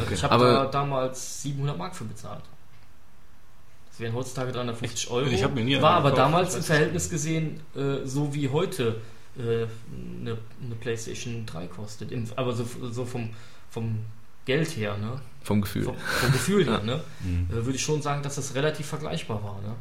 [0.00, 0.14] Okay.
[0.14, 2.42] Ich habe da damals 700 Mark für bezahlt.
[3.90, 5.26] Das wären heutzutage 350 Euro.
[5.26, 8.48] ich hab mir nie War aber gekauft, damals ich im Verhältnis gesehen äh, so wie
[8.48, 9.00] heute
[9.36, 9.66] äh,
[10.20, 12.10] eine, eine PlayStation 3 kostet.
[12.10, 13.30] Im, aber so, so vom,
[13.70, 13.98] vom
[14.44, 15.20] Geld her, ne?
[15.42, 15.84] Vom Gefühl.
[15.84, 17.02] vom, vom Gefühl her, ne?
[17.20, 17.48] Mhm.
[17.50, 19.60] äh, würde ich schon sagen, dass das relativ vergleichbar war.
[19.60, 19.74] Ne?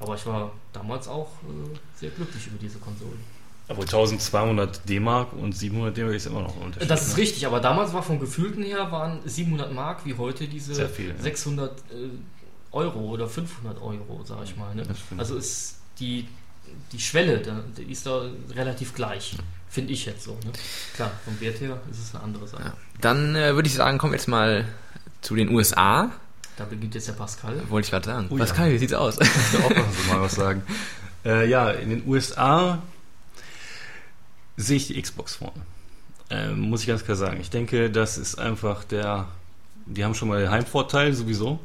[0.00, 3.16] Aber ich war damals auch äh, sehr glücklich über diese Konsole.
[3.68, 6.90] Aber 1200 D-Mark und 700 D-Mark ist immer noch ein Unterschied.
[6.90, 7.22] Das ist ne?
[7.22, 11.18] richtig, aber damals war vom Gefühlten her waren 700 Mark wie heute diese viel, ja.
[11.18, 12.08] 600 äh,
[12.70, 14.72] Euro oder 500 Euro, sag ich mal.
[14.74, 14.84] Ne?
[15.16, 16.28] Also ist die,
[16.92, 18.22] die Schwelle, da, die ist da
[18.54, 19.36] relativ gleich,
[19.68, 20.32] finde ich jetzt so.
[20.44, 20.52] Ne?
[20.94, 22.62] Klar, vom Wert her ist es eine andere Sache.
[22.62, 22.76] Ja.
[23.00, 24.64] Dann äh, würde ich sagen, kommen wir jetzt mal
[25.22, 26.12] zu den USA.
[26.56, 27.60] Da beginnt jetzt der Pascal.
[27.68, 28.28] Wollte ich gerade sagen.
[28.30, 28.44] Oh ja.
[28.44, 29.18] Pascal, wie sieht's aus?
[29.20, 30.62] Ich will auch mal was sagen.
[31.24, 32.80] Äh, ja, in den USA
[34.56, 35.62] sehe ich die Xbox vorne.
[36.30, 37.38] Ähm, muss ich ganz klar sagen.
[37.40, 39.28] Ich denke, das ist einfach der.
[39.86, 41.60] Die haben schon mal den Heimvorteil sowieso.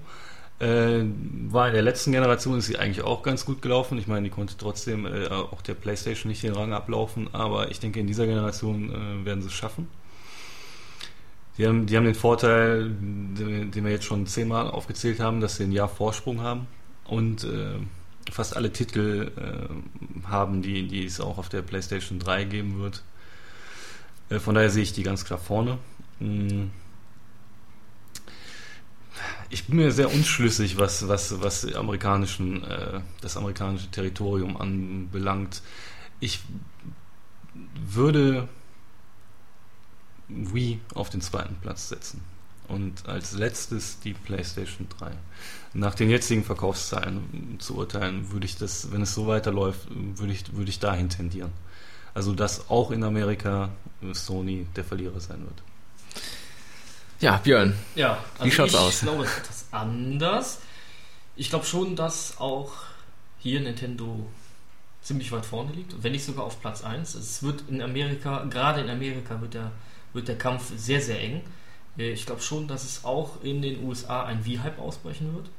[0.60, 1.06] Äh,
[1.50, 3.98] war in der letzten Generation ist sie eigentlich auch ganz gut gelaufen.
[3.98, 7.80] Ich meine, die konnte trotzdem äh, auch der PlayStation nicht den Rang ablaufen, aber ich
[7.80, 9.88] denke, in dieser Generation äh, werden sie es schaffen.
[11.58, 15.58] Die haben, die haben den Vorteil, den, den wir jetzt schon zehnmal aufgezählt haben, dass
[15.58, 16.68] sie ein Jahr Vorsprung haben
[17.06, 17.80] und äh,
[18.32, 23.04] fast alle Titel äh, haben, die, die es auch auf der PlayStation 3 geben wird.
[24.30, 25.78] Äh, von daher sehe ich die ganz klar vorne.
[26.20, 26.68] Mm.
[29.50, 35.62] Ich bin mir sehr unschlüssig, was, was, was amerikanischen, äh, das amerikanische Territorium anbelangt.
[36.22, 36.40] Ich
[37.86, 38.48] würde
[40.30, 42.22] Wii auf den zweiten Platz setzen.
[42.70, 45.12] Und als letztes die PlayStation 3.
[45.74, 50.54] Nach den jetzigen Verkaufszahlen zu urteilen, würde ich das, wenn es so weiterläuft, würde ich,
[50.54, 51.52] würde ich dahin tendieren.
[52.14, 53.70] Also, dass auch in Amerika
[54.12, 55.64] Sony der Verlierer sein wird.
[57.22, 57.76] Ja, Björn.
[57.96, 58.96] Ja, also Wie schaut's ich aus?
[58.96, 60.60] Ich glaube, es ist etwas anders.
[61.36, 62.72] Ich glaube schon, dass auch
[63.40, 64.28] hier Nintendo
[65.02, 67.16] ziemlich weit vorne liegt, wenn nicht sogar auf Platz 1.
[67.16, 69.72] Es wird in Amerika, gerade in Amerika wird der,
[70.14, 71.42] wird der Kampf sehr, sehr eng.
[71.98, 75.50] Äh, Ich glaube schon, dass es auch in den USA ein Wii-Hype ausbrechen wird.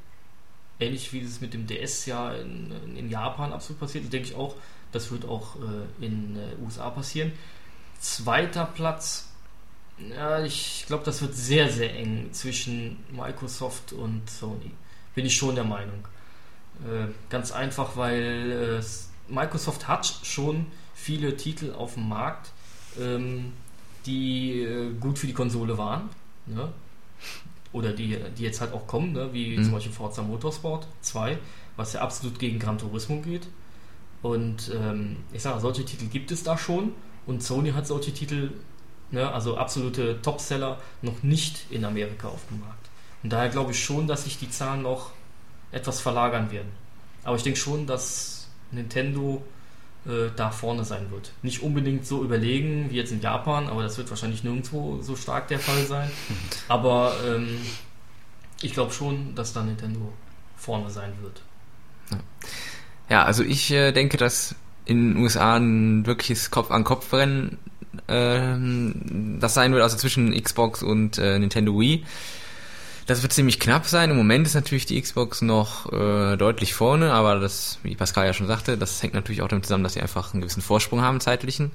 [0.82, 4.56] Ähnlich wie es mit dem DS ja in, in Japan absolut passiert, denke ich auch,
[4.90, 7.32] das wird auch äh, in den USA passieren.
[8.00, 9.28] Zweiter Platz,
[9.98, 14.72] ja, ich glaube, das wird sehr, sehr eng zwischen Microsoft und Sony.
[15.14, 16.06] Bin ich schon der Meinung.
[16.80, 22.50] Äh, ganz einfach, weil äh, Microsoft hat schon viele Titel auf dem Markt,
[22.98, 23.52] ähm,
[24.06, 26.08] die äh, gut für die Konsole waren.
[26.46, 26.72] Ne?
[27.72, 29.30] Oder die, die jetzt halt auch kommen, ne?
[29.32, 29.64] wie Mhm.
[29.64, 31.38] zum Beispiel Forza Motorsport 2,
[31.76, 33.48] was ja absolut gegen Gran Turismo geht.
[34.20, 36.92] Und ähm, ich sage, solche Titel gibt es da schon.
[37.26, 38.50] Und Sony hat solche Titel,
[39.10, 42.90] ne, also absolute Topseller, noch nicht in Amerika auf dem Markt.
[43.22, 45.10] Und daher glaube ich schon, dass sich die Zahlen noch
[45.70, 46.70] etwas verlagern werden.
[47.24, 49.42] Aber ich denke schon, dass Nintendo
[50.06, 51.32] äh, da vorne sein wird.
[51.42, 55.48] Nicht unbedingt so überlegen wie jetzt in Japan, aber das wird wahrscheinlich nirgendwo so stark
[55.48, 56.10] der Fall sein.
[56.68, 57.58] Aber ähm,
[58.62, 60.12] ich glaube schon, dass da Nintendo
[60.56, 61.42] vorne sein wird.
[63.08, 67.58] Ja, also ich äh, denke, dass in den USA ein wirkliches Kopf-an-Kopf-Rennen
[68.08, 72.04] ähm, das sein wird, also zwischen Xbox und äh, Nintendo Wii.
[73.06, 74.10] Das wird ziemlich knapp sein.
[74.10, 78.32] Im Moment ist natürlich die Xbox noch äh, deutlich vorne, aber das, wie Pascal ja
[78.32, 81.20] schon sagte, das hängt natürlich auch damit zusammen, dass sie einfach einen gewissen Vorsprung haben,
[81.20, 81.72] zeitlichen.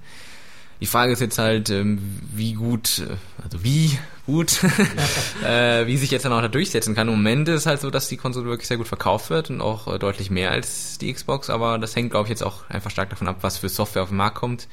[0.79, 1.99] Die Frage ist jetzt halt, ähm,
[2.33, 4.63] wie gut, äh, also wie gut,
[5.43, 7.07] äh, wie sich jetzt dann auch da durchsetzen kann.
[7.07, 9.59] Im Moment ist es halt so, dass die Konsole wirklich sehr gut verkauft wird und
[9.59, 12.91] auch äh, deutlich mehr als die Xbox, aber das hängt, glaube ich, jetzt auch einfach
[12.91, 14.67] stark davon ab, was für Software auf den Markt kommt.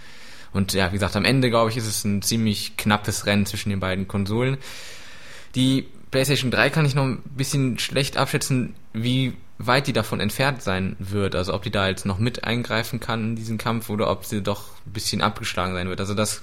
[0.52, 3.70] Und ja, wie gesagt, am Ende, glaube ich, ist es ein ziemlich knappes Rennen zwischen
[3.70, 4.58] den beiden Konsolen.
[5.56, 10.62] Die PlayStation 3 kann ich noch ein bisschen schlecht abschätzen, wie weit die davon entfernt
[10.62, 11.34] sein wird.
[11.34, 14.40] Also ob die da jetzt noch mit eingreifen kann in diesen Kampf oder ob sie
[14.40, 15.98] doch ein bisschen abgeschlagen sein wird.
[15.98, 16.42] Also das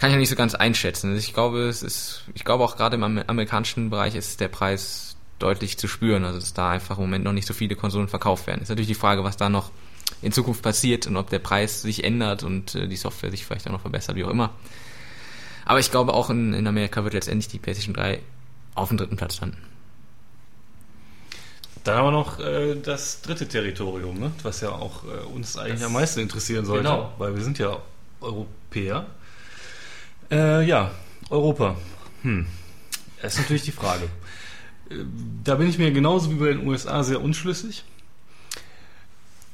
[0.00, 1.10] kann ich noch nicht so ganz einschätzen.
[1.10, 4.48] Also ich glaube, es ist, ich glaube auch gerade im amer- amerikanischen Bereich ist der
[4.48, 6.24] Preis deutlich zu spüren.
[6.24, 8.60] Also dass da einfach im Moment noch nicht so viele Konsolen verkauft werden.
[8.60, 9.70] Ist natürlich die Frage, was da noch
[10.20, 13.68] in Zukunft passiert und ob der Preis sich ändert und äh, die Software sich vielleicht
[13.68, 14.50] auch noch verbessert, wie auch immer.
[15.64, 18.18] Aber ich glaube auch in, in Amerika wird letztendlich die PlayStation 3
[18.80, 19.56] auf dem dritten Platz landen.
[21.84, 24.32] Dann haben wir noch äh, das dritte Territorium, ne?
[24.42, 27.12] was ja auch äh, uns eigentlich Das- am meisten interessieren sollte, Genau.
[27.18, 27.78] weil wir sind ja
[28.20, 29.06] Europäer.
[30.30, 30.90] Äh, ja,
[31.30, 31.76] Europa.
[32.22, 32.46] Hm.
[33.22, 34.04] Das ist natürlich die Frage.
[34.90, 34.96] Äh,
[35.42, 37.84] Da bin ich mir genauso wie bei den USA sehr unschlüssig.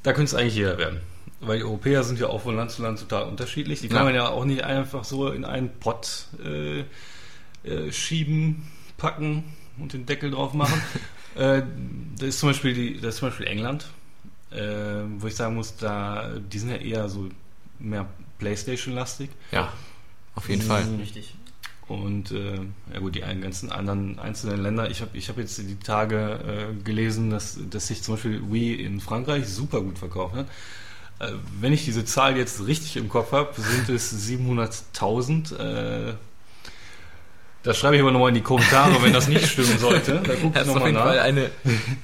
[0.03, 1.01] Da könnte es eigentlich jeder werden.
[1.41, 3.81] Weil die Europäer sind ja auch von Land zu Land total unterschiedlich.
[3.83, 4.05] Die kann Ja.
[4.05, 6.81] man ja auch nicht einfach so in einen Pott äh,
[7.65, 8.67] äh, schieben,
[8.97, 9.45] packen
[9.79, 10.81] und den Deckel drauf machen.
[11.35, 11.63] äh,
[12.19, 13.87] das ist zum Beispiel, die, das ist zum Beispiel England,
[14.51, 17.29] äh, wo ich sagen muss, da, die sind ja eher so
[17.79, 18.07] mehr
[18.39, 19.31] Playstation-lastig.
[19.53, 19.73] Ja,
[20.35, 20.67] auf jeden Mhm.
[20.69, 20.85] Fall.
[21.01, 21.35] Richtig.
[21.89, 22.59] Und äh,
[22.93, 24.91] ja gut, die ganzen anderen einzelnen Länder.
[24.91, 28.75] Ich habe ich hab jetzt die Tage äh, gelesen, dass, dass sich zum Beispiel Wii
[28.75, 30.47] in Frankreich super gut verkauft hat.
[31.21, 36.15] Äh, wenn ich diese Zahl jetzt richtig im Kopf habe, sind es 700.000.
[37.67, 40.21] Das schreibe ich aber nochmal in die Kommentare, wenn das nicht stimmen sollte.
[40.25, 41.03] Da gucke Das ist auf jeden nach.
[41.05, 41.51] Fall eine,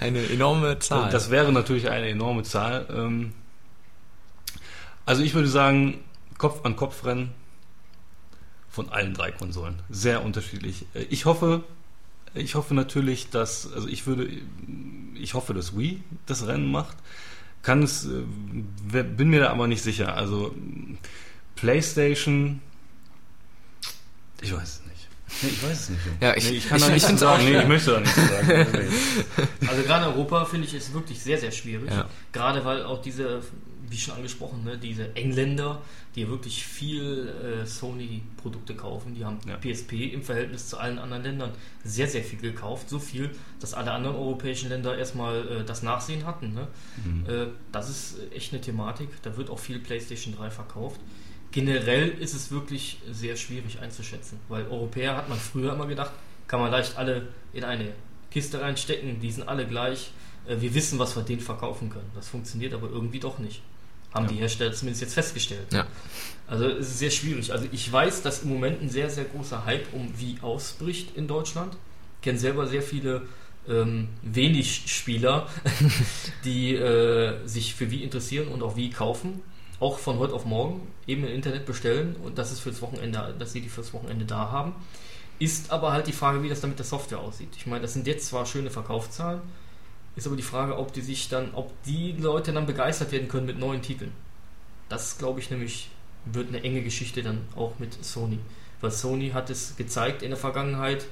[0.00, 1.10] eine enorme Zahl.
[1.10, 2.86] Das wäre natürlich eine enorme Zahl.
[2.92, 3.32] Ähm,
[5.06, 5.98] Also ich würde sagen,
[6.38, 7.30] Kopf an Kopf rennen
[8.68, 9.76] von allen drei Konsolen.
[9.88, 10.84] Sehr unterschiedlich.
[10.94, 11.62] Äh, Ich hoffe,
[12.34, 14.28] ich hoffe natürlich, dass, also ich würde,
[15.14, 16.96] ich hoffe, dass Wii das Rennen macht.
[17.62, 20.16] Kann es, äh, bin mir da aber nicht sicher.
[20.16, 20.54] Also
[21.54, 22.60] PlayStation,
[24.40, 24.91] ich weiß es nicht.
[25.42, 26.00] Nee, ich weiß es nicht.
[26.20, 27.44] Ja, ich- nee, ich kann ich- da ich nichts sagen.
[27.44, 28.46] Nee, ich möchte da nichts sagen.
[28.72, 29.68] Nee.
[29.68, 31.90] Also gerade in Europa finde ich es wirklich sehr, sehr schwierig.
[31.90, 32.08] Ja.
[32.32, 33.42] Gerade weil auch diese,
[33.88, 35.80] wie schon angesprochen, ne, diese Engländer,
[36.14, 39.56] die wirklich viel äh, Sony-Produkte kaufen, die haben Ja.
[39.56, 41.50] PSP im Verhältnis zu allen anderen Ländern
[41.84, 42.90] sehr, sehr viel gekauft.
[42.90, 46.52] So viel, dass alle anderen europäischen Länder erstmal äh, das Nachsehen hatten.
[46.52, 46.68] Ne?
[47.04, 47.26] Mhm.
[47.28, 49.08] Äh, das ist echt eine Thematik.
[49.22, 51.00] Da wird auch viel PlayStation 3 verkauft.
[51.52, 56.12] Generell ist es wirklich sehr schwierig einzuschätzen, weil Europäer hat man früher immer gedacht,
[56.48, 57.92] kann man leicht alle in eine
[58.30, 60.10] Kiste reinstecken, die sind alle gleich.
[60.46, 62.10] Äh, Wir wissen, was wir denen verkaufen können.
[62.14, 63.62] Das funktioniert aber irgendwie doch nicht.
[64.14, 64.32] Haben Ja.
[64.32, 65.72] die Hersteller zumindest jetzt festgestellt.
[65.72, 65.86] Ja.
[66.46, 67.52] Also es ist sehr schwierig.
[67.52, 71.28] Also ich weiß, dass im Moment ein sehr, sehr großer Hype um Wii ausbricht in
[71.28, 71.74] Deutschland.
[72.20, 73.22] Ich kenne selber sehr viele
[73.68, 75.48] ähm, wenig Spieler,
[76.44, 79.40] die äh, sich für Wii interessieren und auch Wii kaufen.
[79.82, 83.52] Auch von heute auf morgen eben im Internet bestellen und das ist fürs Wochenende, dass
[83.52, 84.76] sie die fürs Wochenende da haben.
[85.40, 87.48] Ist aber halt die Frage, wie das dann mit der Software aussieht.
[87.56, 89.40] Ich meine, das sind jetzt zwar schöne Verkaufszahlen,
[90.14, 93.46] ist aber die Frage, ob die sich dann, ob die Leute dann begeistert werden können
[93.46, 94.12] mit neuen Titeln.
[94.88, 95.90] Das glaube ich nämlich
[96.26, 98.38] wird eine enge Geschichte dann auch mit Sony.
[98.80, 101.06] Weil Sony hat es gezeigt in der Vergangenheit,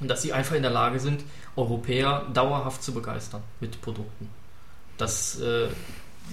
[0.00, 1.24] dass sie einfach in der Lage sind,
[1.56, 4.28] Europäer dauerhaft zu begeistern mit Produkten.
[4.96, 5.66] Das, äh,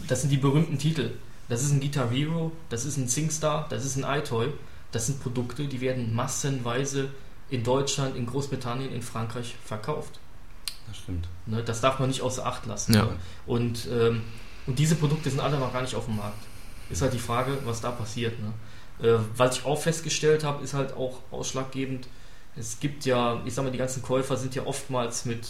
[0.08, 1.14] das sind die berühmten Titel.
[1.50, 4.52] Das ist ein Guitar Hero, das ist ein SingStar, das ist ein iToy.
[4.91, 7.10] Das sind Produkte, die werden massenweise
[7.50, 10.20] in Deutschland, in Großbritannien, in Frankreich verkauft.
[10.88, 11.28] Das stimmt.
[11.45, 12.93] Ne, das darf man nicht außer Acht lassen.
[12.93, 13.10] Ja.
[13.45, 14.24] Und, ähm,
[14.66, 16.39] und diese Produkte sind alle noch gar nicht auf dem Markt.
[16.89, 18.34] Ist halt die Frage, was da passiert.
[18.39, 19.08] Ne?
[19.08, 22.08] Äh, was ich auch festgestellt habe, ist halt auch ausschlaggebend.
[22.56, 25.48] Es gibt ja, ich sag mal, die ganzen Käufer sind ja oftmals mit,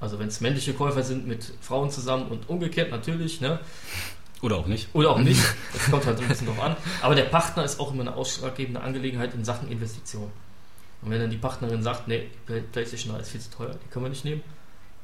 [0.00, 3.60] also wenn es männliche Käufer sind, mit Frauen zusammen und umgekehrt natürlich, ne?
[4.42, 4.88] Oder auch nicht.
[4.94, 5.40] Oder auch nicht.
[5.72, 6.76] Das kommt halt ein bisschen drauf an.
[7.02, 10.30] Aber der Partner ist auch immer eine ausschlaggebende Angelegenheit in Sachen Investition.
[11.02, 12.28] Und wenn dann die Partnerin sagt, nee,
[12.72, 14.42] PlayStation 3 ist viel zu teuer, die können wir nicht nehmen,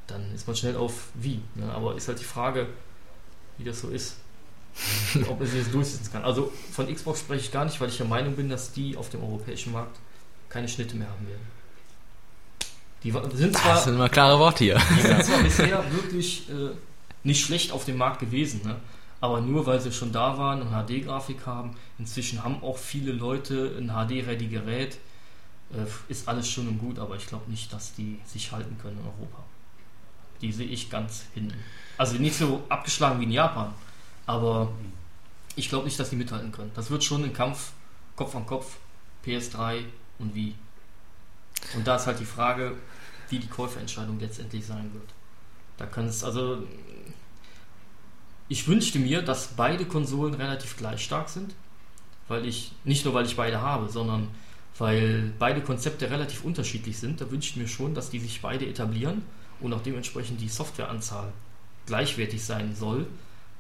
[0.07, 1.41] dann ist man schnell auf wie.
[1.55, 1.71] Ne?
[1.73, 2.69] Aber ist halt die Frage,
[3.59, 4.19] wie das so ist.
[5.29, 6.25] Ob man sich das durchsetzen kann.
[6.25, 9.09] Also von Xbox spreche ich gar nicht, weil ich der Meinung bin, dass die auf
[9.09, 9.99] dem europäischen Markt
[10.51, 11.57] keine Schnitte mehr haben werden.
[13.03, 14.81] Die sind zwar Das sind immer klare Worte hier.
[14.97, 16.71] die sind zwar bisher wirklich äh,
[17.23, 18.77] nicht schlecht auf dem Markt gewesen, ne?
[19.21, 21.77] Aber nur weil sie schon da waren und HD-Grafik haben.
[21.99, 24.99] Inzwischen haben auch viele Leute ein HD-ready Gerät.
[25.73, 28.99] Äh, ist alles schön und gut, aber ich glaube nicht, dass die sich halten können
[28.99, 29.43] in Europa.
[30.41, 31.59] Die sehe ich ganz hinten.
[31.97, 33.73] Also nicht so abgeschlagen wie in Japan,
[34.27, 34.71] aber
[35.57, 36.71] ich glaube nicht, dass die mithalten können.
[36.75, 37.73] Das wird schon ein Kampf
[38.17, 38.77] Kopf an Kopf,
[39.25, 39.85] PS3
[40.19, 40.55] und wie.
[41.75, 42.75] Und da ist halt die Frage,
[43.29, 45.11] wie die Käuferentscheidung letztendlich sein wird.
[45.77, 46.67] Da kann es also.
[48.49, 51.55] Ich wünschte mir, dass beide Konsolen relativ gleich stark sind,
[52.29, 54.29] weil ich nicht nur weil ich beide habe, sondern
[54.79, 57.21] weil beide Konzepte relativ unterschiedlich sind.
[57.21, 59.23] Da wünsche ich mir schon, dass die sich beide etablieren
[59.61, 61.33] und auch dementsprechend die Softwareanzahl
[61.87, 63.07] gleichwertig sein soll.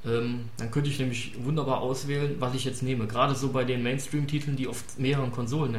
[0.04, 3.06] Ähm, dann könnte ich nämlich wunderbar auswählen, was ich jetzt nehme.
[3.06, 5.74] Gerade so bei den Mainstream-Titeln, die auf mehreren Konsolen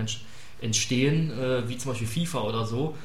[0.59, 2.95] entstehen, äh, wie zum Beispiel FIFA oder so,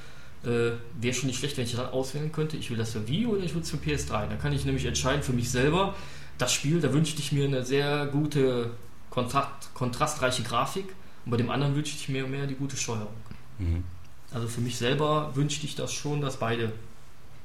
[0.45, 3.27] äh, wäre schon nicht schlecht, wenn ich dann auswählen könnte, ich will das für Wii
[3.27, 4.29] oder ich will es für PS3.
[4.29, 5.95] Dann kann ich nämlich entscheiden für mich selber,
[6.39, 8.71] das Spiel, da wünschte ich mir eine sehr gute,
[9.11, 10.87] kontrast, kontrastreiche Grafik
[11.25, 13.13] und bei dem anderen wünschte ich mir mehr die gute Steuerung.
[13.59, 13.85] Mhm.
[14.33, 16.73] Also für mich selber wünschte ich das schon, dass beide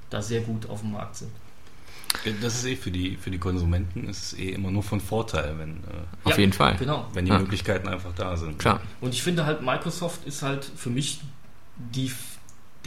[0.10, 1.32] da sehr gut auf dem Markt sind.
[2.42, 5.56] Das ist eh für die, für die Konsumenten ist es eh immer nur von Vorteil,
[5.60, 5.84] wenn, äh,
[6.24, 6.78] Auf Ja, jeden Fall.
[6.78, 7.06] Genau.
[7.14, 7.38] wenn die Ja.
[7.40, 8.58] Möglichkeiten einfach da sind.
[8.58, 8.82] Klar.
[9.02, 11.20] Und ich finde halt, Microsoft ist halt für mich
[11.76, 12.12] die,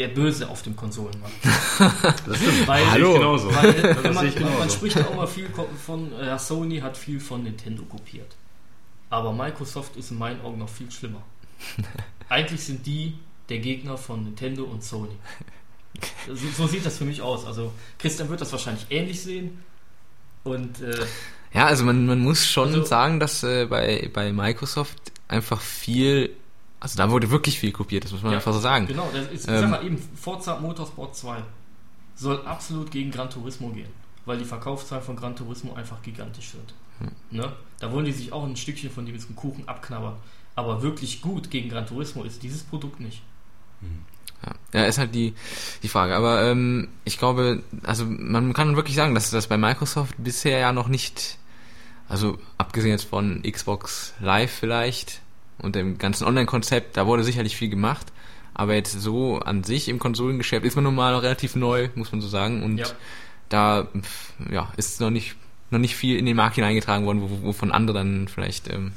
[0.01, 1.35] der Böse auf dem Konsolenmarkt.
[2.27, 2.67] Das stimmt.
[2.67, 3.55] Weil- ich genauso.
[3.55, 4.71] Weil Das wenn man, ich man, man genauso.
[4.77, 5.49] spricht ja auch mal viel
[5.87, 8.35] von, äh, Sony hat viel von Nintendo kopiert.
[9.11, 11.23] Aber Microsoft ist in meinen Augen noch viel schlimmer.
[12.29, 13.15] Eigentlich sind die
[13.49, 15.17] der Gegner von Nintendo und Sony.
[16.29, 17.45] So, so sieht das für mich aus.
[17.45, 19.63] Also Christian wird das wahrscheinlich ähnlich sehen.
[20.45, 21.05] Und äh,
[21.53, 26.31] Ja, also man, man muss schon Also- sagen, dass äh, bei, bei Microsoft einfach viel,
[26.81, 28.87] also da wurde wirklich viel kopiert, das muss man Ja, einfach so sagen.
[28.87, 31.43] genau, das ist, ich Ähm, sag mal eben, Forza Motorsport 2
[32.17, 33.91] soll absolut gegen Gran Turismo gehen,
[34.25, 36.75] weil die Verkaufszahlen von Gran Turismo einfach gigantisch sind.
[36.99, 37.39] Hm.
[37.39, 37.53] Ne?
[37.79, 40.17] Da wollen die sich auch ein Stückchen von diesem Kuchen abknabbern.
[40.57, 43.23] Aber wirklich gut gegen Gran Turismo ist dieses Produkt nicht.
[44.45, 45.35] Ja, ja ist halt die,
[45.83, 46.15] die Frage.
[46.17, 50.73] Aber ähm, ich glaube, also man kann wirklich sagen, dass das bei Microsoft bisher ja
[50.73, 51.39] noch nicht,
[52.09, 55.21] also abgesehen jetzt von Xbox Live vielleicht
[55.61, 58.07] und dem ganzen Online-Konzept, da wurde sicherlich viel gemacht.
[58.55, 62.13] Aber jetzt so an sich im Konsolengeschäft ist man nun mal noch relativ neu, muss
[62.13, 62.63] man so sagen.
[62.63, 62.87] Und Ja.
[63.49, 63.87] da
[64.51, 65.37] ja, ist noch nicht,
[65.71, 68.93] noch nicht viel in den Markt hineingetragen worden, wo- wovon andere dann vielleicht ähm,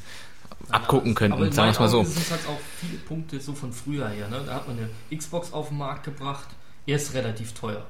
[0.69, 1.99] abgucken könnten, Aber sagen wir es mal so.
[1.99, 4.27] Augen sind halt auch viele Punkte so von früher her.
[4.29, 4.41] Ne?
[4.45, 6.47] Da hat man eine Xbox auf den Markt gebracht,
[6.85, 7.85] erst relativ teuer.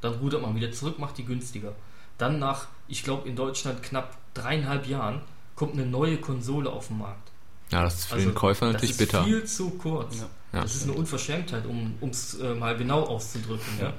[0.00, 1.72] Dann rudert man wieder zurück, macht die günstiger.
[2.18, 5.20] Dann nach, ich glaube in Deutschland knapp dreieinhalb Jahren,
[5.56, 7.30] kommt eine neue Konsole auf den Markt.
[7.72, 9.24] Ja, das ist für Also, den Käufer natürlich das ist bitter.
[9.24, 10.20] viel zu kurz.
[10.20, 10.26] Ja.
[10.52, 10.62] Ja.
[10.62, 13.64] das ist eine Unverschämtheit, um es äh, mal genau auszudrücken.
[13.80, 13.86] Ja.
[13.86, 13.92] Ja.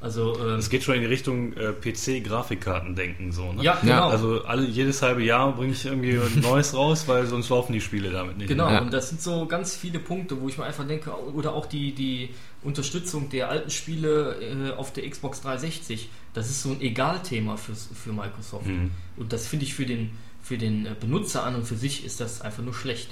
[0.00, 3.62] Also, ähm, Es geht schon in die Richtung äh, PC-Grafikkarten denken, so, ne?
[3.62, 3.92] ja, genau.
[3.94, 7.72] Ja, Also alle, jedes halbe Jahr bringe ich irgendwie ein Neues raus, weil sonst laufen
[7.72, 8.48] die Spiele damit nicht.
[8.48, 8.80] Genau, Ja.
[8.80, 11.94] und das sind so ganz viele Punkte, wo ich mir einfach denke, oder auch die,
[11.94, 12.30] die
[12.64, 17.74] Unterstützung der alten Spiele äh, auf der Xbox 360, das ist so ein Egalthema für,
[17.74, 18.66] für Microsoft.
[18.66, 18.90] Mhm.
[19.16, 20.10] Und das finde ich für den,
[20.52, 23.08] für den äh, Benutzer an und für sich ist das einfach nur schlecht.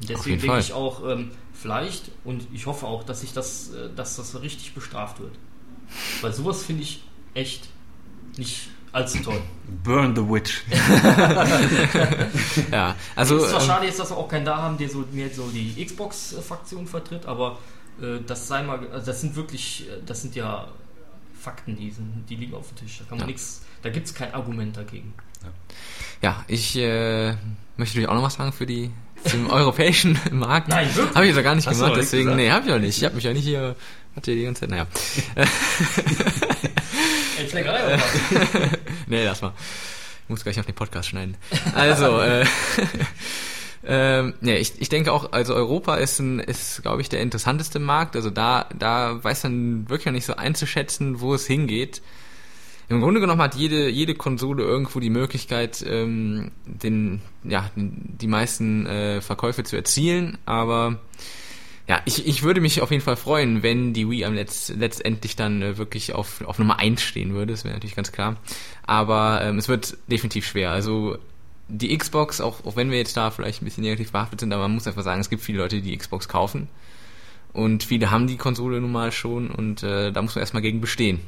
[0.00, 0.60] Und deswegen denke Fall.
[0.60, 4.74] ich auch, ähm, vielleicht, und ich hoffe auch, dass sich das, äh, dass das richtig
[4.74, 5.34] bestraft wird.
[6.22, 7.68] Weil sowas finde ich echt
[8.36, 9.40] nicht allzu toll.
[9.84, 10.64] Burn the Witch.
[12.72, 14.88] Ja, also es ist zwar ähm, schade jetzt, dass wir auch keinen da haben, der
[14.88, 17.60] so mehr so die Xbox-Fraktion vertritt, aber
[18.02, 20.66] äh, das sei mal, also das sind wirklich, äh, das sind ja
[21.40, 22.98] Fakten, die, sind, die liegen auf dem Tisch.
[22.98, 23.32] Da kann man Ja.
[23.32, 25.14] nichts, da gibt es kein Argument dagegen.
[26.22, 27.38] Ja, ich äh, möchte
[27.78, 28.90] natürlich auch noch was sagen für die
[29.24, 30.68] zum europäischen Markt.
[30.68, 31.14] Nein, wirklich?
[31.14, 32.36] Habe ich doch gar nicht Hast gemacht, deswegen, gesagt?
[32.40, 32.98] nee, habe ich auch nicht.
[32.98, 33.76] Ich habe mich ja nicht hier,
[34.14, 34.86] hatte die ganze Zeit, naja.
[37.38, 38.70] Ey, Schlägerei oder was?
[39.06, 39.52] Nee, lass mal.
[40.24, 41.36] Ich muss gleich auf den Podcast schneiden.
[41.74, 42.44] Also, äh,
[43.86, 47.78] ähm, nee, ich, ich denke auch, also Europa ist, ein, ist glaube ich, der interessanteste
[47.78, 48.16] Markt.
[48.16, 52.02] Also da, da weiß man wirklich noch nicht so einzuschätzen, wo es hingeht.
[52.88, 58.86] Im Grunde genommen hat jede, jede Konsole irgendwo die Möglichkeit, ähm, den, ja, die meisten
[58.86, 61.00] äh, Verkäufe zu erzielen, aber
[61.88, 65.36] ja, ich, ich würde mich auf jeden Fall freuen, wenn die Wii am Letz, letztendlich
[65.36, 67.52] dann äh, wirklich auf, auf Nummer 1 stehen würde.
[67.52, 68.36] Das wäre natürlich ganz klar.
[68.84, 70.72] Aber ähm, es wird definitiv schwer.
[70.72, 71.16] Also
[71.68, 74.62] die Xbox, auch, auch wenn wir jetzt da vielleicht ein bisschen negativ behaftet sind, aber
[74.62, 76.68] man muss einfach sagen, es gibt viele Leute, die die Xbox kaufen.
[77.52, 80.80] Und viele haben die Konsole nun mal schon und äh, da muss man erstmal gegen
[80.80, 81.20] bestehen.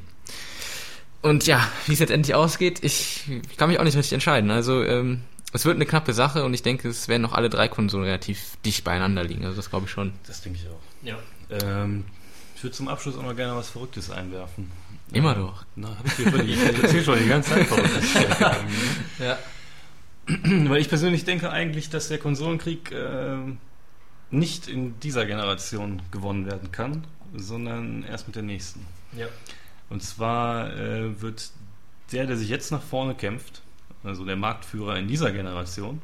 [1.23, 4.51] Und ja, wie es jetzt endlich ausgeht, ich, ich kann mich auch nicht richtig entscheiden.
[4.51, 5.23] Also ähm,
[5.53, 8.57] es wird eine knappe Sache und ich denke, es werden noch alle drei Konsolen relativ
[8.65, 9.45] dicht beieinander liegen.
[9.45, 10.13] Also das glaube ich schon.
[10.27, 10.81] Das denke ich auch.
[11.03, 11.19] Ja.
[11.51, 12.05] Ähm,
[12.55, 14.71] ich würde zum Abschluss auch noch gerne was Verrücktes einwerfen.
[15.13, 15.65] Immer Äh, doch.
[15.77, 16.57] Na, hab ich dir völlig.
[16.57, 18.15] Ich erzähl schon die ganze Zeit Verrücktes.
[19.19, 19.39] Ja.
[20.69, 23.37] Weil ich persönlich denke eigentlich, dass der Konsolenkrieg äh,
[24.31, 28.85] nicht in dieser Generation gewonnen werden kann, sondern erst mit der nächsten.
[29.17, 29.27] Ja.
[29.91, 31.51] Und zwar äh, wird
[32.13, 33.63] der, der sich jetzt nach vorne kämpft,
[34.05, 36.01] also der Marktführer in dieser Generation,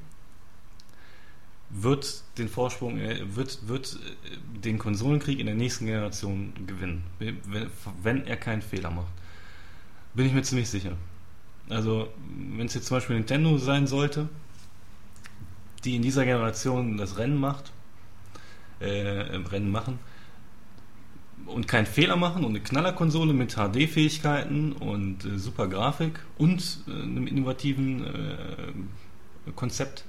[1.71, 7.39] wird den Vorsprung, äh, wird, wird äh, den Konsolenkrieg in der nächsten Generation gewinnen, wenn,
[8.03, 9.13] wenn er keinen Fehler macht.
[10.15, 10.93] Bin ich mir ziemlich sicher.
[11.69, 12.09] Also,
[12.57, 14.29] wenn es jetzt zum Beispiel Nintendo sein sollte,
[15.85, 17.73] die in dieser Generation das Rennen macht,
[18.81, 19.99] äh, im Rennen machen
[21.47, 26.91] und keinen Fehler machen und eine Knallerkonsole mit HD-Fähigkeiten und äh, super Grafik und äh,
[26.91, 30.05] einem innovativen äh, Konzept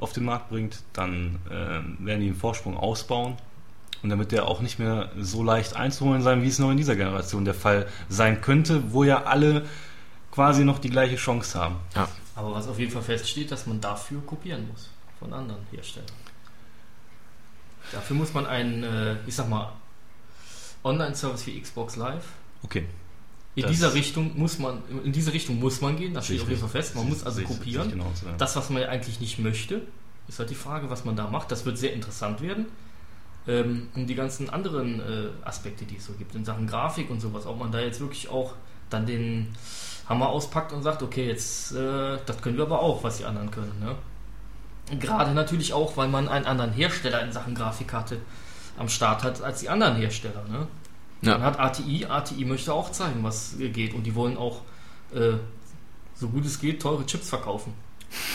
[0.00, 3.36] auf den Markt bringt, dann äh, werden die den Vorsprung ausbauen
[4.02, 6.96] und damit der auch nicht mehr so leicht einzuholen sein, wie es noch in dieser
[6.96, 9.64] Generation der Fall sein könnte, wo ja alle
[10.30, 11.76] quasi noch die gleiche Chance haben.
[11.96, 12.08] Ja.
[12.36, 16.08] Aber was auf jeden Fall feststeht, dass man dafür kopieren muss von anderen Herstellern.
[17.90, 19.72] Dafür muss man einen, äh, ich sag mal,
[20.84, 22.24] Online-Service wie Xbox Live.
[22.62, 22.84] Okay.
[23.54, 26.48] In Das- dieser Richtung muss man, in diese Richtung muss man gehen, das steht auf
[26.48, 26.94] jeden Fall fest.
[26.94, 27.90] Man muss also kopieren.
[27.90, 28.34] Genau so, ja.
[28.38, 29.82] Das, was man ja eigentlich nicht möchte,
[30.28, 31.50] ist halt die Frage, was man da macht.
[31.50, 32.66] Das wird sehr interessant werden.
[33.48, 37.20] Ähm, um die ganzen anderen äh, Aspekte, die es so gibt, in Sachen Grafik und
[37.20, 38.54] sowas, ob man da jetzt wirklich auch
[38.90, 39.48] dann den
[40.08, 43.50] Hammer auspackt und sagt, okay, jetzt, äh, das können wir aber auch, was die anderen
[43.50, 43.72] können.
[43.80, 43.94] Ne?
[45.00, 48.18] Gerade natürlich auch, weil man einen anderen Hersteller in Sachen Grafikkarte
[48.78, 50.44] am Start hat als die anderen Hersteller.
[50.48, 50.66] Ne?
[51.22, 51.40] Man Ja.
[51.40, 54.60] hat ATI, ATI möchte auch zeigen, was geht und die wollen auch,
[55.14, 55.32] äh,
[56.14, 57.72] so gut es geht, teure Chips verkaufen.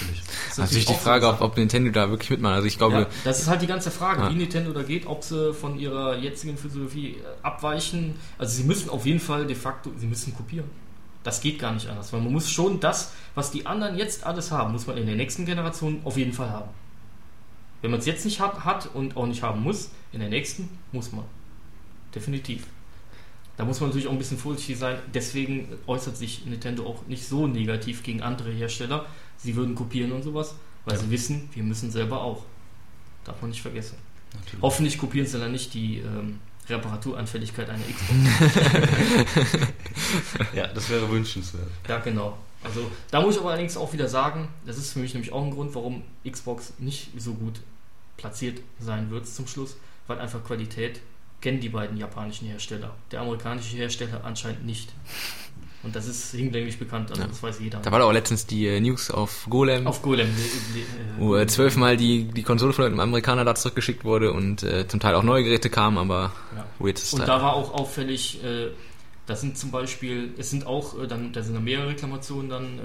[0.02, 0.22] Natürlich.
[0.22, 2.54] Das ist ist natürlich die Frage, ob, ob Nintendo da wirklich mitmacht.
[2.56, 4.30] Also ich glaube, ja, das ist halt die ganze Frage, Ja.
[4.30, 8.16] wie Nintendo da geht, ob sie von ihrer jetzigen Philosophie äh, abweichen.
[8.38, 10.70] Also sie müssen auf jeden Fall de facto, sie müssen kopieren.
[11.24, 14.52] Das geht gar nicht anders, weil man muss schon das, was die anderen jetzt alles
[14.52, 16.70] haben, muss man in der nächsten Generation auf jeden Fall haben.
[17.84, 20.70] Wenn man es jetzt nicht hat, hat und auch nicht haben muss, in der nächsten
[20.92, 21.26] muss man.
[22.16, 22.66] Definitiv.
[23.58, 24.98] Da muss man natürlich auch ein bisschen vorsichtig sein.
[25.14, 29.06] Deswegen äußert sich Nintendo auch nicht so negativ gegen andere Hersteller.
[29.38, 30.56] Sie würden kopieren und sowas,
[30.86, 31.02] weil Ja.
[31.02, 32.46] sie wissen, wir müssen selber auch.
[33.26, 33.98] Darf man nicht vergessen.
[34.34, 34.62] Natürlich.
[34.64, 36.40] Hoffentlich kopieren sie dann nicht die ähm,
[36.70, 39.68] Reparaturanfälligkeit einer Xbox.
[40.56, 41.68] Ja, das wäre wünschenswert.
[41.88, 42.38] ja, genau.
[42.64, 45.44] Also da muss ich aber allerdings auch wieder sagen, das ist für mich nämlich auch
[45.44, 47.60] ein Grund, warum Xbox nicht so gut
[48.18, 49.76] platziert sein wird zum Schluss,
[50.08, 51.00] weil einfach Qualität
[51.42, 52.96] kennen die beiden japanischen Hersteller.
[53.12, 54.94] Der amerikanische Hersteller anscheinend nicht.
[55.84, 57.28] Und das ist hinlänglich bekannt, also Ja.
[57.28, 57.80] das weiß jeder.
[57.80, 60.30] da war doch auch letztens die äh, News auf Golem, Auf Golem.
[60.30, 64.32] le- le- äh, wo äh, zwölfmal die, die Konsole von einem Amerikaner da zurückgeschickt wurde
[64.32, 66.66] und äh, zum Teil auch neue Geräte kamen, aber Ja.
[66.80, 68.70] wo jetzt Und da war auch auffällig, äh,
[69.26, 72.80] Da sind zum Beispiel, es sind auch, äh, dann, da sind dann mehrere Reklamationen dann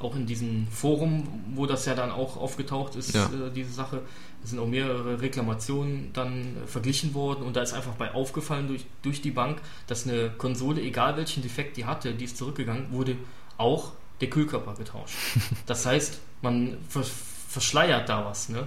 [0.00, 3.28] auch in diesem Forum, wo das ja dann auch aufgetaucht ist, Ja.
[3.54, 4.02] diese Sache.
[4.42, 8.68] Es sind auch mehrere Reklamationen dann äh, verglichen worden und da ist einfach bei aufgefallen
[8.68, 12.90] durch, durch die Bank, dass eine Konsole, egal welchen Defekt die hatte, die ist zurückgegangen,
[12.92, 13.16] wurde
[13.58, 15.14] auch der Kühlkörper getauscht.
[15.66, 17.04] Das heißt, man ver
[17.48, 18.48] verschleiert da was.
[18.48, 18.66] Ne?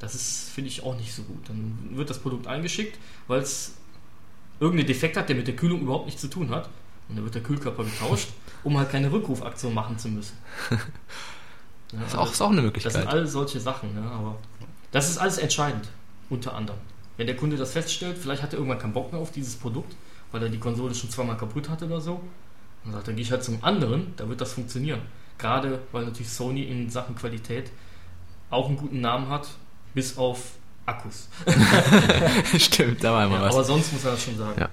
[0.00, 1.48] Das ist, finde ich, auch nicht so gut.
[1.48, 2.98] Dann wird das Produkt eingeschickt,
[3.28, 3.74] weil es
[4.58, 6.68] irgendeinen Defekt hat, der mit der Kühlung überhaupt nichts zu tun hat.
[7.08, 8.28] Und dann wird der Kühlkörper getauscht,
[8.64, 10.36] um halt keine Rückrufaktion machen zu müssen.
[11.92, 12.92] Ja, Das ist auch, ist auch eine das Möglichkeit.
[12.92, 14.02] sind alles solche Sachen, ne?
[14.10, 14.36] aber
[14.94, 15.88] das ist alles entscheidend,
[16.30, 16.78] unter anderem.
[17.16, 19.92] Wenn der Kunde das feststellt, vielleicht hat er irgendwann keinen Bock mehr auf dieses Produkt,
[20.30, 22.20] weil er die Konsole schon zweimal kaputt hatte oder so,
[22.84, 25.00] dann sagt er, dann gehe ich halt zum anderen, da wird das funktionieren.
[25.36, 27.72] Gerade weil natürlich Sony in Sachen Qualität
[28.50, 29.48] auch einen guten Namen hat,
[29.94, 30.52] bis auf
[30.86, 31.28] Akkus.
[32.58, 33.54] Stimmt, da war immer Ja, was.
[33.54, 34.60] aber sonst muss er das schon sagen.
[34.60, 34.68] Ja.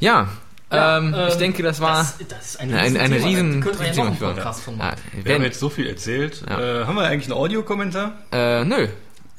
[0.00, 0.28] Ja,
[0.70, 3.26] Ja, ähm, ich ähm, denke, das war Das, das ist ein ein, ein Thema.
[3.26, 4.10] riesen, wir ja Thema.
[4.10, 4.96] Podcast von Ja, machen.
[5.24, 6.42] Wir haben jetzt so viel erzählt.
[6.48, 6.60] Ja.
[6.82, 8.12] Äh, haben wir eigentlich einen Audiokommentar?
[8.32, 8.88] äh, nö.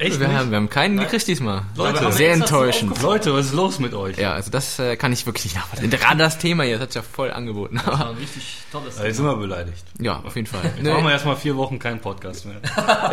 [0.02, 0.38] Echt wir, nicht?
[0.38, 1.06] haben, wir haben keinen Nein.
[1.06, 1.64] gekriegt diesmal.
[1.76, 3.02] Leute, wir Sehr enttäuschend.
[3.02, 4.18] Leute, was ist los mit euch?
[4.18, 5.90] Ja, also das äh, kann ich wirklich nicht nachvollziehen.
[5.90, 7.76] Gerade das Thema hier, das hat ja voll angeboten.
[7.76, 9.84] Das war ein richtig tolles Äh, Jetzt sind wir beleidigt.
[10.00, 10.62] ja, auf jeden Fall.
[10.78, 12.62] Jetzt machen wir erstmal vier Wochen keinen Podcast mehr.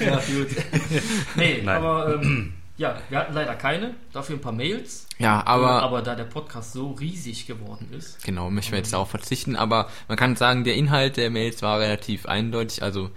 [0.00, 0.48] Ja, gut.
[1.36, 1.76] nee, Nein.
[1.76, 5.06] aber ähm, ja, wir hatten leider keine, dafür ein paar Mails.
[5.18, 9.08] Ja, aber, aber da der Podcast so riesig geworden ist, genau, möchten wir jetzt darauf
[9.08, 9.54] verzichten.
[9.54, 12.82] Aber man kann sagen, der Inhalt der Mails war relativ eindeutig.
[12.82, 13.10] Also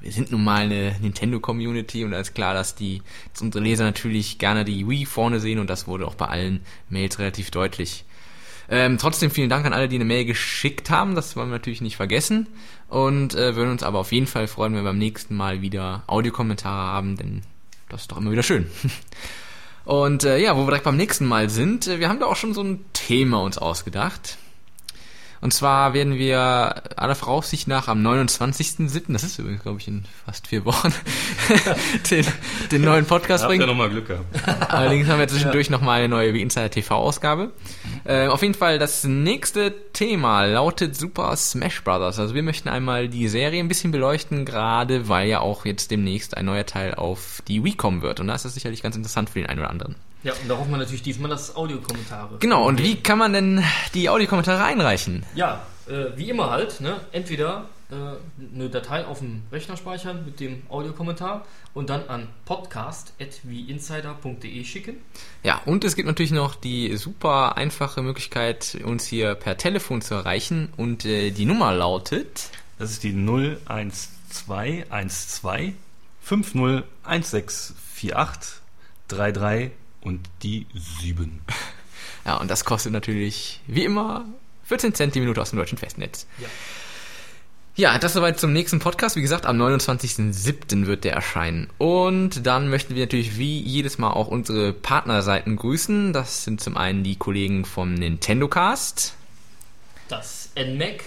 [0.00, 3.84] wir sind nun mal eine Nintendo-Community und da ist klar, dass die dass unsere Leser
[3.84, 8.04] natürlich gerne die Wii vorne sehen und das wurde auch bei allen Mails relativ deutlich.
[8.68, 11.14] Ähm, trotzdem vielen Dank an alle, die eine Mail geschickt haben.
[11.14, 12.48] Das wollen wir natürlich nicht vergessen.
[12.88, 16.02] Und äh, würden uns aber auf jeden Fall freuen, wenn wir beim nächsten Mal wieder
[16.06, 17.42] Audiokommentare haben, denn
[17.94, 18.66] das ist doch immer wieder schön.
[19.84, 22.36] Und äh, ja, wo wir direkt beim nächsten Mal sind, äh, wir haben da auch
[22.36, 24.36] schon so ein Thema uns ausgedacht.
[25.44, 30.06] Und zwar werden wir aller Voraussicht nach am 29.07., das ist übrigens, glaube ich, in
[30.24, 30.90] fast vier Wochen,
[32.10, 32.26] den,
[32.72, 33.68] den neuen Podcast Habt ihr bringen.
[33.68, 34.72] nochmal Glück gehabt.
[34.72, 37.50] Allerdings haben wir zwischendurch noch nochmal eine neue wie Insider TV-Ausgabe.
[38.04, 42.18] Äh, auf jeden Fall, das nächste Thema lautet Super Smash Brothers.
[42.18, 46.38] Also wir möchten einmal die Serie ein bisschen beleuchten, gerade weil ja auch jetzt demnächst
[46.38, 48.18] ein neuer Teil auf die Wii kommen wird.
[48.18, 49.94] Und da ist das sicherlich ganz interessant für den einen oder anderen.
[50.24, 52.38] Ja, und da hoffen wir natürlich diesmal das Audiokommentare.
[52.38, 55.26] Genau, und wie kann man denn die Audiokommentare einreichen?
[55.34, 56.98] Ja, äh, wie immer halt, ne?
[57.12, 57.94] entweder äh,
[58.54, 61.44] eine Datei auf dem Rechner speichern mit dem Audiokommentar
[61.74, 64.96] und dann an podcast.wieinsider.de schicken.
[65.42, 70.14] Ja, und es gibt natürlich noch die super einfache Möglichkeit, uns hier per Telefon zu
[70.14, 70.72] erreichen.
[70.78, 72.48] Und äh, die Nummer lautet
[72.78, 75.74] Das ist die 01212
[76.22, 78.62] 501648
[79.08, 81.40] 33 und die 7.
[82.24, 84.24] Ja, und das kostet natürlich, wie immer,
[84.64, 86.26] 14 Cent die Minute aus dem deutschen Festnetz.
[86.38, 86.48] Ja.
[87.76, 89.16] Ja, das soweit zum nächsten Podcast.
[89.16, 90.86] Wie gesagt, am 29.07.
[90.86, 91.68] wird der erscheinen.
[91.76, 96.12] Und dann möchten wir natürlich wie jedes Mal auch unsere Partnerseiten grüßen.
[96.12, 99.14] Das sind zum einen die Kollegen vom Nintendo Cast
[100.08, 101.02] Das NMAC,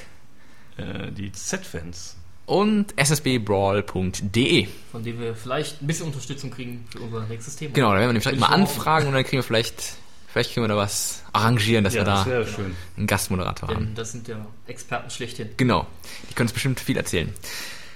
[0.76, 2.17] Äh, die Z-Fans.
[2.48, 4.68] Und ssbbrawl.de.
[4.92, 7.74] von dem wir vielleicht ein bisschen Unterstützung kriegen für unser nächstes Thema.
[7.74, 9.94] Genau, da werden wir nämlich vielleicht mal anfragen und dann kriegen wir vielleicht,
[10.28, 12.76] vielleicht können wir da was arrangieren, dass ja, wir das da wäre schön.
[12.98, 13.86] einen Gastmoderator haben.
[13.88, 15.50] Denn das sind ja Experten schlechthin.
[15.58, 15.86] Genau,
[16.30, 17.32] die können uns bestimmt viel erzählen.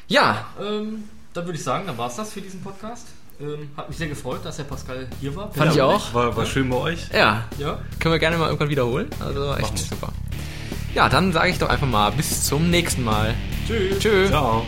[0.07, 3.07] Ja, Ähm, dann würde ich sagen, dann war es das für diesen Podcast.
[3.39, 5.51] Ähm, hat mich sehr gefreut, dass der Pascal hier war.
[5.53, 6.13] Fand ich auch.
[6.13, 7.07] War, war schön bei euch.
[7.13, 9.07] ja, Ja, können wir gerne mal irgendwann wiederholen.
[9.21, 9.83] Also echt Machen wir.
[9.85, 10.13] super.
[10.93, 13.33] Ja, dann sage ich doch einfach mal bis zum nächsten Mal.
[13.67, 13.99] tschüss.
[13.99, 14.29] Tschüss.
[14.29, 14.65] Ciao.